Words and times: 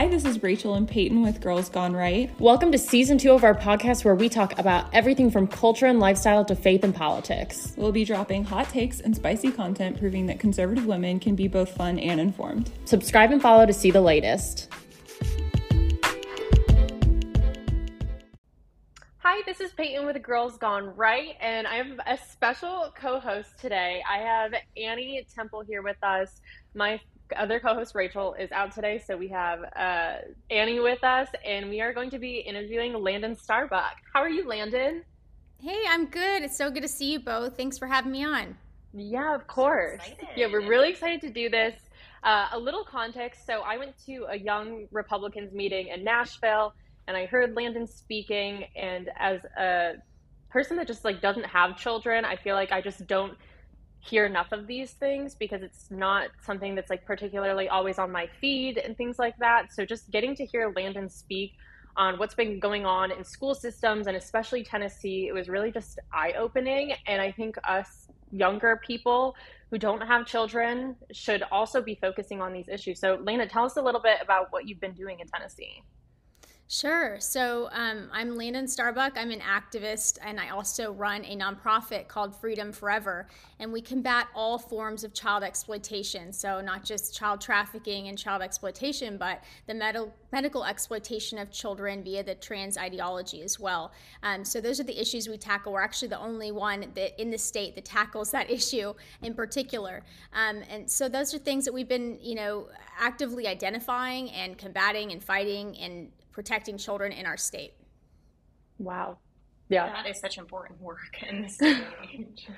Hi, 0.00 0.08
this 0.08 0.24
is 0.24 0.42
Rachel 0.42 0.76
and 0.76 0.88
Peyton 0.88 1.22
with 1.22 1.42
Girls 1.42 1.68
Gone 1.68 1.92
Right. 1.92 2.30
Welcome 2.40 2.72
to 2.72 2.78
season 2.78 3.18
two 3.18 3.32
of 3.32 3.44
our 3.44 3.54
podcast 3.54 4.02
where 4.02 4.14
we 4.14 4.30
talk 4.30 4.58
about 4.58 4.86
everything 4.94 5.30
from 5.30 5.46
culture 5.46 5.84
and 5.84 6.00
lifestyle 6.00 6.42
to 6.46 6.56
faith 6.56 6.84
and 6.84 6.94
politics. 6.94 7.74
We'll 7.76 7.92
be 7.92 8.06
dropping 8.06 8.44
hot 8.44 8.70
takes 8.70 9.00
and 9.00 9.14
spicy 9.14 9.52
content 9.52 9.98
proving 9.98 10.24
that 10.28 10.40
conservative 10.40 10.86
women 10.86 11.20
can 11.20 11.36
be 11.36 11.48
both 11.48 11.76
fun 11.76 11.98
and 11.98 12.18
informed. 12.18 12.70
Subscribe 12.86 13.30
and 13.30 13.42
follow 13.42 13.66
to 13.66 13.74
see 13.74 13.90
the 13.90 14.00
latest. 14.00 14.70
Hi, 19.18 19.42
this 19.44 19.60
is 19.60 19.72
Peyton 19.72 20.06
with 20.06 20.22
Girls 20.22 20.56
Gone 20.56 20.96
Right, 20.96 21.36
and 21.42 21.66
I 21.66 21.74
have 21.74 22.00
a 22.06 22.16
special 22.16 22.90
co 22.98 23.20
host 23.20 23.58
today. 23.58 24.02
I 24.10 24.16
have 24.20 24.54
Annie 24.78 25.26
Temple 25.34 25.60
here 25.60 25.82
with 25.82 26.02
us. 26.02 26.40
My 26.74 26.98
other 27.36 27.60
co-host 27.60 27.94
Rachel 27.94 28.34
is 28.34 28.50
out 28.52 28.72
today, 28.72 29.02
so 29.04 29.16
we 29.16 29.28
have 29.28 29.60
uh, 29.76 30.16
Annie 30.50 30.80
with 30.80 31.02
us, 31.04 31.28
and 31.44 31.68
we 31.68 31.80
are 31.80 31.92
going 31.92 32.10
to 32.10 32.18
be 32.18 32.38
interviewing 32.38 32.94
Landon 32.94 33.36
Starbuck. 33.36 33.96
How 34.12 34.20
are 34.20 34.28
you, 34.28 34.46
Landon? 34.46 35.04
Hey, 35.58 35.80
I'm 35.88 36.06
good. 36.06 36.42
It's 36.42 36.56
so 36.56 36.70
good 36.70 36.82
to 36.82 36.88
see 36.88 37.12
you 37.12 37.20
both. 37.20 37.56
Thanks 37.56 37.78
for 37.78 37.86
having 37.86 38.12
me 38.12 38.24
on. 38.24 38.56
Yeah, 38.92 39.34
of 39.34 39.46
course. 39.46 40.00
So 40.04 40.26
yeah, 40.36 40.46
we're 40.50 40.66
really 40.66 40.90
excited 40.90 41.20
to 41.20 41.30
do 41.30 41.48
this. 41.48 41.74
Uh, 42.22 42.48
a 42.52 42.58
little 42.58 42.84
context. 42.84 43.46
So 43.46 43.60
I 43.60 43.78
went 43.78 43.94
to 44.06 44.26
a 44.30 44.38
young 44.38 44.86
Republicans 44.90 45.52
meeting 45.52 45.88
in 45.88 46.02
Nashville, 46.02 46.74
and 47.06 47.16
I 47.16 47.26
heard 47.26 47.54
Landon 47.54 47.86
speaking. 47.86 48.64
And 48.74 49.10
as 49.18 49.40
a 49.56 49.94
person 50.50 50.76
that 50.78 50.86
just 50.86 51.04
like 51.04 51.20
doesn't 51.20 51.46
have 51.46 51.76
children, 51.76 52.24
I 52.24 52.36
feel 52.36 52.54
like 52.54 52.72
I 52.72 52.80
just 52.80 53.06
don't 53.06 53.36
hear 54.00 54.24
enough 54.26 54.52
of 54.52 54.66
these 54.66 54.92
things 54.92 55.34
because 55.34 55.62
it's 55.62 55.90
not 55.90 56.28
something 56.42 56.74
that's 56.74 56.90
like 56.90 57.04
particularly 57.04 57.68
always 57.68 57.98
on 57.98 58.10
my 58.10 58.28
feed 58.40 58.78
and 58.78 58.96
things 58.96 59.18
like 59.18 59.36
that. 59.38 59.72
So 59.72 59.84
just 59.84 60.10
getting 60.10 60.34
to 60.36 60.46
hear 60.46 60.72
Landon 60.74 61.08
speak 61.08 61.52
on 61.96 62.18
what's 62.18 62.34
been 62.34 62.58
going 62.58 62.86
on 62.86 63.10
in 63.10 63.24
school 63.24 63.54
systems 63.54 64.06
and 64.06 64.16
especially 64.16 64.64
Tennessee, 64.64 65.28
it 65.28 65.34
was 65.34 65.48
really 65.48 65.70
just 65.70 65.98
eye 66.12 66.32
opening. 66.38 66.94
And 67.06 67.20
I 67.20 67.30
think 67.30 67.56
us 67.64 68.08
younger 68.32 68.80
people 68.86 69.36
who 69.70 69.78
don't 69.78 70.00
have 70.00 70.24
children 70.24 70.96
should 71.12 71.42
also 71.52 71.82
be 71.82 71.94
focusing 72.00 72.40
on 72.40 72.52
these 72.52 72.68
issues. 72.68 73.00
So, 73.00 73.18
Lena, 73.22 73.46
tell 73.46 73.64
us 73.64 73.76
a 73.76 73.82
little 73.82 74.00
bit 74.00 74.18
about 74.22 74.46
what 74.50 74.66
you've 74.66 74.80
been 74.80 74.94
doing 74.94 75.20
in 75.20 75.26
Tennessee. 75.26 75.82
Sure. 76.72 77.18
So 77.18 77.68
um, 77.72 78.08
I'm 78.12 78.36
Landon 78.36 78.68
Starbuck. 78.68 79.14
I'm 79.16 79.32
an 79.32 79.40
activist, 79.40 80.18
and 80.24 80.38
I 80.38 80.50
also 80.50 80.92
run 80.92 81.24
a 81.24 81.36
nonprofit 81.36 82.06
called 82.06 82.40
Freedom 82.40 82.70
Forever. 82.70 83.26
And 83.58 83.72
we 83.72 83.80
combat 83.80 84.28
all 84.36 84.56
forms 84.56 85.02
of 85.02 85.12
child 85.12 85.42
exploitation. 85.42 86.32
So, 86.32 86.60
not 86.60 86.84
just 86.84 87.12
child 87.12 87.40
trafficking 87.40 88.06
and 88.06 88.16
child 88.16 88.40
exploitation, 88.40 89.16
but 89.16 89.42
the 89.66 89.74
med- 89.74 90.12
medical 90.30 90.64
exploitation 90.64 91.38
of 91.38 91.50
children 91.50 92.04
via 92.04 92.22
the 92.22 92.36
trans 92.36 92.78
ideology 92.78 93.42
as 93.42 93.58
well. 93.58 93.90
Um, 94.22 94.44
so, 94.44 94.60
those 94.60 94.78
are 94.78 94.84
the 94.84 95.00
issues 95.00 95.28
we 95.28 95.38
tackle. 95.38 95.72
We're 95.72 95.82
actually 95.82 96.08
the 96.10 96.20
only 96.20 96.52
one 96.52 96.86
that 96.94 97.20
in 97.20 97.32
the 97.32 97.38
state 97.38 97.74
that 97.74 97.84
tackles 97.84 98.30
that 98.30 98.48
issue 98.58 98.94
in 99.22 99.34
particular. 99.34 100.04
Um, 100.32 100.62
and 100.70 100.88
so, 100.88 101.08
those 101.08 101.34
are 101.34 101.38
things 101.38 101.64
that 101.64 101.74
we've 101.74 101.88
been, 101.88 102.16
you 102.22 102.36
know, 102.36 102.68
actively 102.96 103.48
identifying 103.48 104.30
and 104.30 104.56
combating 104.56 105.10
and 105.10 105.20
fighting 105.20 105.76
and 105.76 106.12
protecting 106.32 106.78
children 106.78 107.12
in 107.12 107.26
our 107.26 107.36
state. 107.36 107.74
Wow. 108.78 109.18
Yeah. 109.68 109.86
That 109.86 110.08
is 110.08 110.18
such 110.18 110.38
important 110.38 110.80
work 110.80 111.22
in 111.28 111.42
this 111.42 111.60
age. 111.62 112.48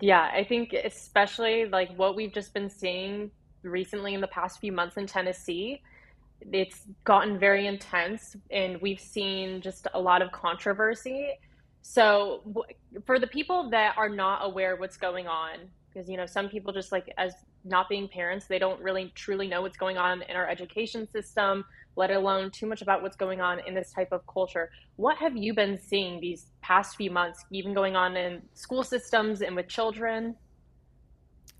yeah, 0.00 0.30
I 0.32 0.44
think 0.44 0.72
especially 0.72 1.66
like 1.66 1.94
what 1.96 2.16
we've 2.16 2.32
just 2.32 2.52
been 2.52 2.68
seeing 2.68 3.30
recently 3.62 4.14
in 4.14 4.20
the 4.20 4.28
past 4.28 4.60
few 4.60 4.72
months 4.72 4.96
in 4.96 5.06
Tennessee, 5.06 5.80
it's 6.52 6.82
gotten 7.04 7.38
very 7.38 7.66
intense 7.66 8.36
and 8.50 8.80
we've 8.80 9.00
seen 9.00 9.60
just 9.60 9.86
a 9.94 10.00
lot 10.00 10.22
of 10.22 10.32
controversy. 10.32 11.30
So 11.82 12.42
for 13.04 13.18
the 13.18 13.26
people 13.28 13.70
that 13.70 13.96
are 13.96 14.08
not 14.08 14.44
aware 14.44 14.76
what's 14.76 14.96
going 14.96 15.28
on, 15.28 15.58
because 15.88 16.10
you 16.10 16.16
know 16.16 16.26
some 16.26 16.48
people 16.48 16.72
just 16.72 16.92
like 16.92 17.12
as 17.16 17.32
not 17.66 17.88
being 17.88 18.08
parents, 18.08 18.46
they 18.46 18.58
don't 18.58 18.80
really 18.80 19.12
truly 19.14 19.48
know 19.48 19.62
what's 19.62 19.76
going 19.76 19.98
on 19.98 20.22
in 20.22 20.36
our 20.36 20.48
education 20.48 21.08
system, 21.10 21.64
let 21.96 22.10
alone 22.10 22.50
too 22.50 22.66
much 22.66 22.82
about 22.82 23.02
what's 23.02 23.16
going 23.16 23.40
on 23.40 23.60
in 23.66 23.74
this 23.74 23.92
type 23.92 24.12
of 24.12 24.26
culture. 24.26 24.70
What 24.96 25.16
have 25.18 25.36
you 25.36 25.54
been 25.54 25.78
seeing 25.78 26.20
these 26.20 26.46
past 26.62 26.96
few 26.96 27.10
months, 27.10 27.44
even 27.50 27.74
going 27.74 27.96
on 27.96 28.16
in 28.16 28.42
school 28.54 28.84
systems 28.84 29.42
and 29.42 29.56
with 29.56 29.68
children? 29.68 30.36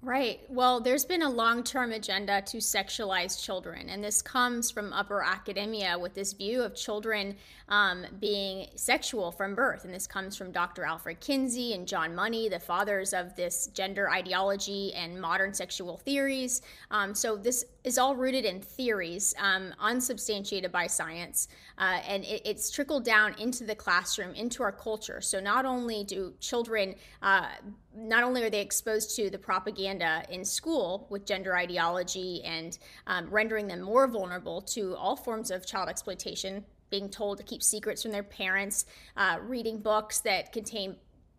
Right. 0.03 0.41
Well, 0.51 0.81
there's 0.81 1.07
been 1.07 1.23
a 1.23 1.31
long 1.31 1.65
term 1.65 1.91
agenda 1.91 2.43
to 2.43 2.59
sexualize 2.59 3.43
children, 3.43 3.89
and 3.89 4.05
this 4.05 4.21
comes 4.21 4.71
from 4.71 4.93
upper 4.93 5.23
academia 5.23 5.99
with 5.99 6.15
this 6.15 6.34
view 6.34 6.62
of 6.62 6.77
children 6.77 7.34
um, 7.71 8.05
being 8.21 8.69
sexual 8.77 9.33
from 9.33 9.55
birth. 9.55 9.85
And 9.85 9.93
this 9.93 10.06
comes 10.06 10.37
from 10.37 10.53
Dr. 10.53 10.85
Alfred 10.85 11.19
Kinsey 11.21 11.73
and 11.73 11.89
John 11.89 12.15
Money, 12.15 12.49
the 12.49 12.61
fathers 12.61 13.12
of 13.15 13.35
this 13.37 13.69
gender 13.69 14.09
ideology 14.11 14.93
and 14.95 15.21
modern 15.21 15.55
sexual 15.55 15.97
theories. 15.97 16.61
Um, 16.91 17.15
so, 17.15 17.37
this 17.37 17.65
is 17.83 17.99
all 17.99 18.15
rooted 18.15 18.45
in 18.45 18.61
theories, 18.61 19.35
um, 19.39 19.75
unsubstantiated 19.81 20.71
by 20.71 20.87
science, 20.87 21.49
uh, 21.79 22.01
and 22.06 22.23
it, 22.25 22.43
it's 22.45 22.71
trickled 22.71 23.05
down 23.05 23.35
into 23.39 23.65
the 23.65 23.75
classroom, 23.75 24.35
into 24.35 24.62
our 24.62 24.73
culture. 24.73 25.21
So, 25.23 25.41
not 25.41 25.65
only 25.65 26.05
do 26.05 26.35
children 26.39 26.95
uh, 27.23 27.49
not 27.97 28.23
only 28.23 28.45
are 28.45 28.51
they 28.51 28.61
exposed 28.61 29.17
to 29.17 29.31
the 29.31 29.39
propaganda 29.39 30.23
in 30.29 30.45
school 30.45 31.07
with 31.11 31.25
gender 31.25 31.57
ideology 31.57 32.43
and 32.45 32.79
um, 33.07 33.29
rendering 33.31 33.67
them 33.67 33.81
more 33.81 34.07
vulnerable 34.07 34.61
to 34.61 34.95
all 34.97 35.17
forms 35.17 35.51
of 35.51 35.67
child 35.67 35.89
exploitation, 35.89 36.65
being 36.91 37.09
told 37.09 37.39
to 37.39 37.45
keep 37.45 37.62
secrets 37.62 38.03
from 38.03 38.12
their 38.12 38.23
parents, 38.23 38.87
uh, 39.17 39.39
reading 39.43 39.79
books 39.79 40.21
that 40.21 40.53
contain 40.53 40.97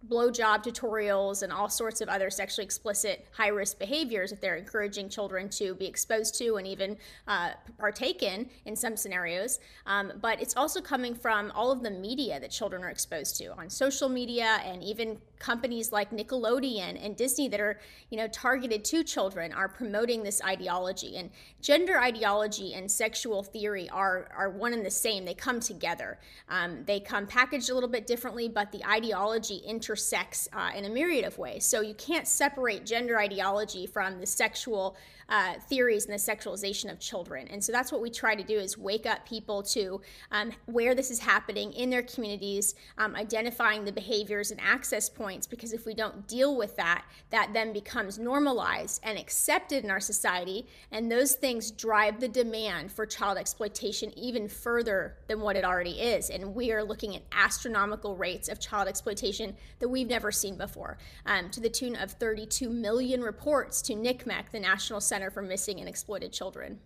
blowjob 0.07 0.63
tutorials 0.63 1.43
and 1.43 1.51
all 1.51 1.69
sorts 1.69 2.01
of 2.01 2.07
other 2.07 2.29
sexually 2.29 2.63
explicit 2.63 3.27
high 3.35 3.47
risk 3.47 3.79
behaviors 3.79 4.29
that 4.29 4.41
they're 4.41 4.55
encouraging 4.55 5.09
children 5.09 5.49
to 5.49 5.73
be 5.75 5.85
exposed 5.85 6.37
to 6.37 6.55
and 6.55 6.67
even 6.67 6.97
uh, 7.27 7.51
partake 7.77 8.21
in 8.21 8.49
in 8.65 8.75
some 8.75 8.95
scenarios. 8.95 9.59
Um, 9.85 10.13
but 10.21 10.41
it's 10.41 10.55
also 10.55 10.81
coming 10.81 11.15
from 11.15 11.51
all 11.55 11.71
of 11.71 11.81
the 11.81 11.91
media 11.91 12.39
that 12.39 12.51
children 12.51 12.83
are 12.83 12.89
exposed 12.89 13.37
to 13.37 13.47
on 13.57 13.69
social 13.69 14.07
media 14.07 14.59
and 14.63 14.83
even 14.83 15.17
companies 15.39 15.91
like 15.91 16.11
Nickelodeon 16.11 17.03
and 17.03 17.15
Disney 17.15 17.47
that 17.49 17.59
are, 17.59 17.79
you 18.09 18.17
know, 18.17 18.27
targeted 18.27 18.83
to 18.85 19.03
children 19.03 19.51
are 19.51 19.67
promoting 19.67 20.23
this 20.23 20.41
ideology. 20.43 21.17
And 21.17 21.29
gender 21.61 21.99
ideology 21.99 22.73
and 22.73 22.89
sexual 22.89 23.43
theory 23.43 23.89
are 23.89 24.29
are 24.35 24.49
one 24.49 24.73
and 24.73 24.85
the 24.85 24.91
same. 24.91 25.25
They 25.25 25.33
come 25.33 25.59
together. 25.59 26.19
Um, 26.49 26.83
they 26.85 26.99
come 26.99 27.27
packaged 27.27 27.69
a 27.69 27.73
little 27.73 27.89
bit 27.89 28.07
differently, 28.07 28.47
but 28.47 28.71
the 28.71 28.85
ideology 28.85 29.61
intersects 29.87 30.49
uh, 30.51 30.71
in 30.75 30.83
a 30.83 30.89
myriad 30.89 31.23
of 31.23 31.37
ways. 31.37 31.65
So 31.65 31.79
you 31.79 31.93
can't 31.93 32.27
separate 32.27 32.85
gender 32.85 33.17
ideology 33.17 33.85
from 33.85 34.19
the 34.19 34.25
sexual 34.25 34.97
uh, 35.29 35.55
theories 35.69 36.05
and 36.05 36.13
the 36.13 36.17
sexualization 36.17 36.91
of 36.91 36.99
children. 36.99 37.47
And 37.49 37.63
so 37.63 37.71
that's 37.71 37.91
what 37.91 38.01
we 38.01 38.09
try 38.09 38.35
to 38.35 38.43
do 38.43 38.57
is 38.57 38.77
wake 38.77 39.05
up 39.05 39.27
people 39.27 39.61
to 39.63 40.01
um, 40.31 40.51
where 40.65 40.95
this 40.95 41.11
is 41.11 41.19
happening 41.19 41.73
in 41.73 41.89
their 41.89 42.03
communities, 42.03 42.75
um, 42.97 43.15
identifying 43.15 43.83
the 43.83 43.91
behaviors 43.91 44.51
and 44.51 44.59
access 44.61 45.09
points. 45.09 45.45
Because 45.47 45.73
if 45.73 45.85
we 45.85 45.93
don't 45.93 46.27
deal 46.27 46.55
with 46.55 46.75
that, 46.77 47.05
that 47.31 47.51
then 47.53 47.73
becomes 47.73 48.17
normalized 48.17 49.01
and 49.03 49.17
accepted 49.17 49.83
in 49.83 49.91
our 49.91 49.99
society, 49.99 50.65
and 50.91 51.11
those 51.11 51.33
things 51.33 51.71
drive 51.71 52.19
the 52.19 52.27
demand 52.27 52.91
for 52.91 53.05
child 53.05 53.37
exploitation 53.37 54.17
even 54.17 54.47
further 54.47 55.17
than 55.27 55.41
what 55.41 55.55
it 55.55 55.65
already 55.65 55.99
is. 55.99 56.29
And 56.29 56.55
we 56.55 56.71
are 56.71 56.83
looking 56.83 57.15
at 57.15 57.23
astronomical 57.31 58.15
rates 58.15 58.47
of 58.47 58.59
child 58.59 58.87
exploitation 58.87 59.55
that 59.79 59.89
we've 59.89 60.07
never 60.07 60.31
seen 60.31 60.57
before, 60.57 60.97
um, 61.25 61.49
to 61.51 61.59
the 61.59 61.69
tune 61.69 61.95
of 61.95 62.11
32 62.11 62.69
million 62.69 63.21
reports 63.21 63.81
to 63.83 63.93
NCMEC, 63.93 64.51
the 64.51 64.59
National 64.59 65.01
Center 65.01 65.16
Center 65.17 65.31
for 65.31 65.41
Missing 65.41 65.79
and 65.79 65.89
Exploited 65.89 66.31
Children. 66.31 66.77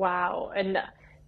Wow. 0.00 0.50
And 0.56 0.76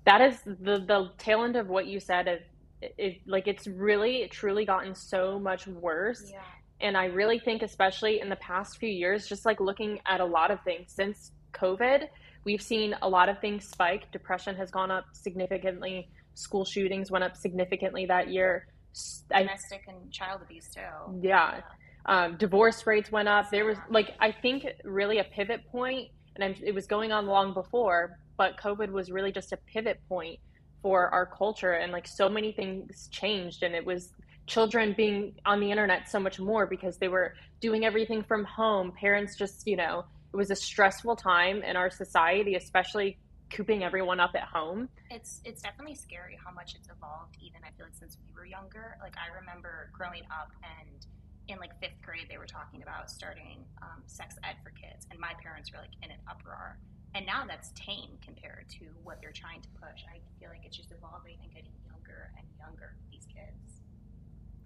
that 0.06 0.20
is 0.20 0.40
the, 0.44 0.80
the 0.80 1.12
tail 1.18 1.44
end 1.44 1.54
of 1.54 1.68
what 1.68 1.86
you 1.86 2.00
said. 2.00 2.26
Of, 2.26 2.38
it, 2.80 3.20
like, 3.26 3.46
it's 3.46 3.68
really, 3.68 4.26
truly 4.28 4.64
gotten 4.64 4.92
so 4.92 5.38
much 5.38 5.68
worse. 5.68 6.24
Yeah. 6.28 6.40
And 6.80 6.96
I 6.96 7.04
really 7.04 7.38
think, 7.38 7.62
especially 7.62 8.20
in 8.20 8.28
the 8.28 8.36
past 8.36 8.78
few 8.78 8.88
years, 8.88 9.28
just 9.28 9.46
like 9.46 9.60
looking 9.60 10.00
at 10.04 10.20
a 10.20 10.24
lot 10.24 10.50
of 10.50 10.58
things 10.64 10.92
since 10.92 11.30
COVID, 11.54 12.08
we've 12.44 12.60
seen 12.60 12.96
a 13.02 13.08
lot 13.08 13.28
of 13.28 13.38
things 13.40 13.68
spike. 13.68 14.10
Depression 14.10 14.56
has 14.56 14.72
gone 14.72 14.90
up 14.90 15.04
significantly. 15.12 16.08
School 16.34 16.64
shootings 16.64 17.08
went 17.08 17.22
up 17.22 17.36
significantly 17.36 18.04
that 18.06 18.32
year. 18.32 18.66
Domestic 19.30 19.84
I, 19.88 19.92
and 19.92 20.10
child 20.10 20.40
abuse 20.42 20.68
too. 20.74 20.80
Yeah. 21.22 21.58
yeah. 21.58 21.60
Um, 22.06 22.36
divorce 22.36 22.86
rates 22.86 23.10
went 23.12 23.28
up. 23.28 23.50
There 23.50 23.64
was 23.64 23.78
like 23.90 24.10
I 24.20 24.32
think 24.32 24.64
really 24.84 25.18
a 25.18 25.24
pivot 25.24 25.66
point 25.72 26.08
and 26.36 26.44
I'm, 26.44 26.54
it 26.62 26.74
was 26.74 26.86
going 26.86 27.12
on 27.12 27.26
long 27.26 27.52
before, 27.52 28.18
but 28.36 28.56
COVID 28.56 28.90
was 28.90 29.10
really 29.10 29.32
just 29.32 29.52
a 29.52 29.56
pivot 29.56 30.00
point 30.08 30.38
for 30.82 31.08
our 31.08 31.26
culture, 31.26 31.72
and 31.72 31.92
like 31.92 32.06
so 32.06 32.28
many 32.28 32.52
things 32.52 33.08
changed, 33.10 33.62
and 33.62 33.74
it 33.74 33.84
was 33.84 34.12
children 34.46 34.94
being 34.96 35.34
on 35.44 35.58
the 35.58 35.70
internet 35.70 36.08
so 36.08 36.20
much 36.20 36.38
more 36.38 36.66
because 36.66 36.98
they 36.98 37.08
were 37.08 37.34
doing 37.60 37.84
everything 37.84 38.22
from 38.22 38.44
home. 38.44 38.92
Parents 38.92 39.36
just, 39.36 39.66
you 39.66 39.76
know, 39.76 40.04
it 40.32 40.36
was 40.36 40.50
a 40.50 40.56
stressful 40.56 41.16
time 41.16 41.62
in 41.62 41.76
our 41.76 41.90
society, 41.90 42.54
especially 42.54 43.18
cooping 43.50 43.82
everyone 43.82 44.20
up 44.20 44.32
at 44.34 44.42
home. 44.42 44.88
It's 45.10 45.40
it's 45.44 45.62
definitely 45.62 45.94
scary 45.94 46.38
how 46.44 46.52
much 46.52 46.74
it's 46.74 46.88
evolved. 46.88 47.36
Even 47.40 47.60
I 47.64 47.70
feel 47.76 47.86
like 47.86 47.94
since 47.94 48.16
we 48.18 48.34
were 48.34 48.46
younger, 48.46 48.98
like 49.02 49.14
I 49.16 49.34
remember 49.34 49.90
growing 49.92 50.22
up 50.30 50.50
and 50.62 51.06
in 51.48 51.58
like 51.58 51.78
fifth 51.80 52.00
grade 52.02 52.26
they 52.28 52.38
were 52.38 52.46
talking 52.46 52.82
about 52.82 53.10
starting 53.10 53.64
um, 53.82 54.02
sex 54.06 54.36
ed 54.42 54.56
for 54.62 54.70
kids, 54.70 55.06
and 55.10 55.18
my 55.20 55.32
parents 55.42 55.72
were 55.72 55.78
like 55.78 55.94
in 56.02 56.10
an 56.10 56.20
uproar. 56.28 56.78
And 57.14 57.24
now 57.24 57.44
that's 57.48 57.72
tame 57.72 58.18
compared 58.20 58.68
to 58.76 58.92
what 59.02 59.22
they're 59.22 59.32
trying 59.32 59.62
to 59.62 59.68
push. 59.80 60.04
I 60.04 60.20
feel 60.38 60.50
like 60.50 60.66
it's 60.66 60.76
just 60.76 60.92
evolving 60.92 61.38
and 61.42 61.48
getting 61.48 61.72
younger 61.88 62.30
and 62.36 62.44
younger 62.60 62.96
these 63.10 63.24
kids. 63.24 63.75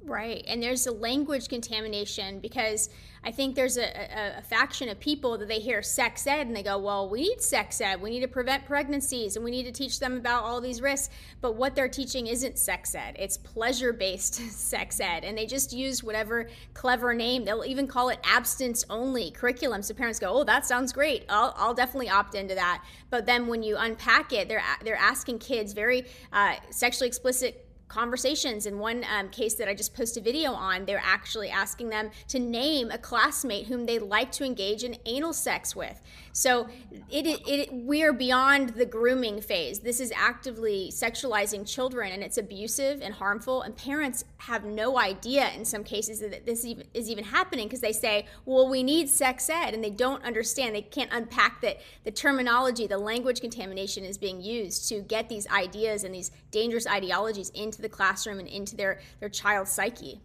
Right. 0.02 0.42
And 0.48 0.62
there's 0.62 0.86
a 0.86 0.92
language 0.92 1.48
contamination 1.48 2.40
because 2.40 2.88
I 3.22 3.32
think 3.32 3.54
there's 3.54 3.76
a, 3.76 3.84
a, 3.84 4.38
a, 4.38 4.42
faction 4.42 4.88
of 4.88 4.98
people 4.98 5.36
that 5.36 5.46
they 5.46 5.58
hear 5.58 5.82
sex 5.82 6.26
ed 6.26 6.46
and 6.46 6.56
they 6.56 6.62
go, 6.62 6.78
well, 6.78 7.10
we 7.10 7.20
need 7.20 7.42
sex 7.42 7.82
ed. 7.82 8.00
We 8.00 8.08
need 8.08 8.20
to 8.20 8.28
prevent 8.28 8.64
pregnancies 8.64 9.36
and 9.36 9.44
we 9.44 9.50
need 9.50 9.64
to 9.64 9.72
teach 9.72 10.00
them 10.00 10.16
about 10.16 10.44
all 10.44 10.58
these 10.62 10.80
risks. 10.80 11.10
But 11.42 11.54
what 11.56 11.74
they're 11.74 11.88
teaching 11.88 12.28
isn't 12.28 12.58
sex 12.58 12.94
ed, 12.94 13.16
it's 13.18 13.36
pleasure 13.36 13.92
based 13.92 14.34
sex 14.50 15.00
ed. 15.00 15.22
And 15.22 15.36
they 15.36 15.44
just 15.44 15.70
use 15.70 16.02
whatever 16.02 16.48
clever 16.72 17.12
name. 17.12 17.44
They'll 17.44 17.64
even 17.66 17.86
call 17.86 18.08
it 18.08 18.20
abstinence 18.24 18.84
only 18.88 19.30
curriculum. 19.32 19.82
So 19.82 19.92
parents 19.92 20.18
go, 20.18 20.32
oh, 20.32 20.44
that 20.44 20.64
sounds 20.64 20.94
great. 20.94 21.26
I'll, 21.28 21.52
I'll 21.58 21.74
definitely 21.74 22.08
opt 22.08 22.34
into 22.34 22.54
that. 22.54 22.82
But 23.10 23.26
then 23.26 23.48
when 23.48 23.62
you 23.62 23.76
unpack 23.76 24.32
it, 24.32 24.48
they're, 24.48 24.62
they're 24.82 24.96
asking 24.96 25.40
kids 25.40 25.74
very 25.74 26.06
uh, 26.32 26.54
sexually 26.70 27.08
explicit 27.08 27.66
conversations. 27.90 28.64
In 28.64 28.78
one 28.78 29.04
um, 29.14 29.28
case 29.28 29.54
that 29.54 29.68
I 29.68 29.74
just 29.74 29.94
posted 29.94 30.24
video 30.24 30.52
on, 30.52 30.86
they're 30.86 31.02
actually 31.04 31.50
asking 31.50 31.90
them 31.90 32.10
to 32.28 32.38
name 32.38 32.90
a 32.90 32.98
classmate 32.98 33.66
whom 33.66 33.84
they 33.84 33.98
like 33.98 34.32
to 34.32 34.44
engage 34.44 34.84
in 34.84 34.96
anal 35.04 35.32
sex 35.32 35.76
with. 35.76 36.00
So 36.32 36.68
it, 37.10 37.26
it, 37.26 37.48
it, 37.48 37.72
we 37.72 38.02
are 38.02 38.12
beyond 38.12 38.70
the 38.70 38.86
grooming 38.86 39.40
phase. 39.40 39.80
This 39.80 40.00
is 40.00 40.12
actively 40.16 40.90
sexualizing 40.92 41.68
children, 41.68 42.12
and 42.12 42.22
it's 42.22 42.38
abusive 42.38 43.02
and 43.02 43.14
harmful. 43.14 43.62
And 43.62 43.76
parents 43.76 44.24
have 44.38 44.64
no 44.64 44.98
idea 44.98 45.50
in 45.50 45.64
some 45.64 45.82
cases 45.82 46.20
that 46.20 46.46
this 46.46 46.64
is 46.94 47.10
even 47.10 47.24
happening 47.24 47.66
because 47.66 47.80
they 47.80 47.92
say, 47.92 48.26
"Well, 48.44 48.68
we 48.68 48.82
need 48.82 49.08
sex 49.08 49.50
ed," 49.50 49.74
and 49.74 49.82
they 49.82 49.90
don't 49.90 50.22
understand. 50.24 50.74
They 50.74 50.82
can't 50.82 51.12
unpack 51.12 51.60
that 51.62 51.80
the 52.04 52.12
terminology, 52.12 52.86
the 52.86 52.98
language 52.98 53.40
contamination 53.40 54.04
is 54.04 54.16
being 54.16 54.40
used 54.40 54.88
to 54.88 55.00
get 55.00 55.28
these 55.28 55.48
ideas 55.48 56.04
and 56.04 56.14
these 56.14 56.30
dangerous 56.50 56.86
ideologies 56.86 57.50
into 57.50 57.82
the 57.82 57.88
classroom 57.88 58.38
and 58.38 58.48
into 58.48 58.76
their 58.76 59.00
their 59.20 59.28
child's 59.28 59.72
psyche. 59.72 60.20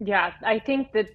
Yeah, 0.00 0.32
I 0.42 0.58
think 0.58 0.92
that 0.92 1.08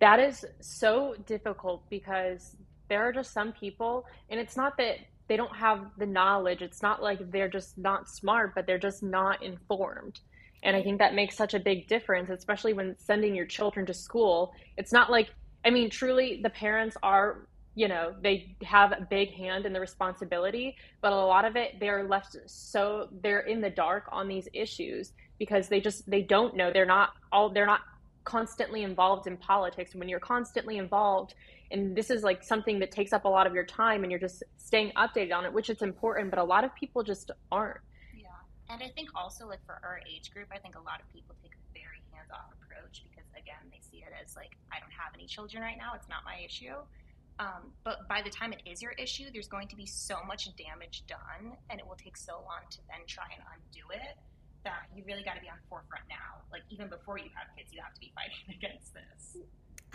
that 0.00 0.18
is 0.18 0.44
so 0.60 1.14
difficult 1.26 1.88
because 1.88 2.56
there 2.88 3.02
are 3.02 3.12
just 3.12 3.32
some 3.32 3.52
people, 3.52 4.06
and 4.28 4.38
it's 4.38 4.56
not 4.56 4.76
that 4.78 4.98
they 5.28 5.36
don't 5.36 5.54
have 5.56 5.86
the 5.98 6.06
knowledge. 6.06 6.60
It's 6.60 6.82
not 6.82 7.02
like 7.02 7.30
they're 7.30 7.48
just 7.48 7.78
not 7.78 8.08
smart, 8.08 8.54
but 8.54 8.66
they're 8.66 8.78
just 8.78 9.02
not 9.02 9.42
informed. 9.42 10.20
And 10.62 10.76
I 10.76 10.82
think 10.82 10.98
that 10.98 11.14
makes 11.14 11.36
such 11.36 11.54
a 11.54 11.60
big 11.60 11.88
difference, 11.88 12.30
especially 12.30 12.72
when 12.72 12.96
sending 12.98 13.34
your 13.34 13.46
children 13.46 13.86
to 13.86 13.94
school. 13.94 14.54
It's 14.76 14.92
not 14.92 15.10
like, 15.10 15.30
I 15.64 15.70
mean, 15.70 15.90
truly, 15.90 16.40
the 16.42 16.50
parents 16.50 16.96
are, 17.02 17.46
you 17.74 17.88
know, 17.88 18.14
they 18.22 18.56
have 18.62 18.92
a 18.92 19.06
big 19.08 19.32
hand 19.32 19.66
in 19.66 19.72
the 19.72 19.80
responsibility, 19.80 20.76
but 21.00 21.12
a 21.12 21.16
lot 21.16 21.44
of 21.44 21.56
it, 21.56 21.80
they're 21.80 22.04
left 22.04 22.36
so, 22.46 23.08
they're 23.22 23.40
in 23.40 23.60
the 23.60 23.70
dark 23.70 24.04
on 24.12 24.28
these 24.28 24.48
issues 24.52 25.12
because 25.38 25.68
they 25.68 25.80
just, 25.80 26.08
they 26.08 26.22
don't 26.22 26.56
know. 26.56 26.72
They're 26.72 26.86
not 26.86 27.14
all, 27.32 27.50
they're 27.50 27.66
not 27.66 27.80
constantly 28.22 28.84
involved 28.84 29.26
in 29.26 29.36
politics. 29.36 29.94
When 29.94 30.08
you're 30.08 30.20
constantly 30.20 30.78
involved 30.78 31.34
and 31.70 31.96
this 31.96 32.10
is 32.10 32.22
like 32.22 32.42
something 32.42 32.78
that 32.78 32.90
takes 32.90 33.12
up 33.12 33.24
a 33.24 33.28
lot 33.28 33.46
of 33.46 33.54
your 33.54 33.64
time 33.64 34.04
and 34.04 34.10
you're 34.10 34.20
just 34.20 34.42
staying 34.56 34.92
updated 34.96 35.34
on 35.34 35.44
it 35.44 35.52
which 35.52 35.70
it's 35.70 35.82
important 35.82 36.30
but 36.30 36.38
a 36.38 36.44
lot 36.44 36.64
of 36.64 36.74
people 36.74 37.02
just 37.02 37.30
aren't 37.50 37.80
yeah 38.16 38.26
and 38.70 38.82
i 38.82 38.88
think 38.94 39.08
also 39.14 39.46
like 39.46 39.64
for 39.66 39.80
our 39.82 40.00
age 40.08 40.30
group 40.32 40.46
i 40.52 40.58
think 40.58 40.76
a 40.76 40.82
lot 40.82 41.00
of 41.00 41.12
people 41.12 41.34
take 41.42 41.52
a 41.52 41.64
very 41.74 42.00
hands-off 42.12 42.52
approach 42.62 43.02
because 43.10 43.28
again 43.36 43.60
they 43.70 43.80
see 43.80 43.98
it 43.98 44.12
as 44.22 44.36
like 44.36 44.56
i 44.72 44.78
don't 44.78 44.92
have 44.92 45.12
any 45.14 45.26
children 45.26 45.62
right 45.62 45.78
now 45.78 45.92
it's 45.94 46.08
not 46.08 46.22
my 46.24 46.38
issue 46.44 46.74
um, 47.38 47.72
but 47.82 48.08
by 48.08 48.22
the 48.22 48.30
time 48.30 48.52
it 48.52 48.62
is 48.64 48.80
your 48.80 48.92
issue 48.92 49.24
there's 49.32 49.48
going 49.48 49.68
to 49.68 49.76
be 49.76 49.86
so 49.86 50.16
much 50.26 50.48
damage 50.56 51.04
done 51.06 51.56
and 51.70 51.80
it 51.80 51.86
will 51.86 51.96
take 51.96 52.16
so 52.16 52.34
long 52.34 52.62
to 52.70 52.78
then 52.88 53.02
try 53.06 53.24
and 53.34 53.42
undo 53.54 53.84
it 53.90 54.16
that 54.64 54.88
you 54.94 55.04
really 55.06 55.22
got 55.22 55.34
to 55.34 55.40
be 55.40 55.48
on 55.48 55.58
forefront 55.68 56.04
now. 56.08 56.40
Like 56.50 56.62
even 56.70 56.88
before 56.88 57.18
you 57.18 57.28
have 57.34 57.48
kids 57.56 57.72
you 57.72 57.80
have 57.82 57.92
to 57.94 58.00
be 58.00 58.12
fighting 58.14 58.54
against 58.56 58.94
this 58.94 59.36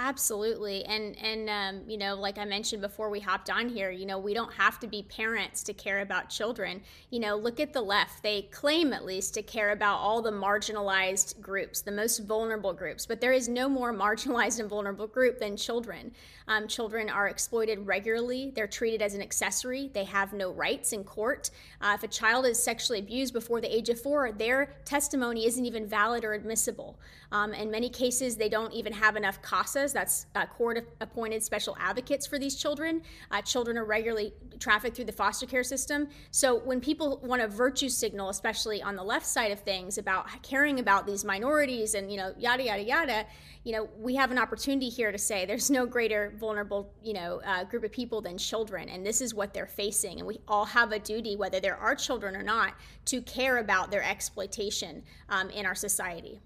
Absolutely. 0.01 0.85
And 0.85 1.17
and 1.17 1.49
um, 1.49 1.83
you 1.85 1.97
know, 1.97 2.15
like 2.15 2.37
I 2.37 2.45
mentioned 2.45 2.81
before 2.81 3.09
we 3.09 3.19
hopped 3.19 3.49
on 3.49 3.67
here, 3.67 3.91
you 3.91 4.05
know, 4.05 4.17
we 4.17 4.33
don't 4.33 4.53
have 4.53 4.79
to 4.79 4.87
be 4.87 5.03
parents 5.03 5.61
to 5.63 5.73
care 5.73 5.99
about 5.99 6.29
children. 6.29 6.81
You 7.09 7.19
know, 7.19 7.35
look 7.35 7.59
at 7.59 7.73
the 7.73 7.81
left. 7.81 8.23
They 8.23 8.43
claim 8.43 8.93
at 8.93 9.03
least 9.03 9.33
to 9.33 9.43
care 9.43 9.71
about 9.71 9.97
all 9.97 10.21
the 10.21 10.31
marginalized 10.31 11.41
groups, 11.41 11.81
the 11.81 11.91
most 11.91 12.19
vulnerable 12.19 12.71
groups, 12.71 13.05
but 13.05 13.19
there 13.19 13.33
is 13.33 13.49
no 13.49 13.67
more 13.67 13.93
marginalized 14.05 14.61
and 14.61 14.69
vulnerable 14.69 15.05
group 15.05 15.37
than 15.37 15.57
children. 15.57 16.13
Um, 16.47 16.67
children 16.67 17.09
are 17.09 17.27
exploited 17.27 17.85
regularly. 17.85 18.53
They're 18.55 18.67
treated 18.67 19.01
as 19.01 19.13
an 19.13 19.21
accessory. 19.21 19.91
They 19.93 20.05
have 20.05 20.31
no 20.31 20.51
rights 20.51 20.93
in 20.93 21.03
court. 21.03 21.51
Uh, 21.81 21.91
if 21.95 22.03
a 22.03 22.07
child 22.07 22.45
is 22.45 22.61
sexually 22.61 22.99
abused 22.99 23.33
before 23.33 23.61
the 23.61 23.73
age 23.73 23.89
of 23.89 24.01
four, 24.01 24.31
their 24.31 24.77
testimony 24.85 25.45
isn't 25.45 25.65
even 25.65 25.85
valid 25.85 26.23
or 26.23 26.33
admissible. 26.33 26.97
Um, 27.31 27.53
in 27.53 27.69
many 27.69 27.89
cases, 27.89 28.35
they 28.35 28.49
don't 28.49 28.73
even 28.73 28.93
have 28.93 29.15
enough 29.15 29.41
CASAs, 29.89 29.93
that's 29.93 30.25
uh, 30.35 30.45
court 30.45 30.87
appointed 31.01 31.43
special 31.43 31.75
advocates 31.79 32.27
for 32.27 32.39
these 32.39 32.55
children. 32.55 33.01
Uh, 33.31 33.41
children 33.41 33.77
are 33.77 33.85
regularly 33.85 34.33
trafficked 34.59 34.95
through 34.95 35.05
the 35.05 35.11
foster 35.11 35.45
care 35.45 35.63
system. 35.63 36.07
So 36.31 36.59
when 36.59 36.79
people 36.81 37.19
want 37.23 37.41
a 37.41 37.47
virtue 37.47 37.89
signal, 37.89 38.29
especially 38.29 38.81
on 38.81 38.95
the 38.95 39.03
left 39.03 39.25
side 39.25 39.51
of 39.51 39.59
things, 39.59 39.97
about 39.97 40.27
caring 40.43 40.79
about 40.79 41.05
these 41.05 41.23
minorities 41.23 41.93
and, 41.95 42.11
you 42.11 42.17
know, 42.17 42.33
yada, 42.37 42.63
yada, 42.63 42.83
yada, 42.83 43.25
you 43.63 43.73
know, 43.73 43.89
we 43.97 44.15
have 44.15 44.31
an 44.31 44.37
opportunity 44.37 44.89
here 44.89 45.11
to 45.11 45.17
say 45.17 45.45
there's 45.45 45.69
no 45.69 45.85
greater 45.85 46.33
vulnerable, 46.39 46.93
you 47.03 47.13
know, 47.13 47.41
uh, 47.45 47.63
group 47.65 47.83
of 47.83 47.91
people 47.91 48.21
than 48.21 48.37
children, 48.37 48.87
and 48.87 49.05
this 49.05 49.19
is 49.19 49.33
what 49.33 49.53
they're 49.53 49.67
facing, 49.67 50.19
and 50.19 50.27
we 50.27 50.39
all 50.47 50.65
have 50.65 50.93
a 50.93 50.99
duty, 50.99 51.35
whether 51.35 51.59
there 51.59 51.75
are 51.75 51.93
children 51.93 52.35
or 52.35 52.43
not, 52.43 52.73
to 53.05 53.21
care 53.21 53.57
about 53.57 53.91
their 53.91 54.01
exploitation 54.01 55.03
um, 55.27 55.49
in 55.49 55.65
our 55.65 55.75
society. 55.75 56.39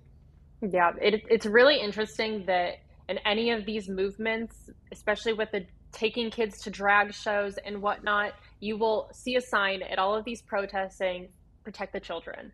Yeah, 0.62 0.92
it, 1.00 1.24
it's 1.30 1.46
really 1.46 1.80
interesting 1.80 2.46
that 2.48 2.80
in 3.10 3.18
any 3.20 3.52
of 3.52 3.66
these 3.66 3.90
movements, 3.90 4.70
especially 4.92 5.34
with 5.34 5.52
the 5.52 5.66
taking 5.92 6.32
kids 6.32 6.62
to 6.62 6.72
drag 6.72 7.14
shows 7.14 7.58
and 7.66 7.82
whatnot, 7.82 8.34
you 8.60 8.78
will 8.78 9.10
see 9.14 9.36
a 9.36 9.42
sign 9.42 9.82
at 9.84 10.00
all 10.00 10.16
of 10.16 10.26
these 10.26 10.42
protests 10.42 10.98
saying, 10.98 11.30
protect 11.64 11.94
the 11.94 12.00
children. 12.00 12.52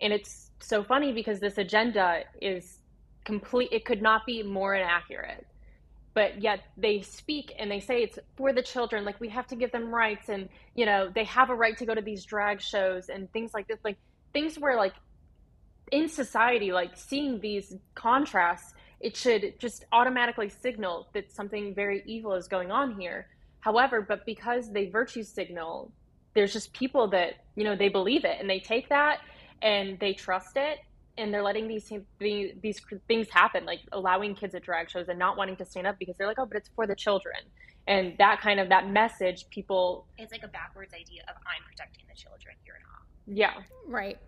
And 0.00 0.12
it's 0.12 0.50
so 0.60 0.82
funny 0.82 1.12
because 1.12 1.40
this 1.40 1.58
agenda 1.58 2.24
is 2.40 2.78
complete, 3.24 3.70
it 3.72 3.84
could 3.84 4.02
not 4.02 4.26
be 4.26 4.42
more 4.42 4.74
inaccurate. 4.74 5.46
But 6.14 6.42
yet 6.42 6.60
they 6.76 7.00
speak 7.00 7.54
and 7.58 7.70
they 7.70 7.80
say 7.80 8.02
it's 8.02 8.18
for 8.36 8.52
the 8.52 8.62
children. 8.62 9.04
Like 9.04 9.18
we 9.20 9.30
have 9.30 9.46
to 9.46 9.56
give 9.56 9.72
them 9.72 9.94
rights 9.94 10.28
and, 10.28 10.48
you 10.74 10.84
know, 10.84 11.10
they 11.14 11.24
have 11.24 11.48
a 11.48 11.54
right 11.54 11.76
to 11.78 11.86
go 11.86 11.94
to 11.94 12.02
these 12.02 12.24
drag 12.24 12.60
shows 12.60 13.08
and 13.08 13.32
things 13.32 13.52
like 13.54 13.66
this. 13.66 13.78
Like 13.82 13.96
things 14.34 14.58
where 14.58 14.76
like 14.76 14.92
in 15.90 16.08
society, 16.08 16.72
like 16.72 16.96
seeing 16.96 17.40
these 17.40 17.74
contrasts, 17.94 18.74
it 19.02 19.16
should 19.16 19.58
just 19.58 19.84
automatically 19.92 20.48
signal 20.48 21.08
that 21.12 21.30
something 21.30 21.74
very 21.74 22.02
evil 22.06 22.34
is 22.34 22.48
going 22.48 22.70
on 22.70 22.98
here. 22.98 23.26
However, 23.60 24.00
but 24.00 24.24
because 24.24 24.72
they 24.72 24.86
virtue 24.86 25.22
signal, 25.22 25.92
there's 26.34 26.52
just 26.52 26.72
people 26.72 27.08
that, 27.08 27.34
you 27.56 27.64
know, 27.64 27.76
they 27.76 27.88
believe 27.88 28.24
it 28.24 28.38
and 28.40 28.48
they 28.48 28.60
take 28.60 28.88
that 28.88 29.18
and 29.60 29.98
they 29.98 30.12
trust 30.14 30.56
it 30.56 30.78
and 31.18 31.34
they're 31.34 31.42
letting 31.42 31.68
these 31.68 31.92
these 32.18 32.80
things 33.06 33.28
happen 33.28 33.66
like 33.66 33.80
allowing 33.92 34.34
kids 34.34 34.54
at 34.54 34.62
drag 34.62 34.88
shows 34.88 35.08
and 35.10 35.18
not 35.18 35.36
wanting 35.36 35.56
to 35.56 35.64
stand 35.64 35.86
up 35.86 35.98
because 35.98 36.16
they're 36.16 36.26
like 36.26 36.38
oh 36.38 36.46
but 36.46 36.56
it's 36.56 36.70
for 36.74 36.86
the 36.86 36.96
children 36.96 37.36
and 37.86 38.14
that 38.16 38.40
kind 38.40 38.58
of 38.58 38.70
that 38.70 38.88
message 38.88 39.44
people 39.50 40.06
it's 40.16 40.32
like 40.32 40.42
a 40.42 40.48
backwards 40.48 40.94
idea 40.94 41.20
of 41.28 41.34
i'm 41.44 41.62
protecting 41.68 42.02
the 42.08 42.16
children 42.16 42.54
you're 42.64 42.76
not 42.76 43.02
yeah 43.26 43.60
right 43.86 44.18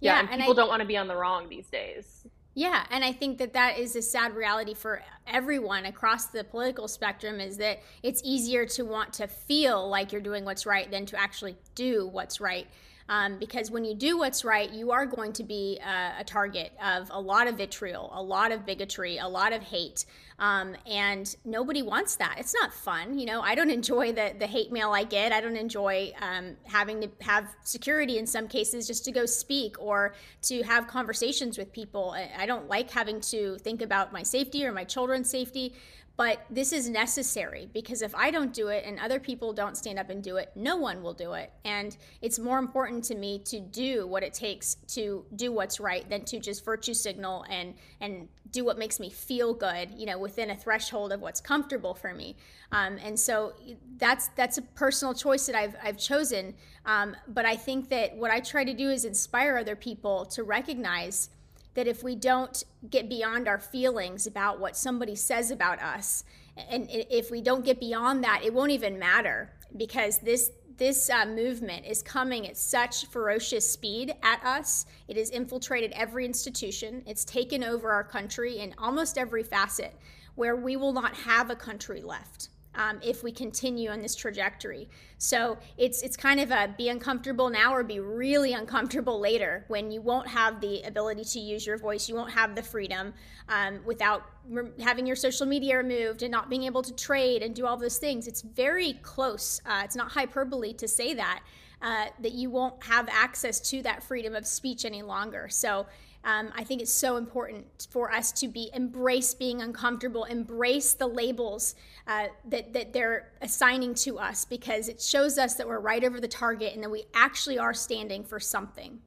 yeah, 0.00 0.14
yeah 0.14 0.20
and, 0.20 0.28
and 0.30 0.40
people 0.40 0.54
I, 0.54 0.56
don't 0.56 0.68
want 0.68 0.80
to 0.80 0.86
be 0.86 0.96
on 0.96 1.08
the 1.08 1.16
wrong 1.16 1.48
these 1.48 1.68
days. 1.68 2.26
Yeah, 2.54 2.84
and 2.90 3.04
I 3.04 3.12
think 3.12 3.38
that 3.38 3.52
that 3.54 3.78
is 3.78 3.96
a 3.96 4.02
sad 4.02 4.34
reality 4.36 4.74
for 4.74 5.02
everyone 5.26 5.86
across 5.86 6.26
the 6.26 6.44
political 6.44 6.86
spectrum 6.86 7.40
is 7.40 7.56
that 7.56 7.80
it's 8.02 8.22
easier 8.24 8.64
to 8.66 8.84
want 8.84 9.12
to 9.14 9.26
feel 9.26 9.88
like 9.88 10.12
you're 10.12 10.20
doing 10.20 10.44
what's 10.44 10.64
right 10.64 10.88
than 10.88 11.04
to 11.06 11.18
actually 11.18 11.56
do 11.74 12.06
what's 12.06 12.40
right. 12.40 12.68
Um, 13.08 13.38
because 13.38 13.70
when 13.70 13.84
you 13.84 13.94
do 13.94 14.16
what's 14.16 14.44
right, 14.44 14.70
you 14.70 14.90
are 14.90 15.04
going 15.04 15.34
to 15.34 15.44
be 15.44 15.78
a, 15.84 16.20
a, 16.20 16.24
target 16.24 16.72
of 16.82 17.10
a 17.10 17.20
lot 17.20 17.48
of 17.48 17.58
vitriol, 17.58 18.10
a 18.14 18.22
lot 18.22 18.50
of 18.50 18.64
bigotry, 18.64 19.18
a 19.18 19.28
lot 19.28 19.52
of 19.52 19.62
hate. 19.62 20.06
Um, 20.38 20.74
and 20.86 21.34
nobody 21.44 21.82
wants 21.82 22.16
that. 22.16 22.36
It's 22.38 22.54
not 22.54 22.72
fun. 22.72 23.18
You 23.18 23.26
know, 23.26 23.42
I 23.42 23.54
don't 23.54 23.70
enjoy 23.80 24.12
the, 24.12 24.34
the 24.38 24.46
hate 24.46 24.72
mail 24.72 24.92
I 24.92 25.04
get. 25.04 25.32
I 25.32 25.42
don't 25.42 25.56
enjoy 25.56 26.12
um, 26.20 26.56
having 26.64 27.02
to 27.02 27.10
have 27.20 27.54
security 27.62 28.16
in 28.16 28.26
some 28.26 28.48
cases 28.48 28.86
just 28.86 29.04
to 29.04 29.12
go 29.12 29.26
speak 29.26 29.76
or 29.78 30.14
to 30.42 30.62
have 30.62 30.86
conversations 30.86 31.58
with 31.58 31.72
people. 31.72 32.16
I 32.36 32.46
don't 32.46 32.68
like 32.68 32.90
having 32.90 33.20
to 33.22 33.58
think 33.58 33.82
about 33.82 34.14
my 34.14 34.22
safety 34.22 34.64
or 34.64 34.72
my 34.72 34.84
children's 34.84 35.28
safety. 35.28 35.74
But 36.16 36.44
this 36.48 36.72
is 36.72 36.88
necessary 36.88 37.68
because 37.72 38.00
if 38.00 38.14
I 38.14 38.30
don't 38.30 38.52
do 38.52 38.68
it 38.68 38.84
and 38.86 39.00
other 39.00 39.18
people 39.18 39.52
don't 39.52 39.76
stand 39.76 39.98
up 39.98 40.10
and 40.10 40.22
do 40.22 40.36
it, 40.36 40.52
no 40.54 40.76
one 40.76 41.02
will 41.02 41.12
do 41.12 41.32
it. 41.32 41.52
And 41.64 41.96
it's 42.22 42.38
more 42.38 42.58
important 42.58 43.02
to 43.04 43.16
me 43.16 43.40
to 43.46 43.58
do 43.58 44.06
what 44.06 44.22
it 44.22 44.32
takes 44.32 44.76
to 44.88 45.24
do 45.34 45.50
what's 45.50 45.80
right 45.80 46.08
than 46.08 46.24
to 46.26 46.38
just 46.38 46.64
virtue 46.64 46.94
signal 46.94 47.44
and 47.50 47.74
and 48.00 48.28
do 48.52 48.64
what 48.64 48.78
makes 48.78 49.00
me 49.00 49.10
feel 49.10 49.52
good, 49.52 49.90
you 49.96 50.06
know, 50.06 50.16
within 50.16 50.50
a 50.50 50.56
threshold 50.56 51.12
of 51.12 51.20
what's 51.20 51.40
comfortable 51.40 51.92
for 51.92 52.14
me. 52.14 52.36
Um, 52.70 52.98
and 53.02 53.18
so 53.18 53.54
that's 53.96 54.28
that's 54.36 54.58
a 54.58 54.62
personal 54.62 55.14
choice 55.14 55.46
that 55.46 55.56
I've 55.56 55.74
I've 55.82 55.98
chosen. 55.98 56.54
Um, 56.86 57.16
but 57.26 57.44
I 57.44 57.56
think 57.56 57.88
that 57.88 58.16
what 58.16 58.30
I 58.30 58.38
try 58.38 58.62
to 58.62 58.74
do 58.74 58.90
is 58.90 59.04
inspire 59.04 59.58
other 59.58 59.74
people 59.74 60.26
to 60.26 60.44
recognize 60.44 61.30
that 61.74 61.86
if 61.86 62.02
we 62.02 62.14
don't 62.14 62.64
get 62.88 63.08
beyond 63.08 63.48
our 63.48 63.58
feelings 63.58 64.26
about 64.26 64.60
what 64.60 64.76
somebody 64.76 65.14
says 65.14 65.50
about 65.50 65.80
us, 65.80 66.24
and 66.56 66.86
if 66.90 67.30
we 67.30 67.40
don't 67.40 67.64
get 67.64 67.80
beyond 67.80 68.22
that, 68.24 68.42
it 68.44 68.54
won't 68.54 68.70
even 68.70 68.98
matter 68.98 69.52
because 69.76 70.18
this 70.18 70.50
this 70.76 71.08
uh, 71.08 71.24
movement 71.24 71.86
is 71.86 72.02
coming 72.02 72.48
at 72.48 72.56
such 72.56 73.06
ferocious 73.06 73.70
speed 73.70 74.12
at 74.24 74.44
us. 74.44 74.86
It 75.06 75.16
has 75.16 75.30
infiltrated 75.30 75.92
every 75.92 76.24
institution. 76.24 77.04
It's 77.06 77.24
taken 77.24 77.62
over 77.62 77.92
our 77.92 78.02
country 78.02 78.58
in 78.58 78.74
almost 78.76 79.16
every 79.16 79.44
facet, 79.44 79.94
where 80.34 80.56
we 80.56 80.76
will 80.76 80.92
not 80.92 81.14
have 81.14 81.48
a 81.48 81.54
country 81.54 82.02
left 82.02 82.48
um, 82.76 83.00
if 83.02 83.22
we 83.22 83.32
continue 83.32 83.90
on 83.90 84.00
this 84.00 84.14
trajectory. 84.14 84.88
So 85.18 85.58
it's 85.78 86.02
it's 86.02 86.16
kind 86.16 86.40
of 86.40 86.50
a 86.50 86.74
be 86.76 86.88
uncomfortable 86.88 87.48
now 87.48 87.74
or 87.74 87.82
be 87.82 88.00
really 88.00 88.52
uncomfortable 88.52 89.18
later 89.18 89.64
when 89.68 89.90
you 89.90 90.00
won't 90.00 90.28
have 90.28 90.60
the 90.60 90.82
ability 90.82 91.24
to 91.24 91.40
use 91.40 91.66
your 91.66 91.78
voice, 91.78 92.08
you 92.08 92.14
won't 92.14 92.32
have 92.32 92.54
the 92.54 92.62
freedom 92.62 93.14
um, 93.48 93.80
without 93.84 94.24
re- 94.48 94.70
having 94.80 95.06
your 95.06 95.16
social 95.16 95.46
media 95.46 95.76
removed 95.76 96.22
and 96.22 96.30
not 96.30 96.50
being 96.50 96.64
able 96.64 96.82
to 96.82 96.94
trade 96.94 97.42
and 97.42 97.54
do 97.54 97.66
all 97.66 97.76
those 97.76 97.98
things. 97.98 98.26
It's 98.26 98.42
very 98.42 98.94
close. 99.02 99.60
Uh, 99.64 99.82
it's 99.84 99.96
not 99.96 100.12
hyperbole 100.12 100.72
to 100.74 100.88
say 100.88 101.14
that. 101.14 101.42
Uh, 101.82 102.06
that 102.20 102.32
you 102.32 102.48
won't 102.48 102.82
have 102.82 103.06
access 103.10 103.60
to 103.60 103.82
that 103.82 104.02
freedom 104.02 104.34
of 104.34 104.46
speech 104.46 104.86
any 104.86 105.02
longer. 105.02 105.48
So 105.50 105.84
um, 106.24 106.50
I 106.54 106.64
think 106.64 106.80
it's 106.80 106.92
so 106.92 107.16
important 107.16 107.86
for 107.90 108.10
us 108.10 108.32
to 108.32 108.48
be 108.48 108.70
embrace 108.72 109.34
being 109.34 109.60
uncomfortable, 109.60 110.24
embrace 110.24 110.94
the 110.94 111.06
labels 111.06 111.74
uh, 112.06 112.28
that 112.48 112.72
that 112.72 112.92
they're 112.92 113.32
assigning 113.42 113.94
to 113.96 114.18
us 114.18 114.44
because 114.44 114.88
it 114.88 115.00
shows 115.00 115.38
us 115.38 115.54
that 115.54 115.68
we're 115.68 115.80
right 115.80 116.02
over 116.02 116.20
the 116.20 116.28
target 116.28 116.74
and 116.74 116.82
that 116.82 116.90
we 116.90 117.04
actually 117.14 117.58
are 117.58 117.74
standing 117.74 118.24
for 118.24 118.40
something. 118.40 118.98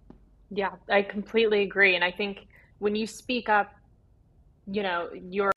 Yeah, 0.51 0.71
I 0.89 1.01
completely 1.01 1.63
agree, 1.63 1.95
and 1.95 2.03
I 2.03 2.11
think 2.11 2.47
when 2.79 2.95
you 2.95 3.07
speak 3.07 3.49
up, 3.49 3.73
you 4.71 4.83
know, 4.83 5.09
your 5.29 5.51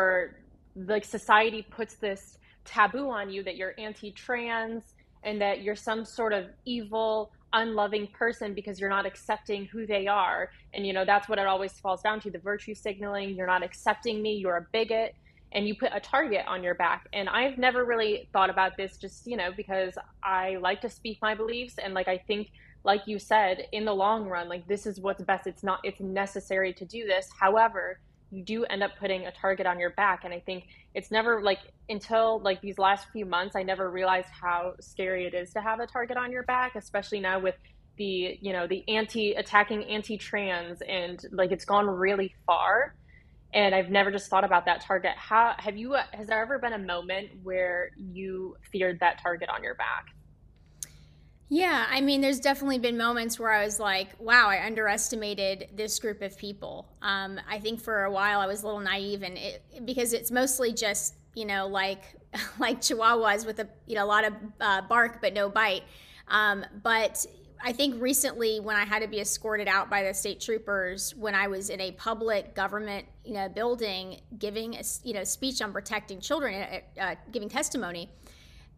like 0.74 1.04
society 1.04 1.66
puts 1.70 1.94
this 1.94 2.38
taboo 2.64 3.10
on 3.10 3.30
you 3.30 3.42
that 3.42 3.56
you're 3.56 3.74
anti-trans 3.78 4.94
and 5.24 5.40
that 5.40 5.62
you're 5.62 5.76
some 5.76 6.04
sort 6.04 6.32
of 6.32 6.46
evil 6.64 7.32
unloving 7.52 8.06
person 8.08 8.54
because 8.54 8.80
you're 8.80 8.90
not 8.90 9.06
accepting 9.06 9.64
who 9.66 9.86
they 9.86 10.06
are. 10.06 10.50
And, 10.74 10.86
you 10.86 10.92
know, 10.92 11.04
that's 11.04 11.28
what 11.28 11.38
it 11.38 11.46
always 11.46 11.72
falls 11.72 12.02
down 12.02 12.20
to 12.20 12.30
the 12.30 12.38
virtue 12.38 12.74
signaling. 12.74 13.34
You're 13.34 13.46
not 13.46 13.62
accepting 13.62 14.22
me, 14.22 14.34
you're 14.34 14.56
a 14.56 14.66
bigot, 14.72 15.14
and 15.52 15.66
you 15.66 15.74
put 15.74 15.90
a 15.92 16.00
target 16.00 16.44
on 16.46 16.62
your 16.62 16.74
back. 16.74 17.08
And 17.12 17.28
I've 17.28 17.58
never 17.58 17.84
really 17.84 18.28
thought 18.32 18.50
about 18.50 18.76
this 18.76 18.96
just, 18.96 19.26
you 19.26 19.36
know, 19.36 19.50
because 19.56 19.94
I 20.22 20.56
like 20.60 20.80
to 20.82 20.88
speak 20.88 21.18
my 21.20 21.34
beliefs. 21.34 21.74
And, 21.78 21.94
like, 21.94 22.08
I 22.08 22.18
think, 22.18 22.50
like 22.84 23.02
you 23.06 23.18
said, 23.18 23.66
in 23.72 23.84
the 23.84 23.94
long 23.94 24.26
run, 24.26 24.48
like, 24.48 24.66
this 24.66 24.86
is 24.86 25.00
what's 25.00 25.22
best. 25.22 25.46
It's 25.46 25.62
not, 25.62 25.80
it's 25.84 26.00
necessary 26.00 26.72
to 26.74 26.84
do 26.84 27.06
this. 27.06 27.28
However, 27.38 28.00
you 28.30 28.42
do 28.44 28.64
end 28.64 28.82
up 28.82 28.92
putting 28.98 29.26
a 29.26 29.32
target 29.32 29.66
on 29.66 29.78
your 29.78 29.90
back. 29.90 30.24
And 30.24 30.32
i 30.32 30.40
think 30.40 30.64
it's 30.94 31.10
never 31.10 31.42
like 31.42 31.60
until 31.88 32.40
like 32.40 32.60
these 32.60 32.78
last 32.78 33.06
few 33.12 33.24
months 33.24 33.54
i 33.56 33.62
never 33.62 33.90
realized 33.90 34.28
how 34.28 34.74
scary 34.80 35.26
it 35.26 35.34
is 35.34 35.52
to 35.52 35.60
have 35.60 35.80
a 35.80 35.86
target 35.86 36.16
on 36.16 36.32
your 36.32 36.42
back 36.42 36.74
especially 36.74 37.20
now 37.20 37.38
with 37.38 37.54
the 37.96 38.38
you 38.40 38.52
know 38.52 38.66
the 38.66 38.82
anti 38.88 39.34
attacking 39.34 39.84
anti-trans 39.84 40.80
and 40.88 41.24
like 41.32 41.52
it's 41.52 41.64
gone 41.64 41.86
really 41.86 42.34
far. 42.46 42.94
And 43.52 43.74
i've 43.74 43.90
never 43.90 44.10
just 44.10 44.30
thought 44.30 44.44
about 44.44 44.64
that 44.64 44.80
target. 44.80 45.12
How 45.16 45.54
have 45.58 45.76
you 45.76 45.96
has 46.12 46.28
there 46.28 46.40
ever 46.40 46.58
been 46.58 46.72
a 46.72 46.78
moment 46.78 47.28
where 47.42 47.90
you 47.96 48.56
feared 48.72 49.00
that 49.00 49.20
target 49.22 49.48
on 49.48 49.62
your 49.62 49.74
back 49.74 50.06
yeah, 51.52 51.86
I 51.90 52.00
mean, 52.00 52.20
there's 52.20 52.38
definitely 52.38 52.78
been 52.78 52.96
moments 52.96 53.36
where 53.36 53.50
I 53.50 53.64
was 53.64 53.80
like, 53.80 54.08
wow, 54.20 54.48
I 54.48 54.64
underestimated 54.64 55.70
this 55.74 55.98
group 55.98 56.22
of 56.22 56.38
people. 56.38 56.86
Um, 57.02 57.40
I 57.48 57.58
think 57.58 57.80
for 57.80 58.04
a 58.04 58.10
while 58.10 58.38
I 58.38 58.46
was 58.46 58.62
a 58.62 58.66
little 58.66 58.80
naive, 58.80 59.24
and 59.24 59.36
it, 59.36 59.64
because 59.84 60.12
it's 60.12 60.30
mostly 60.30 60.72
just, 60.72 61.16
you 61.34 61.44
know, 61.44 61.66
like 61.66 62.04
like 62.60 62.80
Chihuahuas 62.80 63.44
with 63.44 63.58
a 63.58 63.68
you 63.86 63.96
know 63.96 64.04
a 64.04 64.06
lot 64.06 64.24
of 64.24 64.34
uh, 64.60 64.82
bark 64.82 65.20
but 65.20 65.34
no 65.34 65.48
bite. 65.48 65.82
Um, 66.28 66.64
but 66.84 67.26
I 67.60 67.72
think 67.72 68.00
recently 68.00 68.60
when 68.60 68.76
I 68.76 68.84
had 68.84 69.02
to 69.02 69.08
be 69.08 69.18
escorted 69.18 69.66
out 69.66 69.90
by 69.90 70.04
the 70.04 70.14
state 70.14 70.40
troopers 70.40 71.16
when 71.16 71.34
I 71.34 71.48
was 71.48 71.68
in 71.68 71.80
a 71.80 71.90
public 71.92 72.54
government 72.54 73.06
you 73.24 73.34
know 73.34 73.48
building 73.48 74.20
giving 74.38 74.76
a 74.76 74.82
you 75.02 75.14
know 75.14 75.24
speech 75.24 75.60
on 75.62 75.72
protecting 75.72 76.20
children, 76.20 76.54
uh, 76.54 77.00
uh 77.00 77.14
giving 77.32 77.48
testimony 77.48 78.08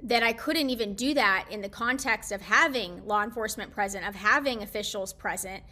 that 0.03 0.23
I 0.23 0.33
couldn't 0.33 0.71
even 0.71 0.95
do 0.95 1.15
that 1.15 1.47
in 1.51 1.63
the 1.63 1.69
context 1.69 2.33
of 2.33 2.43
having 2.43 3.07
law 3.07 3.23
enforcement 3.23 3.73
present, 3.73 4.07
of 4.07 4.15
having 4.15 4.63
officials 4.63 5.13
present. 5.13 5.63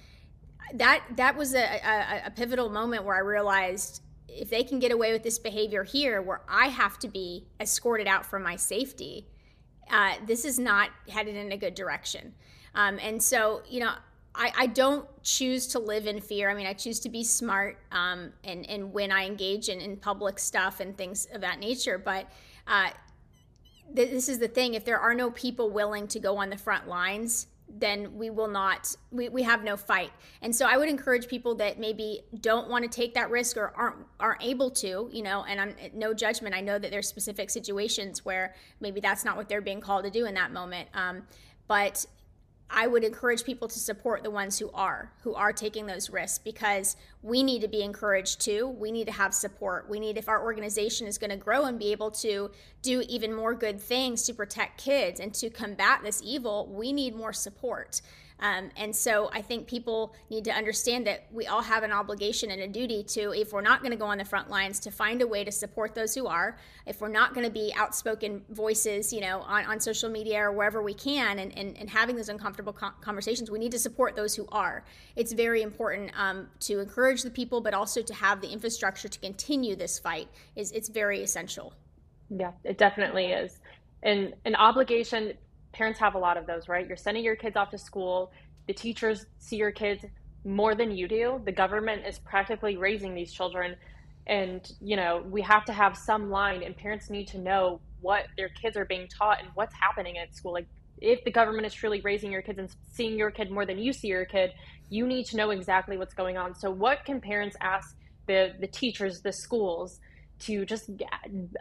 That 0.74 1.02
that 1.16 1.36
was 1.36 1.54
a, 1.54 1.58
a, 1.58 2.22
a, 2.26 2.30
pivotal 2.30 2.68
moment 2.68 3.04
where 3.04 3.16
I 3.16 3.20
realized 3.20 4.02
if 4.28 4.48
they 4.48 4.62
can 4.62 4.78
get 4.78 4.92
away 4.92 5.12
with 5.12 5.24
this 5.24 5.38
behavior 5.38 5.82
here, 5.82 6.22
where 6.22 6.42
I 6.48 6.68
have 6.68 6.96
to 7.00 7.08
be 7.08 7.48
escorted 7.58 8.06
out 8.06 8.24
for 8.24 8.38
my 8.38 8.54
safety, 8.54 9.26
uh, 9.90 10.14
this 10.26 10.44
is 10.44 10.60
not 10.60 10.90
headed 11.08 11.34
in 11.34 11.50
a 11.50 11.56
good 11.56 11.74
direction. 11.74 12.34
Um, 12.76 13.00
and 13.02 13.20
so, 13.20 13.62
you 13.68 13.80
know, 13.80 13.92
I, 14.32 14.52
I, 14.56 14.66
don't 14.68 15.08
choose 15.24 15.66
to 15.68 15.80
live 15.80 16.06
in 16.06 16.20
fear. 16.20 16.48
I 16.48 16.54
mean, 16.54 16.68
I 16.68 16.72
choose 16.72 17.00
to 17.00 17.08
be 17.08 17.24
smart 17.24 17.78
um, 17.90 18.32
and, 18.44 18.68
and 18.70 18.92
when 18.92 19.10
I 19.10 19.26
engage 19.26 19.68
in, 19.68 19.80
in 19.80 19.96
public 19.96 20.38
stuff 20.38 20.78
and 20.78 20.96
things 20.96 21.26
of 21.32 21.40
that 21.40 21.58
nature. 21.58 21.98
But 21.98 22.30
uh, 22.68 22.90
this 23.92 24.28
is 24.28 24.38
the 24.38 24.48
thing 24.48 24.74
if 24.74 24.84
there 24.84 24.98
are 24.98 25.14
no 25.14 25.30
people 25.30 25.70
willing 25.70 26.06
to 26.08 26.18
go 26.18 26.36
on 26.36 26.50
the 26.50 26.56
front 26.56 26.88
lines 26.88 27.46
then 27.78 28.16
we 28.16 28.30
will 28.30 28.48
not 28.48 28.94
we, 29.12 29.28
we 29.28 29.42
have 29.42 29.62
no 29.62 29.76
fight. 29.76 30.10
And 30.42 30.54
so 30.54 30.66
i 30.66 30.76
would 30.76 30.88
encourage 30.88 31.28
people 31.28 31.54
that 31.56 31.78
maybe 31.78 32.22
don't 32.40 32.68
want 32.68 32.84
to 32.84 32.90
take 32.90 33.14
that 33.14 33.30
risk 33.30 33.56
or 33.56 33.72
aren't 33.76 33.96
aren't 34.18 34.42
able 34.42 34.70
to 34.70 35.08
you 35.12 35.22
know 35.22 35.44
and 35.44 35.60
i'm 35.60 35.74
no 35.94 36.12
judgment 36.12 36.54
i 36.54 36.60
know 36.60 36.78
that 36.78 36.90
there's 36.90 37.08
specific 37.08 37.50
situations 37.50 38.24
where 38.24 38.54
maybe 38.80 39.00
that's 39.00 39.24
not 39.24 39.36
what 39.36 39.48
they're 39.48 39.60
being 39.60 39.80
called 39.80 40.04
to 40.04 40.10
do 40.10 40.26
in 40.26 40.34
that 40.34 40.52
moment 40.52 40.88
um, 40.94 41.22
but 41.68 42.06
I 42.72 42.86
would 42.86 43.02
encourage 43.02 43.44
people 43.44 43.66
to 43.68 43.78
support 43.78 44.22
the 44.22 44.30
ones 44.30 44.58
who 44.58 44.70
are, 44.72 45.12
who 45.22 45.34
are 45.34 45.52
taking 45.52 45.86
those 45.86 46.08
risks 46.08 46.38
because 46.38 46.96
we 47.22 47.42
need 47.42 47.62
to 47.62 47.68
be 47.68 47.82
encouraged 47.82 48.40
too. 48.40 48.68
We 48.68 48.92
need 48.92 49.06
to 49.06 49.12
have 49.12 49.34
support. 49.34 49.88
We 49.88 49.98
need, 49.98 50.16
if 50.16 50.28
our 50.28 50.42
organization 50.42 51.06
is 51.06 51.18
going 51.18 51.30
to 51.30 51.36
grow 51.36 51.64
and 51.64 51.78
be 51.78 51.90
able 51.90 52.12
to 52.12 52.50
do 52.82 53.02
even 53.08 53.34
more 53.34 53.54
good 53.54 53.80
things 53.80 54.22
to 54.24 54.34
protect 54.34 54.82
kids 54.82 55.18
and 55.18 55.34
to 55.34 55.50
combat 55.50 56.00
this 56.04 56.22
evil, 56.24 56.68
we 56.72 56.92
need 56.92 57.16
more 57.16 57.32
support. 57.32 58.00
Um, 58.40 58.70
and 58.76 58.94
so 58.94 59.30
I 59.32 59.42
think 59.42 59.66
people 59.66 60.14
need 60.30 60.44
to 60.44 60.50
understand 60.50 61.06
that 61.06 61.26
we 61.30 61.46
all 61.46 61.62
have 61.62 61.82
an 61.82 61.92
obligation 61.92 62.50
and 62.50 62.62
a 62.62 62.68
duty 62.68 63.02
to, 63.04 63.32
if 63.32 63.52
we're 63.52 63.60
not 63.60 63.80
going 63.80 63.92
to 63.92 63.98
go 63.98 64.06
on 64.06 64.18
the 64.18 64.24
front 64.24 64.48
lines, 64.48 64.80
to 64.80 64.90
find 64.90 65.20
a 65.22 65.26
way 65.26 65.44
to 65.44 65.52
support 65.52 65.94
those 65.94 66.14
who 66.14 66.26
are. 66.26 66.56
If 66.86 67.00
we're 67.00 67.08
not 67.08 67.34
going 67.34 67.46
to 67.46 67.52
be 67.52 67.72
outspoken 67.76 68.42
voices, 68.50 69.12
you 69.12 69.20
know, 69.20 69.40
on, 69.40 69.66
on 69.66 69.80
social 69.80 70.10
media 70.10 70.40
or 70.40 70.52
wherever 70.52 70.82
we 70.82 70.94
can 70.94 71.38
and, 71.38 71.56
and, 71.56 71.76
and 71.76 71.90
having 71.90 72.16
those 72.16 72.28
uncomfortable 72.28 72.72
conversations, 72.72 73.50
we 73.50 73.58
need 73.58 73.72
to 73.72 73.78
support 73.78 74.16
those 74.16 74.34
who 74.34 74.46
are. 74.50 74.84
It's 75.16 75.32
very 75.32 75.62
important 75.62 76.12
um, 76.16 76.48
to 76.60 76.80
encourage 76.80 77.22
the 77.22 77.30
people, 77.30 77.60
but 77.60 77.74
also 77.74 78.02
to 78.02 78.14
have 78.14 78.40
the 78.40 78.48
infrastructure 78.48 79.08
to 79.08 79.18
continue 79.18 79.76
this 79.76 79.98
fight. 79.98 80.28
Is 80.56 80.72
It's 80.72 80.88
very 80.88 81.22
essential. 81.22 81.74
Yeah, 82.30 82.52
it 82.64 82.78
definitely 82.78 83.26
is. 83.26 83.60
And 84.02 84.34
an 84.44 84.54
obligation 84.54 85.34
parents 85.72 85.98
have 86.00 86.14
a 86.14 86.18
lot 86.18 86.36
of 86.36 86.46
those, 86.46 86.68
right? 86.68 86.86
You're 86.86 86.96
sending 86.96 87.24
your 87.24 87.36
kids 87.36 87.56
off 87.56 87.70
to 87.70 87.78
school. 87.78 88.32
The 88.66 88.74
teachers 88.74 89.26
see 89.38 89.56
your 89.56 89.70
kids 89.70 90.04
more 90.44 90.74
than 90.74 90.90
you 90.90 91.08
do. 91.08 91.40
The 91.44 91.52
government 91.52 92.06
is 92.06 92.18
practically 92.18 92.76
raising 92.76 93.14
these 93.14 93.32
children. 93.32 93.76
And, 94.26 94.70
you 94.80 94.96
know, 94.96 95.24
we 95.28 95.42
have 95.42 95.64
to 95.66 95.72
have 95.72 95.96
some 95.96 96.30
line, 96.30 96.62
and 96.62 96.76
parents 96.76 97.10
need 97.10 97.28
to 97.28 97.38
know 97.38 97.80
what 98.00 98.26
their 98.36 98.48
kids 98.48 98.76
are 98.76 98.84
being 98.84 99.08
taught 99.08 99.40
and 99.40 99.48
what's 99.54 99.74
happening 99.74 100.18
at 100.18 100.34
school. 100.34 100.52
Like, 100.52 100.66
if 101.00 101.24
the 101.24 101.30
government 101.30 101.66
is 101.66 101.72
truly 101.72 102.00
raising 102.02 102.30
your 102.30 102.42
kids 102.42 102.58
and 102.58 102.68
seeing 102.92 103.16
your 103.16 103.30
kid 103.30 103.50
more 103.50 103.64
than 103.64 103.78
you 103.78 103.92
see 103.92 104.08
your 104.08 104.24
kid, 104.24 104.52
you 104.88 105.06
need 105.06 105.26
to 105.26 105.36
know 105.36 105.50
exactly 105.50 105.96
what's 105.96 106.14
going 106.14 106.36
on. 106.36 106.54
So, 106.54 106.70
what 106.70 107.04
can 107.04 107.20
parents 107.20 107.56
ask 107.60 107.96
the, 108.26 108.54
the 108.60 108.66
teachers, 108.66 109.20
the 109.20 109.32
schools, 109.32 110.00
to 110.40 110.64
just, 110.64 110.90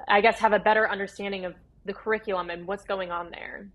I 0.08 0.22
guess, 0.22 0.40
have 0.40 0.54
a 0.54 0.60
better 0.60 0.90
understanding 0.90 1.46
of 1.46 1.56
the 1.86 1.94
curriculum 1.94 2.50
and 2.50 2.68
what's 2.68 2.84
going 2.84 3.12
on 3.12 3.32
there? 3.32 3.68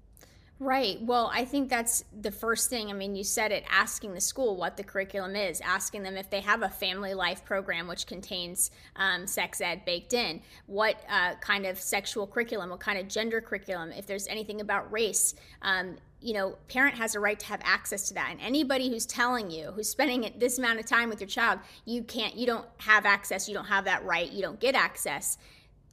Right. 0.60 1.02
Well, 1.02 1.30
I 1.34 1.44
think 1.44 1.68
that's 1.68 2.04
the 2.18 2.30
first 2.30 2.70
thing. 2.70 2.88
I 2.88 2.92
mean, 2.92 3.16
you 3.16 3.24
said 3.24 3.50
it 3.50 3.64
asking 3.68 4.14
the 4.14 4.20
school 4.20 4.56
what 4.56 4.76
the 4.76 4.84
curriculum 4.84 5.34
is, 5.34 5.60
asking 5.60 6.04
them 6.04 6.16
if 6.16 6.30
they 6.30 6.40
have 6.40 6.62
a 6.62 6.68
family 6.68 7.12
life 7.12 7.44
program 7.44 7.88
which 7.88 8.06
contains 8.06 8.70
um, 8.94 9.26
sex 9.26 9.60
ed 9.60 9.84
baked 9.84 10.12
in, 10.12 10.40
what 10.66 10.96
uh, 11.10 11.34
kind 11.40 11.66
of 11.66 11.80
sexual 11.80 12.26
curriculum, 12.28 12.70
what 12.70 12.78
kind 12.78 13.00
of 13.00 13.08
gender 13.08 13.40
curriculum, 13.40 13.90
if 13.90 14.06
there's 14.06 14.28
anything 14.28 14.60
about 14.60 14.90
race. 14.92 15.34
Um, 15.60 15.96
you 16.20 16.32
know, 16.32 16.56
parent 16.68 16.94
has 16.94 17.16
a 17.16 17.20
right 17.20 17.38
to 17.38 17.46
have 17.46 17.60
access 17.64 18.08
to 18.08 18.14
that. 18.14 18.28
And 18.30 18.40
anybody 18.40 18.88
who's 18.88 19.06
telling 19.06 19.50
you, 19.50 19.72
who's 19.72 19.90
spending 19.90 20.32
this 20.38 20.58
amount 20.58 20.78
of 20.78 20.86
time 20.86 21.10
with 21.10 21.20
your 21.20 21.28
child, 21.28 21.58
you 21.84 22.04
can't, 22.04 22.36
you 22.36 22.46
don't 22.46 22.66
have 22.78 23.04
access, 23.04 23.48
you 23.48 23.54
don't 23.54 23.66
have 23.66 23.84
that 23.86 24.04
right, 24.04 24.30
you 24.30 24.40
don't 24.40 24.60
get 24.60 24.76
access 24.76 25.36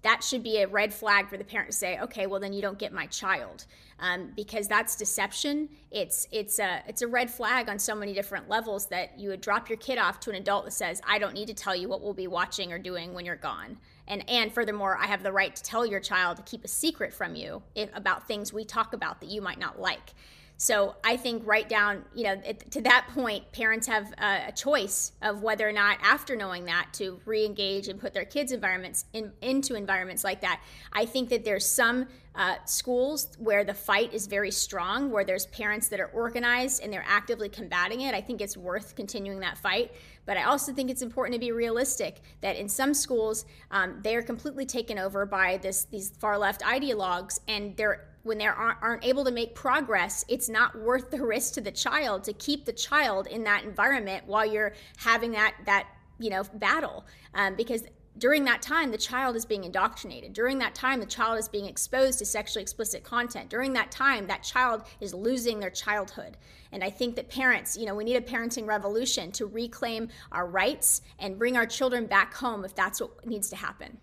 that 0.04 0.24
should 0.24 0.44
be 0.44 0.58
a 0.58 0.68
red 0.68 0.94
flag 0.94 1.30
for 1.30 1.38
the 1.38 1.44
parent 1.44 1.72
to 1.72 1.78
say, 1.78 2.00
okay, 2.00 2.26
well 2.26 2.40
then 2.40 2.54
you 2.54 2.62
don't 2.62 2.80
get 2.80 2.92
my 2.92 3.06
child, 3.08 3.66
um, 4.00 4.32
because 4.36 4.68
that's 4.68 4.96
deception. 4.96 5.70
It's 5.92 6.28
it's 6.32 6.60
a 6.60 6.82
it's 6.88 7.02
a 7.02 7.08
red 7.08 7.30
flag 7.30 7.70
on 7.70 7.78
so 7.78 7.94
many 7.94 8.14
different 8.14 8.50
levels 8.50 8.88
that 8.88 9.20
you 9.20 9.30
would 9.30 9.42
drop 9.42 9.70
your 9.70 9.78
kid 9.78 9.98
off 9.98 10.20
to 10.22 10.30
an 10.32 10.38
adult 10.38 10.66
that 10.66 10.72
says, 10.72 11.02
I 11.08 11.20
don't 11.20 11.34
need 11.34 11.48
to 11.48 11.54
tell 11.54 11.76
you 11.76 11.88
what 11.88 12.02
we'll 12.02 12.14
be 12.14 12.28
watching 12.28 12.72
or 12.74 12.80
doing 12.80 13.14
when 13.14 13.26
you're 13.26 13.36
gone. 13.36 13.78
And 14.08 14.28
and 14.30 14.52
furthermore, 14.52 14.98
I 14.98 15.06
have 15.06 15.24
the 15.24 15.32
right 15.32 15.56
to 15.56 15.64
tell 15.64 15.86
your 15.86 16.00
child 16.00 16.38
to 16.38 16.44
keep 16.44 16.66
a 16.66 16.68
secret 16.68 17.14
from 17.14 17.36
you 17.36 17.62
if, 17.76 17.96
about 17.96 18.28
things 18.28 18.52
we 18.52 18.66
talk 18.66 18.94
about 18.94 19.22
that 19.22 19.30
you 19.30 19.42
might 19.42 19.60
not 19.60 19.80
like. 19.80 20.14
So 20.62 20.96
I 21.04 21.18
think 21.18 21.42
right 21.48 21.68
down, 21.68 22.06
you 22.14 22.24
know, 22.24 22.40
to 22.70 22.82
that 22.82 23.08
point, 23.16 23.52
parents 23.52 23.88
have 23.88 24.14
a 24.20 24.52
choice 24.52 25.12
of 25.24 25.42
whether 25.42 25.68
or 25.68 25.72
not, 25.72 25.98
after 26.04 26.36
knowing 26.36 26.66
that, 26.66 26.90
to 26.94 27.20
re-engage 27.26 27.88
and 27.88 28.00
put 28.00 28.14
their 28.14 28.26
kids' 28.26 28.52
environments 28.52 29.06
in, 29.12 29.32
into 29.42 29.74
environments 29.74 30.24
like 30.24 30.42
that. 30.42 30.62
I 30.94 31.06
think 31.06 31.30
that 31.30 31.44
there's 31.44 31.66
some 31.66 32.06
uh, 32.36 32.58
schools 32.66 33.30
where 33.40 33.64
the 33.64 33.74
fight 33.74 34.14
is 34.14 34.28
very 34.28 34.52
strong, 34.52 35.10
where 35.10 35.24
there's 35.24 35.48
parents 35.48 35.88
that 35.88 36.00
are 36.00 36.12
organized 36.14 36.84
and 36.84 36.94
they're 36.94 37.06
actively 37.08 37.50
combating 37.50 38.02
it. 38.02 38.14
I 38.14 38.22
think 38.22 38.40
it's 38.40 38.56
worth 38.56 38.96
continuing 38.96 39.40
that 39.40 39.58
fight. 39.58 39.92
But 40.28 40.38
I 40.38 40.44
also 40.44 40.72
think 40.74 40.92
it's 40.92 41.02
important 41.02 41.34
to 41.34 41.40
be 41.40 41.52
realistic 41.52 42.22
that 42.42 42.56
in 42.56 42.70
some 42.70 42.94
schools 42.94 43.46
um, 43.72 44.00
they 44.04 44.16
are 44.16 44.22
completely 44.22 44.68
taken 44.68 45.00
over 45.00 45.26
by 45.26 45.58
this 45.58 45.86
these 45.86 46.12
far 46.12 46.38
left 46.38 46.62
ideologues, 46.62 47.40
and 47.48 47.76
they're 47.76 48.11
when 48.24 48.38
they 48.38 48.46
aren't, 48.46 48.78
aren't 48.82 49.06
able 49.06 49.26
to 49.26 49.32
make 49.32 49.56
progress, 49.56 50.24
it's 50.28 50.50
not 50.50 50.78
worth 50.80 51.12
the 51.12 51.24
risk 51.24 51.54
to 51.56 51.62
the 51.62 51.72
child 51.72 52.24
to 52.26 52.34
keep 52.34 52.66
the 52.66 52.74
child 52.74 53.28
in 53.28 53.44
that 53.44 53.64
environment 53.64 54.26
while 54.28 54.46
you're 54.46 54.74
having 54.98 55.32
that 55.32 55.56
that 55.66 55.88
you 56.20 56.30
know 56.30 56.44
battle. 56.56 57.06
Um, 57.34 57.56
because 57.56 57.84
during 58.18 58.44
that 58.44 58.62
time 58.62 58.92
the 58.92 58.98
child 58.98 59.36
is 59.36 59.46
being 59.46 59.64
indoctrinated. 59.64 60.34
During 60.34 60.60
that 60.60 60.76
time 60.76 61.00
the 61.00 61.06
child 61.06 61.40
is 61.40 61.48
being 61.48 61.66
exposed 61.66 62.20
to 62.20 62.26
sexually 62.26 62.62
explicit 62.62 63.04
content. 63.04 63.50
During 63.50 63.74
that 63.74 63.92
time 63.92 64.28
that 64.28 64.44
child 64.44 64.84
is 65.00 65.14
losing 65.14 65.60
their 65.60 65.70
childhood. 65.70 66.38
And 66.72 66.84
i 66.84 66.90
think 66.90 67.16
that 67.16 67.30
parents 67.30 67.76
you 67.76 67.86
know 67.86 67.96
we 67.96 68.04
need 68.04 68.18
a 68.18 68.22
parenting 68.22 68.68
revolution 68.68 69.32
to 69.34 69.46
reclaim 69.46 70.10
our 70.32 70.48
rights 70.48 71.02
and 71.20 71.40
bring 71.40 71.58
our 71.58 71.66
children 71.66 72.06
back 72.06 72.34
home 72.34 72.64
if 72.64 72.76
that's 72.76 73.02
what 73.02 73.26
needs 73.26 73.50
to 73.50 73.56
happen 73.56 73.98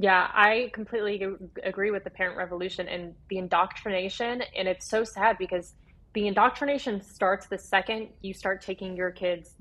yeah, 0.00 0.30
I 0.32 0.70
completely 0.72 1.20
agree 1.64 1.90
with 1.90 2.04
the 2.04 2.10
parent 2.10 2.36
revolution 2.36 2.86
and 2.86 3.14
the 3.28 3.38
indoctrination. 3.38 4.42
And 4.56 4.68
it's 4.68 4.88
so 4.88 5.02
sad 5.02 5.38
because 5.38 5.74
the 6.12 6.28
indoctrination 6.28 7.02
starts 7.02 7.46
the 7.46 7.58
second 7.58 8.10
you 8.20 8.32
start 8.32 8.62
taking 8.62 8.96
your 8.96 9.10
kids, 9.10 9.54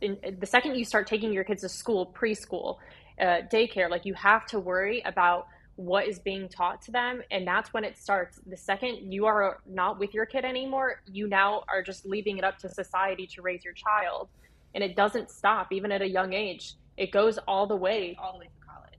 in, 0.00 0.18
the 0.40 0.46
second 0.46 0.74
you 0.74 0.84
start 0.84 1.06
taking 1.06 1.32
your 1.32 1.44
kids 1.44 1.60
to 1.60 1.68
school, 1.68 2.12
preschool, 2.12 2.78
uh, 3.20 3.42
daycare. 3.52 3.88
Like 3.88 4.04
you 4.04 4.14
have 4.14 4.46
to 4.46 4.58
worry 4.58 5.00
about 5.02 5.46
what 5.76 6.08
is 6.08 6.18
being 6.18 6.48
taught 6.48 6.82
to 6.82 6.90
them. 6.90 7.22
And 7.30 7.46
that's 7.46 7.72
when 7.72 7.84
it 7.84 7.96
starts. 7.96 8.40
The 8.46 8.56
second 8.56 9.12
you 9.12 9.26
are 9.26 9.60
not 9.64 10.00
with 10.00 10.12
your 10.12 10.26
kid 10.26 10.44
anymore, 10.44 11.02
you 11.06 11.28
now 11.28 11.62
are 11.68 11.82
just 11.82 12.04
leaving 12.04 12.38
it 12.38 12.42
up 12.42 12.58
to 12.58 12.68
society 12.68 13.28
to 13.28 13.42
raise 13.42 13.64
your 13.64 13.74
child. 13.74 14.28
And 14.74 14.82
it 14.82 14.96
doesn't 14.96 15.30
stop, 15.30 15.72
even 15.72 15.92
at 15.92 16.02
a 16.02 16.08
young 16.08 16.32
age. 16.32 16.74
It 16.96 17.12
goes 17.12 17.38
all 17.46 17.68
the 17.68 17.76
way. 17.76 18.16
All 18.20 18.32
the 18.32 18.38
way 18.40 18.48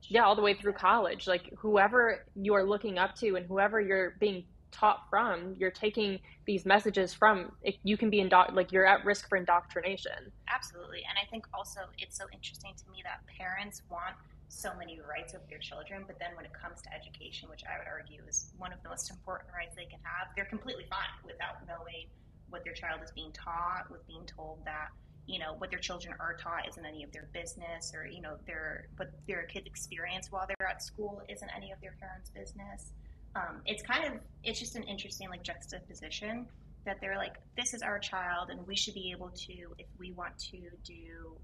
yeah 0.09 0.23
all 0.23 0.35
the 0.35 0.41
way 0.41 0.53
through 0.53 0.73
college. 0.73 1.27
Like 1.27 1.51
whoever 1.57 2.25
you 2.35 2.53
are 2.53 2.63
looking 2.63 2.97
up 2.97 3.15
to 3.17 3.35
and 3.35 3.45
whoever 3.45 3.79
you're 3.79 4.15
being 4.19 4.45
taught 4.71 5.03
from 5.09 5.55
you're 5.57 5.71
taking 5.71 6.19
these 6.45 6.65
messages 6.65 7.13
from 7.13 7.51
you 7.83 7.95
can 7.95 8.09
be 8.09 8.19
indo- 8.19 8.51
like 8.51 8.71
you're 8.73 8.85
at 8.85 9.05
risk 9.05 9.29
for 9.29 9.37
indoctrination. 9.37 10.33
Absolutely. 10.53 11.01
And 11.09 11.17
i 11.21 11.29
think 11.29 11.45
also 11.53 11.81
it's 11.97 12.17
so 12.17 12.25
interesting 12.33 12.73
to 12.75 12.91
me 12.91 13.01
that 13.03 13.23
parents 13.39 13.83
want 13.89 14.15
so 14.47 14.71
many 14.77 14.99
rights 15.01 15.33
over 15.33 15.43
their 15.49 15.59
children 15.59 16.03
but 16.05 16.19
then 16.19 16.29
when 16.35 16.45
it 16.45 16.53
comes 16.53 16.81
to 16.81 16.89
education 16.93 17.49
which 17.49 17.63
i 17.65 17.75
would 17.79 17.89
argue 17.89 18.21
is 18.29 18.53
one 18.57 18.71
of 18.71 18.79
the 18.83 18.89
most 18.89 19.09
important 19.09 19.49
rights 19.51 19.75
they 19.75 19.89
can 19.89 19.99
have 20.05 20.29
they're 20.35 20.47
completely 20.47 20.85
fine 20.87 21.11
without 21.25 21.65
knowing 21.67 22.05
what 22.49 22.63
their 22.63 22.73
child 22.73 23.01
is 23.03 23.11
being 23.11 23.33
taught 23.33 23.89
with 23.89 24.05
being 24.07 24.23
told 24.29 24.61
that 24.63 24.93
you 25.27 25.39
know 25.39 25.55
what 25.57 25.69
their 25.69 25.79
children 25.79 26.13
are 26.19 26.35
taught 26.35 26.67
isn't 26.67 26.85
any 26.85 27.03
of 27.03 27.11
their 27.11 27.27
business 27.33 27.93
or 27.95 28.05
you 28.05 28.21
know 28.21 28.37
their 28.45 28.87
what 28.97 29.11
their 29.27 29.43
kids 29.43 29.65
experience 29.65 30.31
while 30.31 30.45
they're 30.47 30.67
at 30.67 30.81
school 30.81 31.21
isn't 31.29 31.49
any 31.55 31.71
of 31.71 31.81
their 31.81 31.95
parents 31.99 32.29
business. 32.29 32.91
Um, 33.35 33.61
it's 33.65 33.83
kind 33.83 34.05
of 34.05 34.19
it's 34.43 34.59
just 34.59 34.75
an 34.75 34.83
interesting 34.83 35.29
like 35.29 35.43
juxtaposition 35.43 36.47
that 36.85 37.01
they're 37.01 37.17
like 37.17 37.35
this 37.57 37.73
is 37.73 37.81
our 37.81 37.99
child 37.99 38.49
and 38.49 38.65
we 38.65 38.75
should 38.75 38.93
be 38.93 39.11
able 39.11 39.29
to 39.29 39.53
if 39.77 39.87
we 39.99 40.11
want 40.11 40.37
to 40.37 40.57
do 40.83 40.93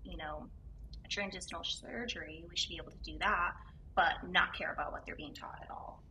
you 0.03 0.17
know 0.17 0.47
transitional 1.09 1.63
surgery 1.63 2.45
we 2.49 2.55
should 2.55 2.69
be 2.69 2.77
able 2.77 2.91
to 2.91 3.11
do 3.11 3.17
that 3.19 3.51
but 3.95 4.13
not 4.29 4.53
care 4.53 4.71
about 4.71 4.91
what 4.93 5.05
they're 5.05 5.15
being 5.15 5.33
taught 5.33 5.59
at 5.61 5.69
all 5.69 6.01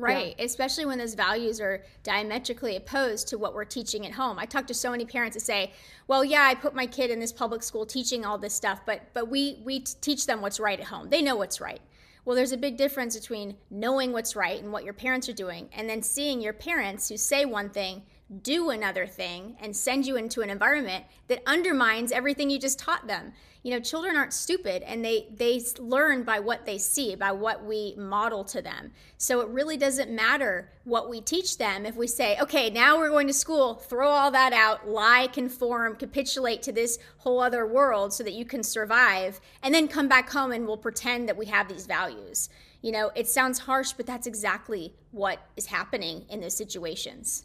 Right, 0.00 0.34
yeah. 0.38 0.44
especially 0.44 0.86
when 0.86 0.98
those 0.98 1.14
values 1.14 1.60
are 1.60 1.84
diametrically 2.02 2.76
opposed 2.76 3.28
to 3.28 3.38
what 3.38 3.54
we're 3.54 3.64
teaching 3.64 4.06
at 4.06 4.12
home. 4.12 4.38
I 4.38 4.46
talk 4.46 4.66
to 4.68 4.74
so 4.74 4.90
many 4.90 5.04
parents 5.04 5.34
that 5.34 5.40
say, 5.40 5.72
"Well, 6.06 6.24
yeah, 6.24 6.42
I 6.42 6.54
put 6.54 6.74
my 6.74 6.86
kid 6.86 7.10
in 7.10 7.20
this 7.20 7.32
public 7.32 7.62
school 7.62 7.86
teaching 7.86 8.24
all 8.24 8.38
this 8.38 8.54
stuff, 8.54 8.80
but 8.86 9.02
but 9.14 9.28
we 9.28 9.60
we 9.64 9.80
teach 9.80 10.26
them 10.26 10.40
what's 10.40 10.60
right 10.60 10.80
at 10.80 10.86
home. 10.86 11.08
They 11.08 11.22
know 11.22 11.36
what's 11.36 11.60
right." 11.60 11.80
Well, 12.24 12.36
there's 12.36 12.52
a 12.52 12.56
big 12.58 12.76
difference 12.76 13.18
between 13.18 13.56
knowing 13.70 14.12
what's 14.12 14.36
right 14.36 14.62
and 14.62 14.72
what 14.72 14.84
your 14.84 14.92
parents 14.92 15.28
are 15.28 15.34
doing 15.34 15.68
and 15.72 15.88
then 15.88 16.02
seeing 16.02 16.40
your 16.40 16.52
parents 16.52 17.08
who 17.08 17.16
say 17.16 17.44
one 17.44 17.70
thing 17.70 18.02
do 18.42 18.70
another 18.70 19.06
thing 19.06 19.56
and 19.60 19.74
send 19.74 20.06
you 20.06 20.16
into 20.16 20.40
an 20.40 20.50
environment 20.50 21.04
that 21.26 21.42
undermines 21.46 22.12
everything 22.12 22.48
you 22.48 22.58
just 22.58 22.78
taught 22.78 23.06
them 23.06 23.32
you 23.62 23.70
know 23.70 23.80
children 23.80 24.16
aren't 24.16 24.32
stupid 24.32 24.82
and 24.82 25.04
they 25.04 25.26
they 25.34 25.60
learn 25.78 26.22
by 26.22 26.40
what 26.40 26.64
they 26.64 26.78
see 26.78 27.14
by 27.14 27.32
what 27.32 27.64
we 27.64 27.94
model 27.96 28.44
to 28.44 28.62
them. 28.62 28.92
So 29.18 29.40
it 29.40 29.48
really 29.48 29.76
doesn't 29.76 30.10
matter 30.10 30.70
what 30.84 31.10
we 31.10 31.20
teach 31.20 31.58
them. 31.58 31.84
If 31.84 31.96
we 31.96 32.06
say 32.06 32.38
okay 32.40 32.70
now 32.70 32.98
we're 32.98 33.10
going 33.10 33.26
to 33.26 33.34
school 33.34 33.74
throw 33.74 34.08
all 34.08 34.30
that 34.30 34.52
out 34.52 34.88
lie 34.88 35.28
conform 35.28 35.96
capitulate 35.96 36.62
to 36.62 36.72
this 36.72 36.98
whole 37.18 37.40
other 37.40 37.66
world 37.66 38.12
so 38.12 38.24
that 38.24 38.32
you 38.32 38.44
can 38.44 38.62
survive 38.62 39.40
and 39.62 39.74
then 39.74 39.88
come 39.88 40.08
back 40.08 40.30
home 40.30 40.52
and 40.52 40.66
we'll 40.66 40.76
pretend 40.76 41.28
that 41.28 41.36
we 41.36 41.46
have 41.46 41.68
these 41.68 41.86
values. 41.86 42.48
You 42.80 42.92
know 42.92 43.10
it 43.14 43.28
sounds 43.28 43.58
harsh 43.58 43.92
but 43.92 44.06
that's 44.06 44.26
exactly 44.26 44.94
what 45.10 45.38
is 45.56 45.66
happening 45.66 46.24
in 46.30 46.40
those 46.40 46.56
situations. 46.56 47.44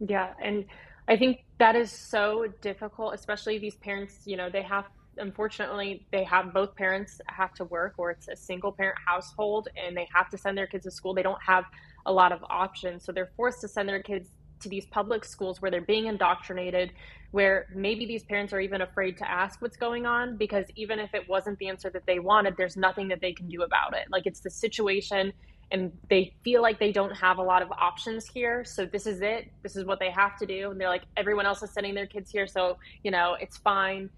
Yeah 0.00 0.32
and 0.42 0.66
i 1.08 1.16
think 1.16 1.42
that 1.58 1.74
is 1.74 1.90
so 1.90 2.46
difficult 2.60 3.14
especially 3.14 3.58
these 3.58 3.76
parents 3.76 4.20
you 4.26 4.36
know 4.36 4.50
they 4.50 4.62
have 4.62 4.84
unfortunately 5.18 6.06
they 6.12 6.24
have 6.24 6.52
both 6.52 6.74
parents 6.74 7.20
have 7.26 7.52
to 7.54 7.64
work 7.64 7.94
or 7.98 8.10
it's 8.10 8.28
a 8.28 8.36
single 8.36 8.72
parent 8.72 8.98
household 9.04 9.68
and 9.76 9.96
they 9.96 10.08
have 10.12 10.30
to 10.30 10.38
send 10.38 10.56
their 10.56 10.66
kids 10.66 10.84
to 10.84 10.90
school. 10.90 11.14
They 11.14 11.22
don't 11.22 11.42
have 11.42 11.64
a 12.06 12.12
lot 12.12 12.32
of 12.32 12.42
options. 12.48 13.04
So 13.04 13.12
they're 13.12 13.30
forced 13.36 13.60
to 13.62 13.68
send 13.68 13.88
their 13.88 14.02
kids 14.02 14.30
to 14.60 14.68
these 14.68 14.86
public 14.86 15.24
schools 15.24 15.62
where 15.62 15.70
they're 15.70 15.80
being 15.80 16.06
indoctrinated 16.06 16.92
where 17.30 17.66
maybe 17.74 18.06
these 18.06 18.22
parents 18.24 18.52
are 18.52 18.60
even 18.60 18.80
afraid 18.80 19.16
to 19.18 19.30
ask 19.30 19.60
what's 19.60 19.76
going 19.76 20.06
on 20.06 20.36
because 20.36 20.64
even 20.76 20.98
if 20.98 21.14
it 21.14 21.28
wasn't 21.28 21.58
the 21.58 21.68
answer 21.68 21.90
that 21.90 22.06
they 22.06 22.18
wanted 22.18 22.54
there's 22.56 22.76
nothing 22.76 23.08
that 23.08 23.20
they 23.20 23.32
can 23.32 23.48
do 23.48 23.62
about 23.62 23.94
it. 23.94 24.06
Like 24.10 24.26
it's 24.26 24.40
the 24.40 24.50
situation 24.50 25.32
and 25.70 25.92
they 26.08 26.34
feel 26.42 26.62
like 26.62 26.78
they 26.78 26.92
don't 26.92 27.14
have 27.14 27.36
a 27.36 27.42
lot 27.42 27.60
of 27.60 27.70
options 27.70 28.26
here. 28.26 28.64
So 28.64 28.86
this 28.86 29.06
is 29.06 29.20
it. 29.20 29.50
This 29.62 29.76
is 29.76 29.84
what 29.84 29.98
they 30.00 30.10
have 30.10 30.38
to 30.38 30.46
do. 30.46 30.70
And 30.70 30.80
they're 30.80 30.88
like 30.88 31.02
everyone 31.16 31.44
else 31.44 31.62
is 31.62 31.70
sending 31.70 31.94
their 31.94 32.06
kids 32.06 32.30
here 32.30 32.46
so 32.46 32.78
you 33.04 33.10
know 33.10 33.36
it's 33.40 33.58
fine 33.58 34.10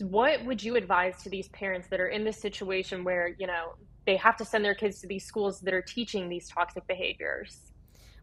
what 0.00 0.44
would 0.44 0.62
you 0.62 0.76
advise 0.76 1.22
to 1.22 1.30
these 1.30 1.48
parents 1.48 1.88
that 1.88 2.00
are 2.00 2.08
in 2.08 2.24
this 2.24 2.38
situation 2.38 3.04
where 3.04 3.34
you 3.38 3.46
know 3.46 3.74
they 4.06 4.16
have 4.16 4.36
to 4.36 4.44
send 4.44 4.64
their 4.64 4.74
kids 4.74 5.00
to 5.00 5.06
these 5.06 5.24
schools 5.24 5.60
that 5.60 5.72
are 5.72 5.82
teaching 5.82 6.28
these 6.28 6.48
toxic 6.48 6.86
behaviors 6.86 7.72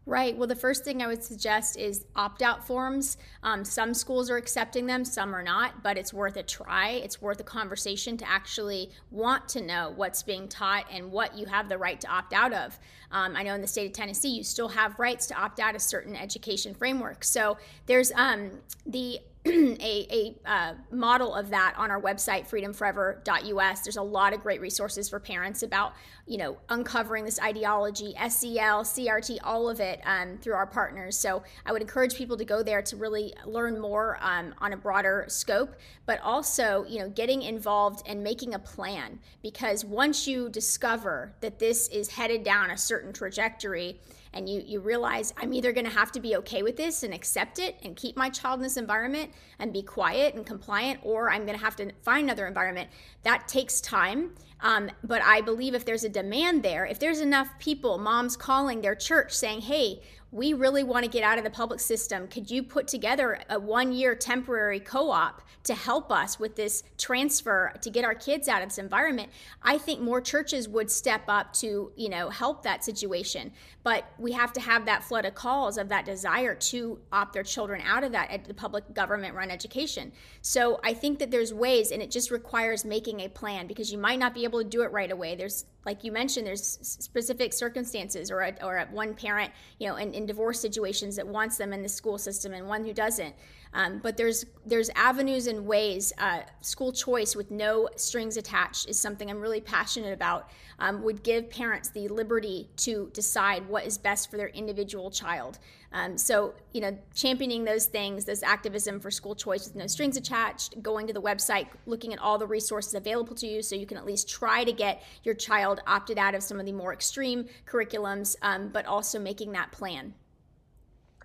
Right. 0.04 0.36
Well, 0.36 0.48
the 0.48 0.56
first 0.56 0.84
thing 0.84 1.00
I 1.00 1.06
would 1.06 1.22
suggest 1.22 1.78
is 1.78 2.06
opt 2.16 2.42
out 2.42 2.66
forms. 2.66 3.18
Um, 3.44 3.64
some 3.64 3.94
schools 3.94 4.30
are 4.30 4.36
accepting 4.36 4.86
them, 4.86 5.04
some 5.04 5.32
are 5.32 5.44
not, 5.44 5.84
but 5.84 5.96
it's 5.96 6.12
worth 6.12 6.36
a 6.36 6.42
try. 6.42 6.90
It's 6.90 7.22
worth 7.22 7.38
a 7.38 7.44
conversation 7.44 8.16
to 8.16 8.28
actually 8.28 8.90
want 9.12 9.48
to 9.50 9.60
know 9.60 9.92
what's 9.94 10.24
being 10.24 10.48
taught 10.48 10.86
and 10.90 11.12
what 11.12 11.38
you 11.38 11.46
have 11.46 11.68
the 11.68 11.78
right 11.78 12.00
to 12.00 12.08
opt 12.08 12.32
out 12.32 12.52
of. 12.52 12.80
Um, 13.12 13.36
I 13.36 13.44
know 13.44 13.54
in 13.54 13.60
the 13.60 13.68
state 13.68 13.86
of 13.86 13.92
Tennessee, 13.92 14.30
you 14.30 14.42
still 14.42 14.68
have 14.68 14.98
rights 14.98 15.28
to 15.28 15.40
opt 15.40 15.60
out 15.60 15.76
of 15.76 15.82
certain 15.82 16.16
education 16.16 16.74
frameworks. 16.74 17.30
So 17.30 17.58
there's 17.86 18.10
um, 18.16 18.50
the 18.84 19.20
a, 19.44 20.36
a 20.46 20.50
uh, 20.50 20.74
model 20.92 21.34
of 21.34 21.50
that 21.50 21.74
on 21.76 21.90
our 21.90 22.00
website 22.00 22.48
freedomforever.us 22.48 23.80
there's 23.80 23.96
a 23.96 24.02
lot 24.02 24.32
of 24.32 24.40
great 24.40 24.60
resources 24.60 25.08
for 25.08 25.18
parents 25.18 25.64
about 25.64 25.94
you 26.26 26.38
know 26.38 26.56
uncovering 26.68 27.24
this 27.24 27.40
ideology 27.40 28.14
sel 28.28 28.84
crt 28.84 29.38
all 29.42 29.68
of 29.68 29.80
it 29.80 30.00
um, 30.04 30.38
through 30.38 30.54
our 30.54 30.66
partners. 30.66 31.16
So 31.16 31.42
i 31.66 31.72
would 31.72 31.82
encourage 31.82 32.14
people 32.14 32.36
to 32.36 32.44
go 32.44 32.62
there 32.62 32.82
to 32.82 32.96
really 32.96 33.34
learn 33.44 33.80
more 33.80 34.16
um, 34.20 34.54
on 34.58 34.72
a 34.72 34.76
broader 34.76 35.24
scope 35.26 35.74
but 36.06 36.20
also 36.20 36.84
you 36.88 37.00
know 37.00 37.08
getting 37.08 37.42
involved 37.42 38.06
and 38.06 38.22
making 38.22 38.54
a 38.54 38.60
plan 38.60 39.18
because 39.42 39.84
once 39.84 40.28
you 40.28 40.50
discover 40.50 41.34
that 41.40 41.58
this 41.58 41.88
is 41.88 42.10
headed 42.10 42.44
down 42.44 42.70
a 42.70 42.78
certain 42.78 43.12
trajectory 43.12 43.98
and 44.34 44.48
you, 44.48 44.62
you 44.64 44.80
realize 44.80 45.32
I'm 45.36 45.52
either 45.52 45.72
going 45.72 45.86
to 45.86 45.92
have 45.92 46.12
to 46.12 46.20
be 46.20 46.36
okay 46.36 46.62
with 46.62 46.76
this 46.76 47.02
and 47.02 47.12
accept 47.12 47.58
it 47.58 47.76
and 47.82 47.96
keep 47.96 48.16
my 48.16 48.30
child 48.30 48.60
in 48.60 48.62
this 48.62 48.76
environment 48.76 49.30
and 49.58 49.72
be 49.72 49.82
quiet 49.82 50.34
and 50.34 50.46
compliant, 50.46 51.00
or 51.02 51.30
I'm 51.30 51.44
going 51.44 51.58
to 51.58 51.64
have 51.64 51.76
to 51.76 51.90
find 52.02 52.24
another 52.24 52.46
environment. 52.46 52.90
That 53.22 53.48
takes 53.48 53.80
time. 53.80 54.34
Um, 54.60 54.90
but 55.02 55.22
I 55.22 55.40
believe 55.40 55.74
if 55.74 55.84
there's 55.84 56.04
a 56.04 56.08
demand 56.08 56.62
there, 56.62 56.86
if 56.86 56.98
there's 56.98 57.20
enough 57.20 57.48
people, 57.58 57.98
moms 57.98 58.36
calling 58.36 58.80
their 58.80 58.94
church 58.94 59.32
saying, 59.34 59.62
hey, 59.62 60.00
we 60.32 60.54
really 60.54 60.82
want 60.82 61.04
to 61.04 61.10
get 61.10 61.22
out 61.22 61.36
of 61.36 61.44
the 61.44 61.50
public 61.50 61.78
system. 61.78 62.26
Could 62.26 62.50
you 62.50 62.62
put 62.62 62.88
together 62.88 63.38
a 63.50 63.60
one 63.60 63.92
year 63.92 64.14
temporary 64.14 64.80
co 64.80 65.10
op 65.10 65.42
to 65.64 65.74
help 65.74 66.10
us 66.10 66.40
with 66.40 66.56
this 66.56 66.82
transfer 66.96 67.72
to 67.82 67.90
get 67.90 68.04
our 68.04 68.14
kids 68.14 68.48
out 68.48 68.62
of 68.62 68.70
this 68.70 68.78
environment? 68.78 69.28
I 69.62 69.76
think 69.76 70.00
more 70.00 70.22
churches 70.22 70.70
would 70.70 70.90
step 70.90 71.24
up 71.28 71.52
to, 71.54 71.92
you 71.96 72.08
know, 72.08 72.30
help 72.30 72.62
that 72.62 72.82
situation. 72.82 73.52
But 73.82 74.06
we 74.18 74.32
have 74.32 74.54
to 74.54 74.60
have 74.60 74.86
that 74.86 75.04
flood 75.04 75.26
of 75.26 75.34
calls 75.34 75.76
of 75.76 75.90
that 75.90 76.06
desire 76.06 76.54
to 76.54 76.98
opt 77.12 77.34
their 77.34 77.42
children 77.42 77.82
out 77.84 78.02
of 78.02 78.12
that 78.12 78.46
the 78.46 78.54
public 78.54 78.94
government 78.94 79.34
run 79.34 79.50
education. 79.50 80.12
So 80.40 80.80
I 80.82 80.94
think 80.94 81.18
that 81.18 81.30
there's 81.30 81.52
ways, 81.52 81.90
and 81.90 82.00
it 82.00 82.10
just 82.10 82.30
requires 82.30 82.86
making 82.86 83.20
a 83.20 83.28
plan 83.28 83.66
because 83.66 83.92
you 83.92 83.98
might 83.98 84.18
not 84.18 84.32
be 84.32 84.44
able 84.44 84.62
to 84.62 84.68
do 84.68 84.82
it 84.82 84.92
right 84.92 85.10
away. 85.10 85.36
There's 85.36 85.66
like 85.84 86.04
you 86.04 86.12
mentioned, 86.12 86.46
there's 86.46 86.78
specific 86.82 87.52
circumstances, 87.52 88.30
or 88.30 88.40
a, 88.40 88.54
or 88.62 88.78
a 88.78 88.86
one 88.86 89.14
parent, 89.14 89.50
you 89.78 89.88
know, 89.88 89.96
in, 89.96 90.14
in 90.14 90.26
divorce 90.26 90.60
situations 90.60 91.16
that 91.16 91.26
wants 91.26 91.56
them 91.56 91.72
in 91.72 91.82
the 91.82 91.88
school 91.88 92.18
system, 92.18 92.52
and 92.54 92.68
one 92.68 92.84
who 92.84 92.92
doesn't. 92.92 93.34
Um, 93.74 94.00
but 94.02 94.16
there's 94.16 94.44
there's 94.66 94.90
avenues 94.90 95.46
and 95.46 95.66
ways. 95.66 96.12
Uh, 96.18 96.40
school 96.60 96.92
choice 96.92 97.34
with 97.34 97.50
no 97.50 97.88
strings 97.96 98.36
attached 98.36 98.88
is 98.88 98.98
something 98.98 99.30
I'm 99.30 99.40
really 99.40 99.60
passionate 99.60 100.12
about. 100.12 100.50
Um, 100.78 101.02
would 101.02 101.22
give 101.22 101.48
parents 101.48 101.90
the 101.90 102.08
liberty 102.08 102.68
to 102.78 103.10
decide 103.12 103.68
what 103.68 103.84
is 103.86 103.98
best 103.98 104.30
for 104.30 104.36
their 104.36 104.48
individual 104.48 105.10
child. 105.10 105.58
Um, 105.94 106.16
so, 106.16 106.54
you 106.72 106.80
know, 106.80 106.96
championing 107.14 107.64
those 107.64 107.86
things, 107.86 108.24
this 108.24 108.42
activism 108.42 108.98
for 108.98 109.10
school 109.10 109.34
choice 109.34 109.66
with 109.66 109.76
no 109.76 109.86
strings 109.86 110.16
attached, 110.16 110.82
going 110.82 111.06
to 111.06 111.12
the 111.12 111.20
website, 111.20 111.66
looking 111.84 112.12
at 112.12 112.18
all 112.18 112.38
the 112.38 112.46
resources 112.46 112.94
available 112.94 113.34
to 113.36 113.46
you 113.46 113.62
so 113.62 113.76
you 113.76 113.86
can 113.86 113.98
at 113.98 114.06
least 114.06 114.28
try 114.28 114.64
to 114.64 114.72
get 114.72 115.02
your 115.22 115.34
child 115.34 115.80
opted 115.86 116.18
out 116.18 116.34
of 116.34 116.42
some 116.42 116.58
of 116.58 116.64
the 116.64 116.72
more 116.72 116.92
extreme 116.92 117.46
curriculums, 117.66 118.36
um, 118.42 118.68
but 118.68 118.86
also 118.86 119.18
making 119.18 119.52
that 119.52 119.70
plan. 119.70 120.14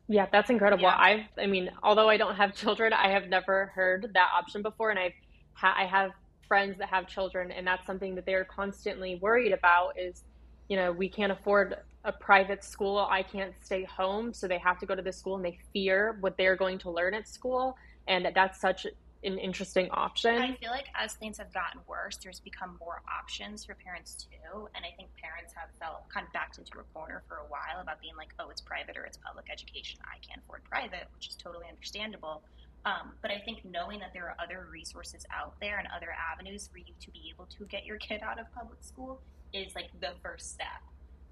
Yeah, 0.10 0.28
that's 0.32 0.50
incredible. 0.50 0.84
Yeah. 0.84 0.98
I've, 0.98 1.26
I 1.38 1.48
mean, 1.48 1.70
although 1.84 2.10
I 2.10 2.18
don't 2.18 2.36
have 2.36 2.56
children, 2.56 2.94
I 2.94 3.10
have 3.10 3.28
never 3.28 3.68
heard 3.68 4.12
that 4.14 4.30
option 4.38 4.62
before, 4.62 4.90
and 4.90 5.00
I've, 5.00 5.14
ha- 5.54 5.76
I 5.78 5.86
have 5.86 6.12
friends 6.48 6.78
that 6.80 6.90
have 6.90 7.08
children, 7.08 7.52
and 7.52 7.68
that's 7.68 7.86
something 7.86 8.16
that 8.16 8.26
they're 8.26 8.46
constantly 8.46 9.16
worried 9.22 9.52
about. 9.52 10.00
Is, 10.00 10.24
you 10.68 10.78
know, 10.78 10.92
we 10.92 11.10
can't 11.10 11.32
afford 11.32 11.78
a 12.04 12.12
private 12.12 12.64
school. 12.64 13.08
I 13.10 13.24
can't 13.24 13.54
stay 13.62 13.84
home, 13.84 14.34
so 14.34 14.48
they 14.48 14.58
have 14.60 14.80
to 14.80 14.86
go 14.86 14.96
to 14.96 15.02
this 15.02 15.18
school, 15.18 15.36
and 15.36 15.46
they 15.46 15.60
fear 15.74 16.18
what 16.22 16.38
they're 16.38 16.56
going 16.56 16.80
to 16.80 16.92
learn 16.92 17.14
at 17.14 17.28
school, 17.28 17.78
and 18.08 18.30
that's 18.34 18.60
such 18.60 18.86
an 19.24 19.38
interesting 19.40 19.90
option. 19.92 20.36
I 20.36 20.56
feel 20.56 20.72
like 20.72 20.88
as 20.96 21.14
things 21.14 21.38
have 21.38 21.52
gotten 21.54 21.82
worse, 21.88 22.18
there's 22.18 22.40
become 22.40 22.78
more 22.80 23.02
options 23.10 23.66
for 23.66 23.76
parents 23.76 24.16
too. 24.16 24.70
And 24.76 24.86
I 24.86 24.96
think 24.96 25.10
parents 25.22 25.54
have 25.56 25.70
felt 25.80 26.08
kind 26.10 26.26
of 26.26 26.32
backed 26.34 26.58
into 26.60 26.80
a 26.80 26.84
corner 26.94 27.24
for 27.28 27.38
a 27.38 27.48
while 27.50 27.82
about 27.82 28.00
being 28.00 28.16
like, 28.16 28.30
oh, 28.40 28.50
it's 28.50 28.62
private 28.62 28.96
or 28.96 29.04
it's 29.04 29.18
public 29.18 29.48
education. 29.52 30.00
I 30.06 30.18
can't 30.26 30.40
afford 30.46 30.64
private, 30.66 31.08
which 31.16 31.30
is 31.30 31.36
totally 31.36 31.66
understandable. 31.68 32.44
Um, 32.86 33.12
but 33.22 33.32
I 33.32 33.40
think 33.40 33.66
knowing 33.66 34.00
that 34.00 34.14
there 34.14 34.26
are 34.26 34.36
other 34.42 34.68
resources 34.72 35.26
out 35.36 35.56
there 35.60 35.80
and 35.80 35.88
other 35.94 36.14
avenues 36.14 36.70
for 36.72 36.78
you 36.78 36.94
to 37.02 37.12
be 37.12 37.34
able 37.34 37.48
to 37.58 37.66
get 37.66 37.86
your 37.86 37.98
kid 37.98 38.22
out 38.22 38.40
of 38.40 38.46
public 38.54 38.78
school 38.82 39.20
is 39.54 39.76
like 39.76 39.90
the 40.00 40.12
first 40.22 40.52
step 40.52 40.82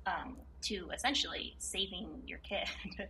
um, 0.06 0.38
to 0.62 0.90
essentially 0.94 1.56
saving 1.58 2.08
your 2.26 2.40
kid. 2.40 2.68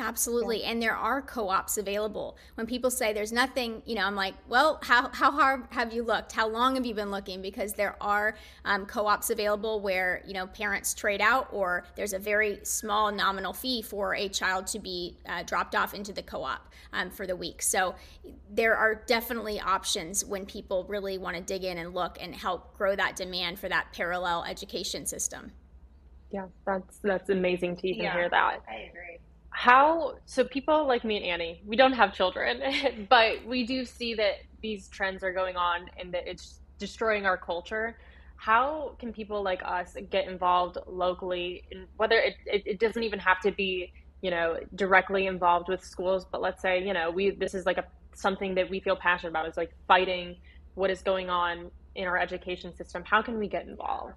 Absolutely. 0.00 0.60
Yeah. 0.60 0.70
And 0.70 0.82
there 0.82 0.94
are 0.94 1.20
co 1.20 1.48
ops 1.48 1.76
available. 1.76 2.36
When 2.54 2.66
people 2.66 2.90
say 2.90 3.12
there's 3.12 3.32
nothing, 3.32 3.82
you 3.84 3.96
know, 3.96 4.04
I'm 4.04 4.14
like, 4.14 4.34
well, 4.48 4.78
how, 4.82 5.08
how 5.12 5.32
hard 5.32 5.64
have 5.70 5.92
you 5.92 6.04
looked? 6.04 6.32
How 6.32 6.46
long 6.46 6.76
have 6.76 6.86
you 6.86 6.94
been 6.94 7.10
looking? 7.10 7.42
Because 7.42 7.72
there 7.72 7.96
are 8.00 8.36
um, 8.64 8.86
co 8.86 9.06
ops 9.06 9.30
available 9.30 9.80
where, 9.80 10.22
you 10.24 10.34
know, 10.34 10.46
parents 10.46 10.94
trade 10.94 11.20
out 11.20 11.48
or 11.52 11.84
there's 11.96 12.12
a 12.12 12.18
very 12.18 12.60
small 12.62 13.10
nominal 13.10 13.52
fee 13.52 13.82
for 13.82 14.14
a 14.14 14.28
child 14.28 14.68
to 14.68 14.78
be 14.78 15.16
uh, 15.28 15.42
dropped 15.42 15.74
off 15.74 15.94
into 15.94 16.12
the 16.12 16.22
co 16.22 16.44
op 16.44 16.72
um, 16.92 17.10
for 17.10 17.26
the 17.26 17.34
week. 17.34 17.60
So 17.60 17.96
there 18.50 18.76
are 18.76 18.94
definitely 18.94 19.58
options 19.58 20.24
when 20.24 20.46
people 20.46 20.84
really 20.88 21.18
want 21.18 21.36
to 21.36 21.42
dig 21.42 21.64
in 21.64 21.76
and 21.76 21.92
look 21.92 22.18
and 22.20 22.34
help 22.34 22.76
grow 22.78 22.94
that 22.94 23.16
demand 23.16 23.58
for 23.58 23.68
that 23.68 23.92
parallel 23.92 24.44
education 24.44 25.06
system. 25.06 25.50
Yeah, 26.30 26.46
that's 26.66 26.98
that's 26.98 27.30
amazing 27.30 27.76
to 27.78 27.88
even 27.88 28.04
yeah, 28.04 28.12
hear 28.12 28.28
that. 28.28 28.60
I 28.68 28.88
agree 28.90 29.18
how 29.58 30.14
so 30.24 30.44
people 30.44 30.86
like 30.86 31.02
me 31.04 31.16
and 31.16 31.26
Annie, 31.26 31.62
we 31.66 31.74
don't 31.74 31.92
have 31.94 32.14
children, 32.14 32.62
but 33.10 33.44
we 33.44 33.66
do 33.66 33.84
see 33.84 34.14
that 34.14 34.34
these 34.62 34.86
trends 34.88 35.24
are 35.24 35.32
going 35.32 35.56
on 35.56 35.90
and 35.98 36.14
that 36.14 36.28
it's 36.28 36.60
destroying 36.78 37.26
our 37.26 37.36
culture. 37.36 37.98
How 38.36 38.94
can 39.00 39.12
people 39.12 39.42
like 39.42 39.60
us 39.64 39.96
get 40.12 40.28
involved 40.28 40.78
locally? 40.86 41.64
In 41.72 41.88
whether 41.96 42.18
it, 42.20 42.36
it, 42.46 42.62
it 42.66 42.78
doesn't 42.78 43.02
even 43.02 43.18
have 43.18 43.40
to 43.40 43.50
be, 43.50 43.92
you 44.22 44.30
know, 44.30 44.58
directly 44.76 45.26
involved 45.26 45.68
with 45.68 45.82
schools, 45.82 46.24
but 46.30 46.40
let's 46.40 46.62
say, 46.62 46.80
you 46.86 46.92
know, 46.92 47.10
we 47.10 47.30
this 47.30 47.52
is 47.52 47.66
like 47.66 47.78
a 47.78 47.84
something 48.14 48.54
that 48.54 48.70
we 48.70 48.78
feel 48.78 48.94
passionate 48.94 49.30
about 49.30 49.48
is 49.48 49.56
like 49.56 49.72
fighting 49.88 50.36
what 50.74 50.88
is 50.88 51.02
going 51.02 51.30
on 51.30 51.72
in 51.98 52.06
our 52.06 52.16
education 52.16 52.74
system. 52.76 53.02
How 53.04 53.20
can 53.20 53.38
we 53.38 53.48
get 53.48 53.66
involved? 53.66 54.14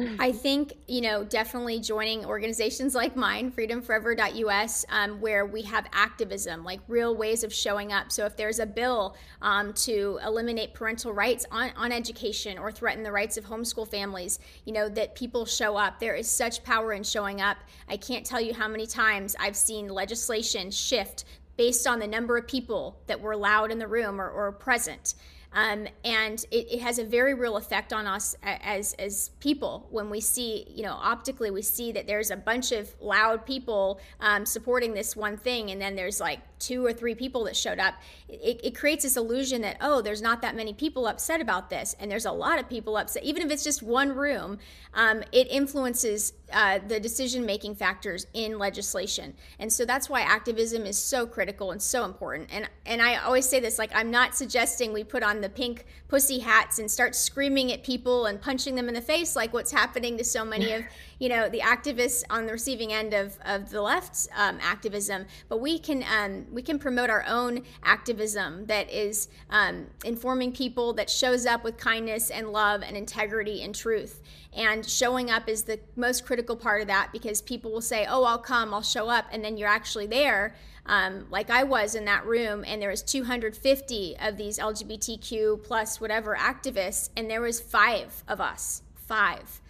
I 0.18 0.32
think, 0.32 0.74
you 0.86 1.00
know, 1.00 1.22
definitely 1.22 1.80
joining 1.80 2.24
organizations 2.24 2.94
like 2.94 3.14
mine, 3.14 3.52
freedomforever.us, 3.52 4.86
um, 4.88 5.20
where 5.20 5.44
we 5.44 5.62
have 5.62 5.86
activism, 5.92 6.64
like 6.64 6.80
real 6.88 7.14
ways 7.14 7.44
of 7.44 7.52
showing 7.52 7.92
up. 7.92 8.10
So 8.10 8.24
if 8.24 8.36
there's 8.36 8.58
a 8.58 8.66
bill 8.66 9.16
um, 9.42 9.74
to 9.74 10.18
eliminate 10.24 10.72
parental 10.72 11.12
rights 11.12 11.44
on, 11.50 11.72
on 11.76 11.92
education 11.92 12.58
or 12.58 12.72
threaten 12.72 13.02
the 13.02 13.12
rights 13.12 13.36
of 13.36 13.44
homeschool 13.44 13.88
families, 13.88 14.38
you 14.64 14.72
know, 14.72 14.88
that 14.88 15.14
people 15.14 15.44
show 15.44 15.76
up. 15.76 15.98
There 15.98 16.14
is 16.14 16.30
such 16.30 16.64
power 16.64 16.92
in 16.94 17.02
showing 17.02 17.40
up. 17.40 17.58
I 17.88 17.96
can't 17.98 18.24
tell 18.24 18.40
you 18.40 18.54
how 18.54 18.68
many 18.68 18.86
times 18.86 19.36
I've 19.38 19.56
seen 19.56 19.88
legislation 19.88 20.70
shift 20.70 21.24
based 21.56 21.86
on 21.86 21.98
the 21.98 22.06
number 22.06 22.38
of 22.38 22.46
people 22.46 23.00
that 23.08 23.20
were 23.20 23.32
allowed 23.32 23.72
in 23.72 23.78
the 23.78 23.88
room 23.88 24.20
or, 24.20 24.30
or 24.30 24.52
present. 24.52 25.14
Um, 25.52 25.88
and 26.04 26.44
it, 26.50 26.72
it, 26.72 26.80
has 26.80 26.98
a 26.98 27.04
very 27.04 27.32
real 27.32 27.56
effect 27.56 27.92
on 27.92 28.06
us 28.06 28.36
as 28.42 28.92
as 28.94 29.30
people. 29.40 29.86
When 29.90 30.10
we 30.10 30.20
see 30.20 30.66
you 30.68 30.82
know 30.82 30.92
optically 30.92 31.50
we 31.50 31.62
see 31.62 31.90
that 31.92 32.06
there's 32.06 32.30
a 32.30 32.36
bunch 32.36 32.70
of 32.72 32.94
loud 33.00 33.46
people 33.46 34.00
um, 34.20 34.44
supporting 34.44 34.92
this 34.92 35.16
one 35.16 35.36
thing 35.36 35.70
and 35.70 35.80
then 35.80 35.96
there's 35.96 36.20
like 36.20 36.40
two 36.58 36.84
or 36.84 36.92
three 36.92 37.14
people 37.14 37.44
that 37.44 37.56
showed 37.56 37.78
up 37.78 37.94
it, 38.28 38.60
it, 38.62 38.74
creates 38.74 39.04
this 39.04 39.16
illusion 39.16 39.62
that 39.62 39.76
oh 39.80 40.00
there's 40.02 40.22
not 40.22 40.42
that 40.42 40.54
many 40.54 40.72
people 40.72 41.06
upset 41.06 41.40
about 41.40 41.70
this 41.70 41.96
and 41.98 42.10
there's 42.10 42.26
a 42.26 42.32
lot 42.32 42.58
of 42.58 42.68
people 42.68 42.96
upset. 42.96 43.22
Even 43.22 43.42
if 43.42 43.50
it's 43.50 43.64
just 43.64 43.82
one 43.82 44.10
room 44.10 44.58
um, 44.94 45.22
it 45.32 45.48
influences 45.50 46.32
uh, 46.52 46.78
the 46.86 46.98
decision 46.98 47.44
making 47.44 47.74
factors 47.74 48.26
in 48.32 48.58
legislation. 48.58 49.34
And 49.58 49.72
so 49.72 49.84
that's 49.84 50.08
why 50.08 50.22
activism 50.22 50.86
is 50.86 50.96
so 50.96 51.26
critical 51.26 51.72
and 51.72 51.80
so 51.80 52.04
important. 52.04 52.48
And 52.52 52.68
and 52.88 53.02
i 53.02 53.16
always 53.16 53.48
say 53.48 53.60
this 53.60 53.78
like 53.78 53.90
i'm 53.94 54.10
not 54.10 54.34
suggesting 54.34 54.92
we 54.92 55.04
put 55.04 55.22
on 55.22 55.40
the 55.40 55.48
pink 55.48 55.84
pussy 56.08 56.38
hats 56.38 56.78
and 56.78 56.90
start 56.90 57.14
screaming 57.14 57.70
at 57.72 57.84
people 57.84 58.26
and 58.26 58.40
punching 58.40 58.74
them 58.74 58.88
in 58.88 58.94
the 58.94 59.00
face 59.00 59.36
like 59.36 59.52
what's 59.52 59.70
happening 59.70 60.16
to 60.16 60.24
so 60.24 60.44
many 60.44 60.72
of 60.72 60.82
you 61.18 61.28
know 61.28 61.48
the 61.48 61.60
activists 61.60 62.22
on 62.30 62.46
the 62.46 62.52
receiving 62.52 62.92
end 62.92 63.12
of, 63.14 63.38
of 63.44 63.70
the 63.70 63.80
left's 63.80 64.28
um, 64.36 64.58
activism 64.60 65.26
but 65.48 65.60
we 65.60 65.78
can 65.78 66.04
um, 66.04 66.46
we 66.52 66.62
can 66.62 66.78
promote 66.78 67.10
our 67.10 67.24
own 67.26 67.62
activism 67.82 68.66
that 68.66 68.90
is 68.90 69.28
um, 69.50 69.86
informing 70.04 70.52
people 70.52 70.92
that 70.92 71.10
shows 71.10 71.46
up 71.46 71.64
with 71.64 71.76
kindness 71.76 72.30
and 72.30 72.52
love 72.52 72.82
and 72.82 72.96
integrity 72.96 73.62
and 73.62 73.74
truth 73.74 74.22
and 74.52 74.86
showing 74.86 75.30
up 75.30 75.48
is 75.48 75.64
the 75.64 75.78
most 75.96 76.24
critical 76.24 76.56
part 76.56 76.80
of 76.80 76.86
that 76.86 77.10
because 77.12 77.42
people 77.42 77.70
will 77.70 77.80
say 77.80 78.06
oh 78.08 78.24
i'll 78.24 78.38
come 78.38 78.72
i'll 78.72 78.82
show 78.82 79.08
up 79.08 79.26
and 79.32 79.44
then 79.44 79.56
you're 79.56 79.68
actually 79.68 80.06
there 80.06 80.54
um, 80.88 81.26
like 81.30 81.50
I 81.50 81.64
was 81.64 81.94
in 81.94 82.06
that 82.06 82.24
room, 82.24 82.64
and 82.66 82.80
there 82.80 82.88
was 82.88 83.02
250 83.02 84.16
of 84.20 84.38
these 84.38 84.58
LGBTQ 84.58 85.62
plus 85.62 86.00
whatever 86.00 86.34
activists, 86.34 87.10
and 87.14 87.30
there 87.30 87.42
was 87.42 87.60
five 87.60 88.24
of 88.26 88.40
us, 88.40 88.82
five. 88.94 89.60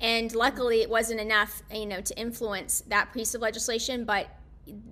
And 0.00 0.34
luckily, 0.34 0.82
it 0.82 0.90
wasn't 0.90 1.20
enough, 1.20 1.62
you 1.72 1.86
know, 1.86 2.00
to 2.00 2.18
influence 2.18 2.82
that 2.88 3.12
piece 3.12 3.34
of 3.34 3.40
legislation. 3.40 4.04
But 4.04 4.28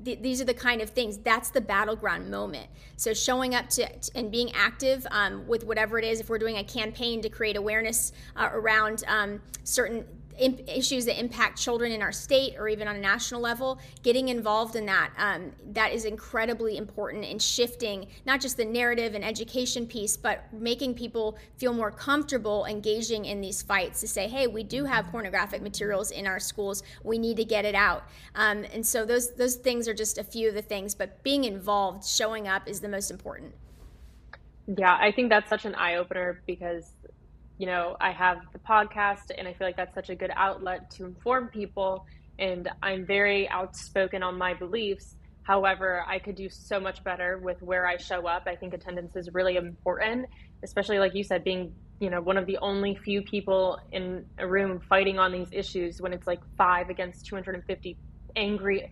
th- 0.05 0.21
these 0.21 0.40
are 0.40 0.45
the 0.45 0.55
kind 0.55 0.81
of 0.81 0.90
things 0.90 1.19
that's 1.19 1.51
the 1.51 1.61
battleground 1.61 2.31
moment 2.31 2.69
so 2.97 3.12
showing 3.12 3.55
up 3.55 3.69
to, 3.71 3.87
and 4.14 4.31
being 4.31 4.51
active 4.53 5.07
um, 5.11 5.47
with 5.47 5.64
whatever 5.64 5.99
it 5.99 6.05
is 6.05 6.21
if 6.21 6.31
we're 6.31 6.38
doing 6.38 6.57
a 6.57 6.64
campaign 6.64 7.21
to 7.23 7.29
create 7.29 7.57
awareness 7.57 8.12
uh, 8.37 8.49
around 8.53 9.05
um, 9.07 9.40
certain 9.64 10.05
issues 10.38 11.05
that 11.07 11.18
impact 11.18 11.59
children 11.59 11.92
in 11.92 12.03
our 12.03 12.12
state 12.12 12.55
or 12.59 12.68
even 12.68 12.88
on 12.88 12.96
a 12.96 13.01
national 13.01 13.40
level, 13.40 13.79
getting 14.03 14.29
involved 14.29 14.77
in 14.77 14.87
that 14.87 15.11
um, 15.18 15.53
that 15.72 15.92
is 15.92 16.05
incredibly 16.05 16.77
important 16.77 17.25
in 17.25 17.38
shifting 17.38 18.07
not 18.25 18.40
just 18.40 18.57
the 18.57 18.64
narrative 18.64 19.14
and 19.14 19.25
education 19.25 19.87
piece, 19.87 20.16
but 20.16 20.44
making 20.53 20.94
people 20.94 21.38
feel 21.57 21.72
more 21.72 21.90
comfortable 21.90 22.64
engaging 22.66 23.25
in 23.25 23.40
these 23.40 23.62
fights 23.62 24.01
to 24.01 24.09
say, 24.09 24.29
hey, 24.29 24.46
we 24.46 24.62
do 24.62 24.85
have 24.85 25.07
pornographic 25.07 25.62
materials 25.62 26.11
in 26.11 26.27
our 26.27 26.40
schools, 26.40 26.83
we 27.03 27.18
need 27.18 27.37
to 27.37 27.44
get 27.44 27.64
it 27.64 27.75
out. 27.75 28.05
Um, 28.35 28.64
and 28.72 28.87
so 28.87 29.05
those 29.05 29.35
those 29.35 29.57
things 29.57 29.88
are 29.88 29.94
just 29.94 30.18
a 30.18 30.25
few 30.25 30.49
of 30.49 30.55
the 30.55 30.62
things, 30.62 30.94
but 30.94 31.22
being 31.22 31.44
involved, 31.44 32.05
showing 32.05 32.49
up 32.49 32.68
is 32.68 32.81
the 32.81 32.88
most 32.88 33.11
important. 33.11 33.55
Yeah, 34.66 34.96
I 35.01 35.12
think 35.12 35.31
that's 35.31 35.49
such 35.49 35.64
an 35.64 35.77
eye 35.77 35.94
opener 35.94 36.42
because 36.46 36.90
you 37.59 37.66
know, 37.66 37.97
I 38.01 38.11
have 38.12 38.38
the 38.53 38.59
podcast 38.59 39.31
and 39.37 39.49
I 39.49 39.55
feel 39.55 39.66
like 39.66 39.77
that's 39.77 39.95
such 39.95 40.11
a 40.11 40.14
good 40.14 40.33
outlet 40.37 40.90
to 40.97 41.05
inform 41.07 41.49
people. 41.49 42.05
And 42.38 42.69
I'm 42.83 43.07
very 43.07 43.49
outspoken 43.49 44.23
on 44.23 44.37
my 44.37 44.55
beliefs. 44.55 45.16
However, 45.42 46.05
I 46.07 46.19
could 46.19 46.35
do 46.35 46.49
so 46.51 46.81
much 46.81 47.03
better 47.05 47.38
with 47.38 47.62
where 47.62 47.87
I 47.87 47.97
show 47.97 48.27
up. 48.27 48.45
I 48.47 48.57
think 48.57 48.75
attendance 48.75 49.16
is 49.16 49.31
really 49.33 49.57
important, 49.57 50.27
especially 50.64 50.99
like 50.99 51.14
you 51.14 51.25
said, 51.25 51.45
being, 51.45 51.73
you 52.01 52.11
know, 52.11 52.21
one 52.21 52.37
of 52.37 52.47
the 52.47 52.59
only 52.59 52.97
few 52.97 53.23
people 53.23 53.79
in 53.92 54.27
a 54.38 54.47
room 54.47 54.81
fighting 54.88 55.19
on 55.19 55.33
these 55.33 55.49
issues 55.53 56.01
when 56.01 56.12
it's 56.12 56.27
like 56.27 56.40
five 56.59 56.90
against 56.90 57.27
250 57.27 57.97
angry, 58.35 58.90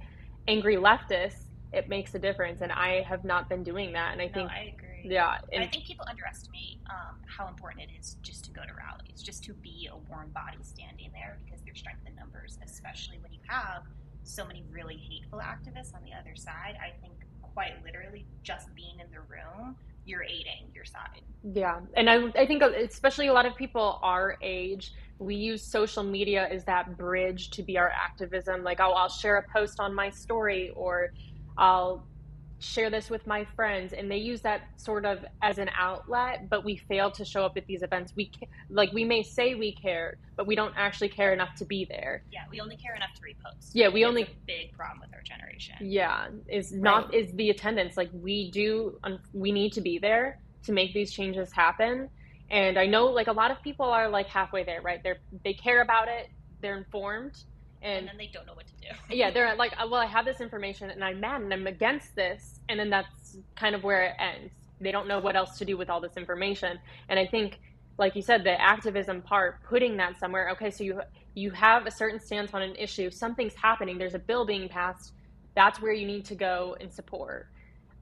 angry 0.48 0.76
leftists. 0.76 1.50
It 1.72 1.88
makes 1.88 2.14
a 2.14 2.20
difference. 2.20 2.60
And 2.62 2.70
I 2.72 3.04
have 3.08 3.24
not 3.24 3.48
been 3.48 3.64
doing 3.64 3.92
that. 3.94 4.12
And 4.12 4.22
I 4.22 4.26
no, 4.26 4.32
think, 4.32 4.50
I 4.50 4.72
agree. 4.72 4.93
Yeah. 5.04 5.38
And 5.52 5.62
I 5.62 5.66
think 5.66 5.84
people 5.84 6.06
underestimate 6.08 6.78
um, 6.90 7.16
how 7.26 7.48
important 7.48 7.82
it 7.82 8.00
is 8.00 8.16
just 8.22 8.44
to 8.46 8.50
go 8.50 8.62
to 8.62 8.72
rallies, 8.74 9.22
just 9.22 9.44
to 9.44 9.52
be 9.54 9.88
a 9.92 9.96
warm 10.10 10.30
body 10.30 10.58
standing 10.62 11.10
there 11.12 11.38
because 11.44 11.60
there's 11.64 11.78
strength 11.78 12.06
in 12.06 12.14
numbers, 12.16 12.58
especially 12.64 13.18
when 13.18 13.32
you 13.32 13.40
have 13.46 13.82
so 14.22 14.44
many 14.44 14.64
really 14.70 14.96
hateful 14.96 15.38
activists 15.40 15.94
on 15.94 16.02
the 16.04 16.12
other 16.18 16.34
side. 16.34 16.76
I 16.82 16.92
think 17.00 17.14
quite 17.54 17.74
literally 17.84 18.26
just 18.42 18.74
being 18.74 18.98
in 19.00 19.06
the 19.12 19.20
room, 19.20 19.76
you're 20.06 20.24
aiding 20.24 20.70
your 20.74 20.84
side. 20.84 21.22
Yeah. 21.52 21.80
And 21.94 22.10
I, 22.10 22.28
I 22.38 22.46
think 22.46 22.62
especially 22.62 23.28
a 23.28 23.32
lot 23.32 23.46
of 23.46 23.54
people 23.56 23.98
our 24.02 24.36
age, 24.42 24.92
we 25.18 25.36
use 25.36 25.62
social 25.62 26.02
media 26.02 26.48
as 26.50 26.64
that 26.64 26.96
bridge 26.96 27.50
to 27.50 27.62
be 27.62 27.78
our 27.78 27.90
activism. 27.90 28.64
Like, 28.64 28.80
I'll, 28.80 28.94
I'll 28.94 29.08
share 29.08 29.36
a 29.36 29.44
post 29.52 29.80
on 29.80 29.94
my 29.94 30.10
story 30.10 30.72
or 30.74 31.12
I'll 31.56 32.04
share 32.64 32.90
this 32.90 33.10
with 33.10 33.26
my 33.26 33.44
friends 33.56 33.92
and 33.92 34.10
they 34.10 34.16
use 34.16 34.40
that 34.40 34.62
sort 34.76 35.04
of 35.04 35.24
as 35.42 35.58
an 35.58 35.70
outlet 35.76 36.48
but 36.48 36.64
we 36.64 36.76
fail 36.76 37.10
to 37.10 37.24
show 37.24 37.44
up 37.44 37.56
at 37.56 37.66
these 37.66 37.82
events. 37.82 38.12
We 38.16 38.30
like 38.70 38.92
we 38.92 39.04
may 39.04 39.22
say 39.22 39.54
we 39.54 39.72
care 39.72 40.16
but 40.36 40.46
we 40.46 40.54
don't 40.54 40.74
actually 40.76 41.10
care 41.10 41.32
enough 41.32 41.54
to 41.56 41.64
be 41.64 41.84
there. 41.84 42.22
Yeah 42.32 42.44
we 42.50 42.60
only 42.60 42.76
care 42.76 42.94
enough 42.94 43.10
to 43.14 43.22
repost. 43.22 43.70
Yeah 43.74 43.88
we 43.88 44.04
only 44.04 44.26
big 44.46 44.72
problem 44.72 45.00
with 45.00 45.14
our 45.14 45.22
generation. 45.22 45.76
Yeah 45.80 46.28
is 46.48 46.72
not 46.72 47.06
right. 47.06 47.14
is 47.14 47.32
the 47.32 47.50
attendance. 47.50 47.96
Like 47.96 48.10
we 48.12 48.50
do 48.50 48.98
we 49.32 49.52
need 49.52 49.72
to 49.74 49.80
be 49.80 49.98
there 49.98 50.40
to 50.64 50.72
make 50.72 50.94
these 50.94 51.12
changes 51.12 51.52
happen. 51.52 52.08
And 52.50 52.78
i 52.78 52.86
know 52.86 53.06
like 53.06 53.28
a 53.28 53.32
lot 53.32 53.50
of 53.50 53.62
people 53.62 53.86
are 53.86 54.08
like 54.08 54.26
halfway 54.26 54.64
there 54.64 54.80
right? 54.80 55.02
They're 55.02 55.18
they 55.44 55.54
care 55.54 55.82
about 55.82 56.08
it. 56.08 56.30
They're 56.60 56.78
informed 56.78 57.44
and, 57.84 57.98
and 57.98 58.08
then 58.08 58.16
they 58.16 58.30
don't 58.32 58.46
know 58.46 58.54
what 58.54 58.66
to 58.66 58.72
do. 58.80 58.88
yeah, 59.14 59.30
they're 59.30 59.54
like, 59.54 59.74
well, 59.78 60.00
I 60.00 60.06
have 60.06 60.24
this 60.24 60.40
information 60.40 60.90
and 60.90 61.04
I'm 61.04 61.20
mad 61.20 61.42
and 61.42 61.52
I'm 61.52 61.66
against 61.66 62.16
this, 62.16 62.60
and 62.68 62.80
then 62.80 62.90
that's 62.90 63.36
kind 63.54 63.74
of 63.74 63.84
where 63.84 64.04
it 64.04 64.14
ends. 64.18 64.52
They 64.80 64.90
don't 64.90 65.06
know 65.06 65.20
what 65.20 65.36
else 65.36 65.58
to 65.58 65.64
do 65.64 65.76
with 65.76 65.90
all 65.90 66.00
this 66.00 66.16
information, 66.16 66.78
and 67.08 67.18
I 67.18 67.26
think, 67.26 67.60
like 67.96 68.16
you 68.16 68.22
said, 68.22 68.42
the 68.42 68.60
activism 68.60 69.22
part, 69.22 69.62
putting 69.62 69.96
that 69.98 70.18
somewhere. 70.18 70.50
Okay, 70.50 70.70
so 70.70 70.82
you 70.82 71.00
you 71.34 71.50
have 71.50 71.86
a 71.86 71.90
certain 71.90 72.18
stance 72.18 72.54
on 72.54 72.62
an 72.62 72.74
issue, 72.76 73.10
something's 73.10 73.54
happening, 73.54 73.98
there's 73.98 74.14
a 74.14 74.18
bill 74.18 74.44
being 74.44 74.68
passed. 74.68 75.12
That's 75.54 75.80
where 75.80 75.92
you 75.92 76.06
need 76.06 76.24
to 76.26 76.34
go 76.34 76.76
and 76.80 76.92
support. 76.92 77.48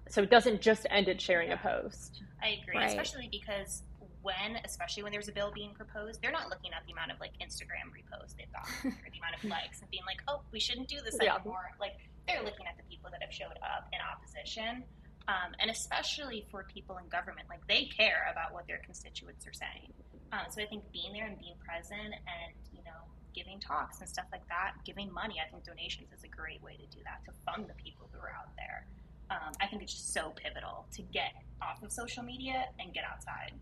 So 0.09 0.23
it 0.23 0.31
doesn't 0.31 0.61
just 0.61 0.87
end 0.91 1.09
at 1.09 1.21
sharing 1.21 1.49
yeah. 1.49 1.55
a 1.55 1.83
post. 1.83 2.23
I 2.43 2.59
agree, 2.63 2.77
right. 2.77 2.89
especially 2.89 3.29
because 3.31 3.83
when, 4.23 4.59
especially 4.65 5.03
when 5.03 5.13
there's 5.13 5.29
a 5.29 5.33
bill 5.33 5.53
being 5.55 5.75
proposed, 5.75 6.23
they're 6.23 6.33
not 6.33 6.49
looking 6.49 6.73
at 6.73 6.87
the 6.87 6.93
amount 6.93 7.11
of 7.11 7.21
like 7.21 7.33
Instagram 7.43 7.91
reposts 7.91 8.35
they've 8.37 8.53
got 8.53 8.67
or 8.85 9.09
the 9.11 9.19
amount 9.19 9.37
of 9.37 9.45
likes 9.51 9.81
and 9.81 9.91
being 9.91 10.07
like, 10.07 10.23
oh, 10.29 10.41
we 10.53 10.61
shouldn't 10.61 10.89
do 10.89 10.99
this 11.05 11.17
yeah. 11.21 11.35
anymore. 11.35 11.71
Like 11.81 11.99
they're 12.27 12.43
looking 12.43 12.67
at 12.67 12.77
the 12.77 12.87
people 12.89 13.11
that 13.11 13.23
have 13.23 13.33
showed 13.33 13.59
up 13.63 13.91
in 13.93 13.99
opposition. 14.01 14.85
Um, 15.29 15.55
and 15.61 15.71
especially 15.71 16.47
for 16.51 16.67
people 16.67 16.99
in 16.99 17.07
government, 17.09 17.47
like 17.49 17.63
they 17.69 17.87
care 17.87 18.27
about 18.31 18.53
what 18.53 18.67
their 18.67 18.79
constituents 18.85 19.47
are 19.47 19.53
saying. 19.53 19.93
Um, 20.33 20.51
so 20.51 20.63
I 20.63 20.67
think 20.67 20.91
being 20.93 21.13
there 21.13 21.27
and 21.27 21.39
being 21.39 21.55
present 21.63 22.11
and, 22.11 22.51
you 22.73 22.83
know, 22.83 23.07
giving 23.35 23.61
talks 23.61 24.01
and 24.01 24.09
stuff 24.09 24.27
like 24.33 24.47
that, 24.49 24.75
giving 24.85 25.13
money, 25.13 25.37
I 25.39 25.49
think 25.51 25.65
donations 25.65 26.09
is 26.13 26.25
a 26.25 26.29
great 26.29 26.63
way 26.63 26.77
to 26.77 26.87
do 26.91 27.03
that, 27.05 27.23
to 27.27 27.33
fund 27.47 27.69
the 27.69 27.79
people 27.79 28.09
who 28.13 28.19
are 28.19 28.33
out 28.33 28.51
there. 28.57 28.87
Um, 29.31 29.53
I 29.61 29.67
think 29.67 29.83
it's 29.83 29.93
just 29.93 30.13
so 30.13 30.33
pivotal 30.37 30.87
to 30.95 31.03
get 31.03 31.33
off 31.63 31.83
of 31.83 31.93
social 31.93 32.23
media 32.23 32.67
and 32.79 32.93
get 32.93 33.05
outside. 33.05 33.53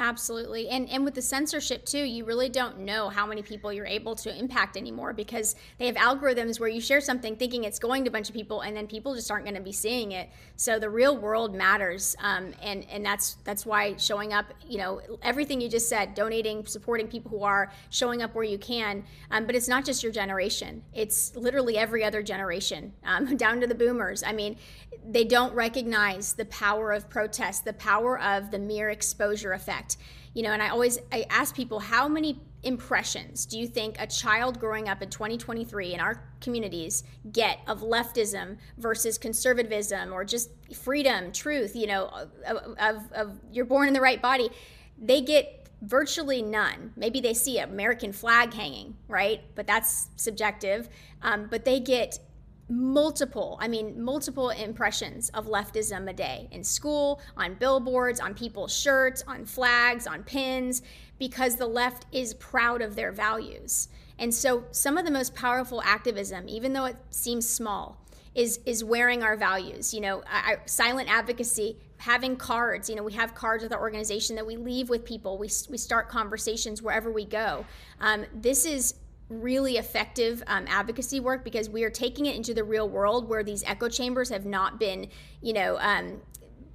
Absolutely. 0.00 0.70
And 0.70 0.88
and 0.88 1.04
with 1.04 1.14
the 1.14 1.20
censorship 1.20 1.84
too, 1.84 2.02
you 2.02 2.24
really 2.24 2.48
don't 2.48 2.78
know 2.78 3.10
how 3.10 3.26
many 3.26 3.42
people 3.42 3.70
you're 3.70 3.84
able 3.84 4.16
to 4.16 4.34
impact 4.34 4.78
anymore 4.78 5.12
because 5.12 5.56
they 5.76 5.84
have 5.84 5.96
algorithms 5.96 6.58
where 6.58 6.70
you 6.70 6.80
share 6.80 7.02
something 7.02 7.36
thinking 7.36 7.64
it's 7.64 7.78
going 7.78 8.04
to 8.04 8.08
a 8.08 8.12
bunch 8.12 8.30
of 8.30 8.34
people 8.34 8.62
and 8.62 8.74
then 8.74 8.86
people 8.86 9.14
just 9.14 9.30
aren't 9.30 9.44
going 9.44 9.56
to 9.56 9.60
be 9.60 9.72
seeing 9.72 10.12
it. 10.12 10.30
So 10.56 10.78
the 10.78 10.88
real 10.88 11.18
world 11.18 11.54
matters. 11.54 12.16
Um, 12.22 12.54
and 12.62 12.86
and 12.90 13.04
that's 13.04 13.34
that's 13.44 13.66
why 13.66 13.94
showing 13.98 14.32
up, 14.32 14.46
you 14.66 14.78
know, 14.78 15.02
everything 15.22 15.60
you 15.60 15.68
just 15.68 15.90
said, 15.90 16.14
donating, 16.14 16.64
supporting 16.64 17.06
people 17.06 17.30
who 17.30 17.44
are 17.44 17.70
showing 17.90 18.22
up 18.22 18.34
where 18.34 18.44
you 18.44 18.56
can. 18.56 19.04
Um, 19.30 19.44
but 19.44 19.54
it's 19.54 19.68
not 19.68 19.84
just 19.84 20.02
your 20.02 20.12
generation. 20.12 20.82
It's 20.94 21.36
literally 21.36 21.76
every 21.76 22.04
other 22.04 22.22
generation, 22.22 22.94
um, 23.04 23.36
down 23.36 23.60
to 23.60 23.66
the 23.66 23.74
boomers. 23.74 24.22
I 24.22 24.32
mean, 24.32 24.56
they 25.06 25.24
don't 25.24 25.54
recognize 25.54 26.32
the 26.32 26.46
power 26.46 26.90
of 26.92 27.10
protest, 27.10 27.66
the 27.66 27.74
power 27.74 28.18
of 28.18 28.50
the 28.50 28.58
mere 28.58 28.88
exposure 28.88 29.52
effect 29.52 29.89
you 30.34 30.42
know 30.42 30.52
and 30.52 30.62
i 30.62 30.68
always 30.68 30.98
i 31.12 31.24
ask 31.30 31.54
people 31.54 31.78
how 31.78 32.08
many 32.08 32.40
impressions 32.62 33.46
do 33.46 33.58
you 33.58 33.66
think 33.66 33.96
a 33.98 34.06
child 34.06 34.60
growing 34.60 34.88
up 34.88 35.02
in 35.02 35.08
2023 35.08 35.94
in 35.94 36.00
our 36.00 36.22
communities 36.40 37.04
get 37.32 37.58
of 37.66 37.80
leftism 37.80 38.58
versus 38.78 39.16
conservatism 39.16 40.12
or 40.12 40.24
just 40.24 40.50
freedom 40.74 41.32
truth 41.32 41.74
you 41.74 41.86
know 41.86 42.06
of, 42.46 42.56
of, 42.78 43.12
of 43.12 43.32
you're 43.50 43.64
born 43.64 43.88
in 43.88 43.94
the 43.94 44.00
right 44.00 44.20
body? 44.20 44.50
They 45.02 45.22
get 45.22 45.68
virtually 45.80 46.42
none. 46.42 46.92
Maybe 46.96 47.22
they 47.22 47.32
see 47.32 47.58
an 47.58 47.70
american 47.70 48.12
flag 48.12 48.52
hanging 48.52 48.96
right? 49.08 49.42
But 49.54 49.66
that's 49.66 50.08
subjective. 50.16 50.88
Um, 51.22 51.48
but 51.50 51.64
they 51.64 51.80
get 51.80 52.18
multiple, 52.70 53.58
I 53.60 53.68
mean, 53.68 54.00
multiple 54.00 54.50
impressions 54.50 55.28
of 55.30 55.46
leftism 55.46 56.08
a 56.08 56.12
day 56.12 56.48
in 56.52 56.62
school, 56.62 57.20
on 57.36 57.54
billboards, 57.54 58.20
on 58.20 58.34
people's 58.34 58.74
shirts, 58.74 59.24
on 59.26 59.44
flags, 59.44 60.06
on 60.06 60.22
pins, 60.22 60.82
because 61.18 61.56
the 61.56 61.66
left 61.66 62.06
is 62.12 62.32
proud 62.34 62.80
of 62.80 62.94
their 62.94 63.10
values. 63.12 63.88
And 64.18 64.32
so, 64.32 64.64
some 64.70 64.96
of 64.96 65.04
the 65.04 65.10
most 65.10 65.34
powerful 65.34 65.82
activism, 65.82 66.48
even 66.48 66.72
though 66.72 66.84
it 66.84 66.96
seems 67.10 67.48
small, 67.48 68.00
is 68.34 68.60
is 68.64 68.84
wearing 68.84 69.22
our 69.22 69.36
values. 69.36 69.92
You 69.92 70.00
know, 70.02 70.22
I, 70.30 70.58
silent 70.66 71.10
advocacy, 71.10 71.78
having 71.96 72.36
cards. 72.36 72.88
You 72.88 72.96
know, 72.96 73.02
we 73.02 73.14
have 73.14 73.34
cards 73.34 73.62
with 73.62 73.72
our 73.72 73.80
organization 73.80 74.36
that 74.36 74.46
we 74.46 74.56
leave 74.56 74.88
with 74.88 75.04
people. 75.04 75.38
We 75.38 75.48
we 75.68 75.78
start 75.78 76.08
conversations 76.08 76.82
wherever 76.82 77.10
we 77.10 77.24
go. 77.24 77.64
Um, 78.00 78.26
this 78.34 78.64
is 78.64 78.94
really 79.30 79.76
effective 79.76 80.42
um, 80.48 80.66
advocacy 80.68 81.20
work 81.20 81.44
because 81.44 81.70
we 81.70 81.84
are 81.84 81.90
taking 81.90 82.26
it 82.26 82.34
into 82.34 82.52
the 82.52 82.64
real 82.64 82.88
world 82.88 83.28
where 83.28 83.44
these 83.44 83.62
echo 83.64 83.88
chambers 83.88 84.28
have 84.28 84.44
not 84.44 84.78
been, 84.78 85.08
you 85.40 85.52
know, 85.52 85.78
um, 85.78 86.20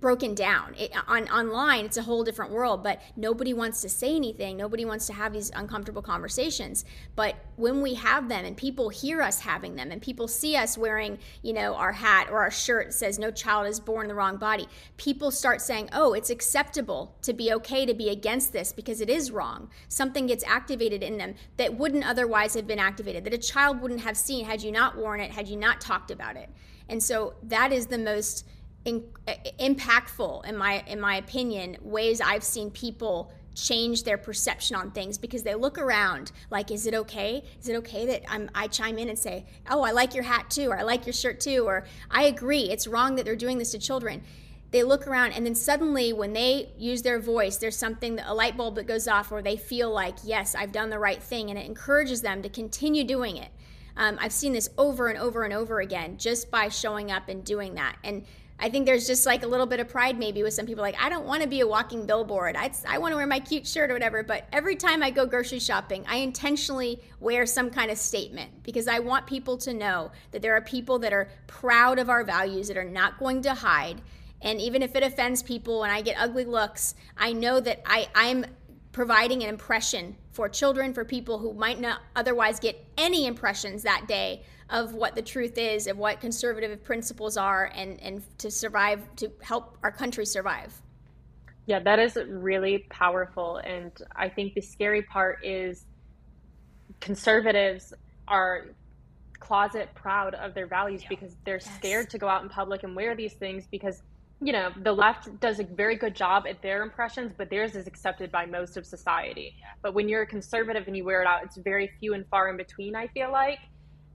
broken 0.05 0.35
down. 0.35 0.75
It, 0.77 0.91
on 1.07 1.27
online, 1.29 1.85
it's 1.85 1.97
a 1.97 2.03
whole 2.03 2.23
different 2.23 2.51
world, 2.51 2.83
but 2.83 3.01
nobody 3.15 3.55
wants 3.55 3.81
to 3.81 3.89
say 3.89 4.15
anything. 4.15 4.55
Nobody 4.55 4.85
wants 4.85 5.07
to 5.07 5.13
have 5.13 5.33
these 5.33 5.49
uncomfortable 5.55 6.03
conversations. 6.03 6.85
But 7.15 7.33
when 7.55 7.81
we 7.81 7.95
have 7.95 8.29
them 8.29 8.45
and 8.45 8.55
people 8.55 8.89
hear 8.89 9.23
us 9.23 9.39
having 9.39 9.75
them 9.75 9.89
and 9.89 9.99
people 9.99 10.27
see 10.27 10.55
us 10.57 10.77
wearing, 10.77 11.17
you 11.41 11.53
know, 11.53 11.73
our 11.73 11.91
hat 11.91 12.27
or 12.29 12.41
our 12.41 12.51
shirt 12.51 12.93
says 12.93 13.17
no 13.17 13.31
child 13.31 13.65
is 13.65 13.79
born 13.79 14.03
in 14.03 14.09
the 14.09 14.13
wrong 14.13 14.37
body, 14.37 14.67
people 14.97 15.31
start 15.31 15.59
saying, 15.59 15.89
"Oh, 15.91 16.13
it's 16.13 16.29
acceptable 16.29 17.15
to 17.23 17.33
be 17.33 17.51
okay 17.53 17.87
to 17.87 17.95
be 17.95 18.09
against 18.09 18.53
this 18.53 18.71
because 18.71 19.01
it 19.01 19.09
is 19.09 19.31
wrong." 19.31 19.71
Something 19.87 20.27
gets 20.27 20.43
activated 20.43 21.01
in 21.01 21.17
them 21.17 21.33
that 21.57 21.79
wouldn't 21.79 22.07
otherwise 22.07 22.53
have 22.53 22.67
been 22.67 22.77
activated. 22.77 23.23
That 23.23 23.33
a 23.33 23.39
child 23.39 23.81
wouldn't 23.81 24.01
have 24.01 24.17
seen 24.17 24.45
had 24.45 24.61
you 24.61 24.71
not 24.71 24.95
worn 24.95 25.19
it, 25.19 25.31
had 25.31 25.47
you 25.47 25.57
not 25.57 25.81
talked 25.81 26.11
about 26.11 26.35
it. 26.35 26.51
And 26.87 27.01
so 27.01 27.33
that 27.41 27.73
is 27.73 27.87
the 27.87 27.97
most 27.97 28.45
in, 28.85 29.03
impactful 29.59 30.45
in 30.45 30.55
my 30.55 30.83
in 30.87 31.01
my 31.01 31.17
opinion 31.17 31.77
ways 31.81 32.21
I've 32.21 32.43
seen 32.43 32.69
people 32.69 33.31
change 33.55 34.03
their 34.03 34.17
perception 34.17 34.75
on 34.75 34.91
things 34.91 35.17
because 35.17 35.43
they 35.43 35.55
look 35.55 35.77
around 35.77 36.31
like 36.51 36.71
is 36.71 36.85
it 36.85 36.93
okay? 36.93 37.43
Is 37.59 37.67
it 37.67 37.75
okay 37.77 38.05
that 38.05 38.23
I'm, 38.29 38.49
i 38.53 38.67
chime 38.67 38.97
in 38.99 39.09
and 39.09 39.17
say 39.17 39.45
oh 39.69 39.81
i 39.81 39.91
like 39.91 40.13
your 40.13 40.23
hat 40.23 40.49
too 40.49 40.67
or 40.67 40.77
i 40.77 40.83
like 40.83 41.05
your 41.05 41.13
shirt 41.13 41.39
too 41.39 41.63
or 41.65 41.85
i 42.11 42.23
agree 42.23 42.63
it's 42.63 42.85
wrong 42.85 43.15
that 43.15 43.25
they're 43.25 43.35
doing 43.35 43.57
this 43.57 43.71
to 43.71 43.79
children. 43.79 44.23
They 44.71 44.83
look 44.83 45.07
around 45.07 45.31
and 45.31 45.45
then 45.45 45.55
suddenly 45.55 46.11
when 46.11 46.33
they 46.33 46.69
use 46.77 47.01
their 47.01 47.19
voice 47.19 47.57
there's 47.57 47.77
something 47.77 48.19
a 48.19 48.33
light 48.33 48.57
bulb 48.57 48.75
that 48.75 48.87
goes 48.87 49.07
off 49.07 49.31
or 49.31 49.41
they 49.41 49.57
feel 49.57 49.89
like 49.89 50.17
yes 50.23 50.53
i've 50.53 50.73
done 50.73 50.89
the 50.89 50.99
right 50.99 51.23
thing 51.23 51.49
and 51.49 51.57
it 51.57 51.65
encourages 51.65 52.21
them 52.21 52.41
to 52.43 52.49
continue 52.49 53.03
doing 53.03 53.37
it. 53.37 53.49
Um, 53.97 54.17
i've 54.19 54.33
seen 54.33 54.51
this 54.51 54.69
over 54.77 55.07
and 55.07 55.17
over 55.17 55.43
and 55.43 55.53
over 55.53 55.79
again 55.79 56.17
just 56.17 56.51
by 56.51 56.67
showing 56.67 57.09
up 57.09 57.29
and 57.29 57.43
doing 57.43 57.75
that. 57.75 57.95
And 58.03 58.25
I 58.57 58.69
think 58.69 58.85
there's 58.85 59.05
just 59.05 59.25
like 59.25 59.43
a 59.43 59.47
little 59.47 59.65
bit 59.65 59.79
of 59.79 59.89
pride 59.89 60.17
maybe 60.17 60.41
with 60.41 60.53
some 60.53 60.65
people 60.65 60.81
like 60.81 60.95
I 60.99 61.09
don't 61.09 61.25
want 61.25 61.43
to 61.43 61.47
be 61.47 61.59
a 61.59 61.67
walking 61.67 62.05
billboard. 62.05 62.55
I 62.55 62.71
I 62.87 62.97
want 62.99 63.11
to 63.11 63.17
wear 63.17 63.27
my 63.27 63.39
cute 63.39 63.67
shirt 63.67 63.89
or 63.89 63.93
whatever, 63.93 64.23
but 64.23 64.47
every 64.53 64.75
time 64.75 65.03
I 65.03 65.11
go 65.11 65.25
grocery 65.25 65.59
shopping, 65.59 66.05
I 66.07 66.17
intentionally 66.17 67.01
wear 67.19 67.45
some 67.45 67.69
kind 67.69 67.91
of 67.91 67.97
statement 67.97 68.63
because 68.63 68.87
I 68.87 68.99
want 68.99 69.27
people 69.27 69.57
to 69.57 69.73
know 69.73 70.11
that 70.31 70.41
there 70.41 70.55
are 70.55 70.61
people 70.61 70.99
that 70.99 71.11
are 71.11 71.29
proud 71.47 71.99
of 71.99 72.09
our 72.09 72.23
values 72.23 72.69
that 72.69 72.77
are 72.77 72.83
not 72.83 73.19
going 73.19 73.41
to 73.43 73.53
hide. 73.53 74.01
And 74.41 74.61
even 74.61 74.83
if 74.83 74.95
it 74.95 75.03
offends 75.03 75.41
people 75.43 75.83
and 75.83 75.91
I 75.91 76.01
get 76.01 76.15
ugly 76.19 76.45
looks, 76.45 76.95
I 77.17 77.33
know 77.33 77.59
that 77.59 77.81
I 77.85 78.07
I'm 78.15 78.45
providing 78.95 79.43
an 79.43 79.49
impression 79.49 80.15
for 80.31 80.47
children, 80.47 80.93
for 80.93 81.03
people 81.03 81.37
who 81.37 81.53
might 81.53 81.81
not 81.81 81.99
otherwise 82.15 82.61
get 82.61 82.81
any 82.97 83.25
impressions 83.25 83.83
that 83.83 84.07
day 84.07 84.41
of 84.69 84.93
what 84.93 85.15
the 85.15 85.21
truth 85.21 85.57
is, 85.57 85.85
of 85.87 85.97
what 85.97 86.21
conservative 86.21 86.81
principles 86.81 87.35
are, 87.35 87.69
and, 87.75 87.99
and 88.01 88.23
to 88.37 88.49
survive, 88.49 89.01
to 89.17 89.29
help 89.41 89.77
our 89.83 89.91
country 89.91 90.25
survive. 90.25 90.81
Yeah, 91.65 91.81
that 91.81 91.99
is 91.99 92.17
really 92.25 92.85
powerful. 92.89 93.57
And 93.57 93.91
I 94.15 94.29
think 94.29 94.53
the 94.53 94.61
scary 94.61 95.01
part 95.01 95.43
is 95.43 95.87
conservatives 97.01 97.93
are 98.29 98.67
closet 99.41 99.89
proud 99.93 100.35
of 100.35 100.53
their 100.53 100.67
values 100.67 101.01
yeah. 101.01 101.09
because 101.09 101.35
they're 101.43 101.55
yes. 101.55 101.75
scared 101.75 102.09
to 102.11 102.17
go 102.17 102.29
out 102.29 102.43
in 102.43 102.47
public 102.47 102.83
and 102.83 102.95
wear 102.95 103.13
these 103.13 103.33
things 103.33 103.67
because 103.69 104.03
you 104.41 104.51
know 104.51 104.69
the 104.83 104.91
left 104.91 105.39
does 105.39 105.59
a 105.59 105.63
very 105.63 105.95
good 105.95 106.15
job 106.15 106.45
at 106.47 106.61
their 106.61 106.83
impressions 106.83 107.31
but 107.37 107.49
theirs 107.49 107.75
is 107.75 107.87
accepted 107.87 108.31
by 108.31 108.45
most 108.45 108.75
of 108.77 108.85
society 108.85 109.55
but 109.81 109.93
when 109.93 110.09
you're 110.09 110.23
a 110.23 110.27
conservative 110.27 110.87
and 110.87 110.97
you 110.97 111.03
wear 111.03 111.21
it 111.21 111.27
out 111.27 111.43
it's 111.43 111.57
very 111.57 111.89
few 111.99 112.13
and 112.13 112.27
far 112.27 112.49
in 112.49 112.57
between 112.57 112.95
i 112.95 113.07
feel 113.07 113.31
like 113.31 113.59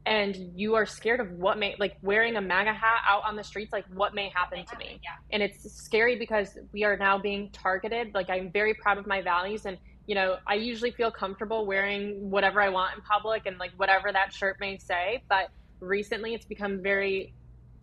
and 0.06 0.52
you 0.54 0.74
are 0.74 0.86
scared 0.86 1.20
of 1.20 1.30
what 1.32 1.58
may 1.58 1.76
like 1.78 1.96
wearing 2.02 2.36
a 2.36 2.40
MAGA 2.40 2.72
hat 2.72 3.02
out 3.08 3.22
on 3.24 3.36
the 3.36 3.44
streets, 3.44 3.72
like 3.72 3.84
what 3.92 4.14
may 4.14 4.30
happen 4.30 4.64
to 4.64 4.78
me. 4.78 4.98
Yeah. 5.02 5.10
And 5.30 5.42
it's 5.42 5.70
scary 5.72 6.16
because 6.16 6.58
we 6.72 6.84
are 6.84 6.96
now 6.96 7.18
being 7.18 7.50
targeted. 7.50 8.14
Like 8.14 8.30
I'm 8.30 8.50
very 8.50 8.74
proud 8.74 8.98
of 8.98 9.06
my 9.06 9.20
values 9.20 9.66
and 9.66 9.76
you 10.06 10.14
know, 10.14 10.38
I 10.46 10.54
usually 10.54 10.90
feel 10.90 11.10
comfortable 11.10 11.66
wearing 11.66 12.30
whatever 12.30 12.60
I 12.60 12.70
want 12.70 12.96
in 12.96 13.02
public 13.02 13.46
and 13.46 13.58
like 13.58 13.70
whatever 13.76 14.10
that 14.10 14.32
shirt 14.32 14.56
may 14.58 14.78
say. 14.78 15.22
But 15.28 15.50
recently 15.78 16.34
it's 16.34 16.46
become 16.46 16.82
very 16.82 17.32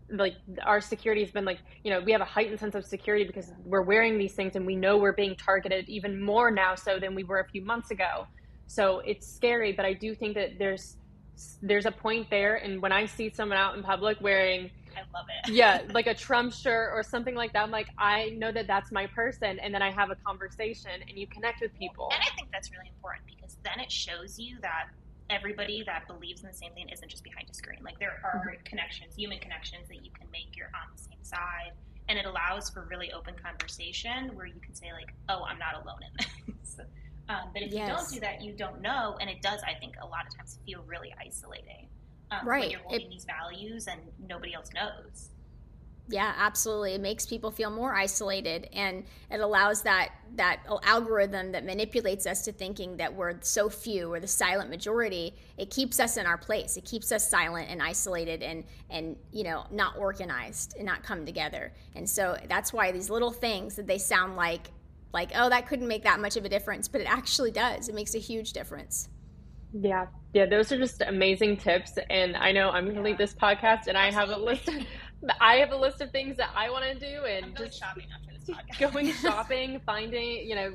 like 0.09 0.35
our 0.63 0.79
security 0.79 1.21
has 1.23 1.31
been 1.31 1.45
like, 1.45 1.59
you 1.83 1.91
know, 1.91 1.99
we 1.99 2.11
have 2.11 2.21
a 2.21 2.25
heightened 2.25 2.59
sense 2.59 2.75
of 2.75 2.85
security 2.85 3.25
because 3.25 3.51
we're 3.65 3.81
wearing 3.81 4.17
these 4.17 4.33
things 4.33 4.55
and 4.55 4.65
we 4.65 4.75
know 4.75 4.97
we're 4.97 5.13
being 5.13 5.35
targeted 5.35 5.87
even 5.89 6.21
more 6.21 6.49
now 6.51 6.75
so 6.75 6.99
than 6.99 7.13
we 7.15 7.23
were 7.23 7.39
a 7.39 7.47
few 7.47 7.61
months 7.61 7.91
ago. 7.91 8.27
So 8.67 8.99
it's 8.99 9.27
scary, 9.27 9.71
but 9.71 9.85
I 9.85 9.93
do 9.93 10.13
think 10.13 10.35
that 10.35 10.59
there's 10.59 10.97
there's 11.61 11.85
a 11.85 11.91
point 11.91 12.29
there. 12.29 12.55
And 12.55 12.81
when 12.81 12.91
i 12.91 13.05
see 13.05 13.29
someone 13.29 13.57
out 13.57 13.77
in 13.77 13.83
public 13.83 14.19
wearing 14.21 14.71
i 14.95 15.01
love 15.13 15.27
it. 15.45 15.51
Yeah 15.53 15.81
like 15.93 16.07
a 16.07 16.15
trump 16.15 16.51
shirt 16.51 16.91
or 16.93 17.03
something 17.03 17.35
like 17.35 17.53
that 17.53 17.63
i'm 17.63 17.69
like 17.69 17.89
i 17.99 18.29
know 18.37 18.51
that 18.51 18.65
that's 18.65 18.91
my 18.91 19.05
person. 19.07 19.59
And 19.59 19.73
then 19.73 19.81
i 19.81 19.91
have 19.91 20.09
a 20.09 20.15
conversation 20.15 20.91
and 21.07 21.17
you 21.17 21.27
connect 21.27 21.61
with 21.61 21.77
people. 21.77 22.09
And 22.11 22.21
i 22.21 22.35
think 22.35 22.49
that's 22.51 22.71
really 22.71 22.89
important 22.95 23.25
because 23.27 23.57
then 23.63 23.79
it 23.79 23.91
shows 23.91 24.39
you 24.39 24.57
that 24.61 24.87
everybody 25.29 25.83
that 25.85 26.07
believes 26.07 26.41
in 26.41 26.47
the 26.47 26.53
same 26.53 26.73
thing 26.73 26.87
isn't 26.89 27.09
just 27.09 27.23
behind 27.23 27.49
a 27.49 27.53
screen 27.53 27.79
like 27.83 27.99
there 27.99 28.21
are 28.23 28.39
mm-hmm. 28.39 28.63
connections 28.63 29.15
human 29.15 29.39
connections 29.39 29.87
that 29.87 30.03
you 30.05 30.11
can 30.11 30.27
make 30.31 30.55
you're 30.55 30.67
on 30.67 30.87
the 30.95 31.01
same 31.01 31.21
side 31.21 31.71
and 32.09 32.17
it 32.17 32.25
allows 32.25 32.69
for 32.69 32.87
really 32.89 33.11
open 33.11 33.33
conversation 33.43 34.33
where 34.35 34.45
you 34.45 34.59
can 34.61 34.73
say 34.73 34.91
like 34.93 35.13
oh 35.29 35.43
i'm 35.43 35.59
not 35.59 35.75
alone 35.83 35.99
in 36.03 36.53
this 36.59 36.79
um, 37.29 37.49
but 37.53 37.61
if 37.61 37.71
yes. 37.71 37.87
you 37.87 37.95
don't 37.95 38.09
do 38.09 38.19
that, 38.21 38.41
you 38.41 38.53
don't 38.53 38.81
know, 38.81 39.17
and 39.19 39.29
it 39.29 39.41
does. 39.41 39.61
I 39.63 39.73
think 39.73 39.95
a 40.01 40.05
lot 40.05 40.25
of 40.27 40.35
times 40.35 40.59
feel 40.65 40.83
really 40.87 41.13
isolating. 41.19 41.87
Um, 42.31 42.47
right. 42.47 42.61
When 42.61 42.71
you're 42.71 42.79
holding 42.81 43.07
it, 43.07 43.09
these 43.09 43.25
values 43.25 43.87
and 43.87 43.99
nobody 44.27 44.53
else 44.53 44.69
knows. 44.73 45.29
Yeah, 46.09 46.33
absolutely. 46.37 46.93
It 46.93 47.01
makes 47.01 47.25
people 47.25 47.51
feel 47.51 47.69
more 47.69 47.93
isolated, 47.93 48.69
and 48.71 49.03
it 49.29 49.41
allows 49.41 49.81
that 49.81 50.11
that 50.35 50.61
algorithm 50.83 51.51
that 51.51 51.65
manipulates 51.65 52.25
us 52.25 52.43
to 52.43 52.51
thinking 52.51 52.97
that 52.97 53.13
we're 53.13 53.35
so 53.41 53.69
few 53.69 54.13
or 54.13 54.19
the 54.19 54.27
silent 54.27 54.69
majority. 54.69 55.33
It 55.57 55.69
keeps 55.69 55.99
us 55.99 56.15
in 56.15 56.25
our 56.25 56.37
place. 56.37 56.77
It 56.77 56.85
keeps 56.85 57.11
us 57.11 57.29
silent 57.29 57.69
and 57.69 57.81
isolated, 57.81 58.41
and 58.41 58.63
and 58.89 59.17
you 59.33 59.43
know 59.43 59.65
not 59.69 59.97
organized 59.97 60.75
and 60.77 60.85
not 60.85 61.03
come 61.03 61.25
together. 61.25 61.73
And 61.95 62.09
so 62.09 62.37
that's 62.47 62.71
why 62.71 62.91
these 62.93 63.09
little 63.09 63.31
things 63.31 63.75
that 63.75 63.87
they 63.87 63.97
sound 63.97 64.37
like 64.37 64.71
like, 65.13 65.31
oh, 65.35 65.49
that 65.49 65.67
couldn't 65.67 65.87
make 65.87 66.03
that 66.03 66.19
much 66.19 66.37
of 66.37 66.45
a 66.45 66.49
difference, 66.49 66.87
but 66.87 67.01
it 67.01 67.11
actually 67.11 67.51
does. 67.51 67.89
It 67.89 67.95
makes 67.95 68.15
a 68.15 68.19
huge 68.19 68.53
difference. 68.53 69.09
Yeah. 69.73 70.07
Yeah, 70.33 70.45
those 70.45 70.71
are 70.71 70.77
just 70.77 71.01
amazing 71.01 71.57
tips. 71.57 71.97
And 72.09 72.35
I 72.35 72.51
know 72.51 72.69
I'm 72.69 72.87
gonna 72.87 73.01
leave 73.01 73.17
this 73.17 73.33
podcast 73.33 73.87
and 73.87 73.97
I 73.97 74.11
have 74.11 74.29
a 74.29 74.37
list 74.37 74.67
of, 74.67 74.75
I 75.41 75.55
have 75.55 75.71
a 75.71 75.77
list 75.77 76.01
of 76.01 76.11
things 76.11 76.37
that 76.37 76.49
I 76.55 76.69
wanna 76.69 76.95
do 76.95 77.25
and 77.25 77.55
just 77.57 77.79
shopping 77.79 78.05
after 78.13 78.33
this 78.33 78.49
podcast. 78.49 78.91
going 78.91 79.11
shopping, 79.21 79.81
finding, 79.85 80.47
you 80.47 80.55
know, 80.55 80.73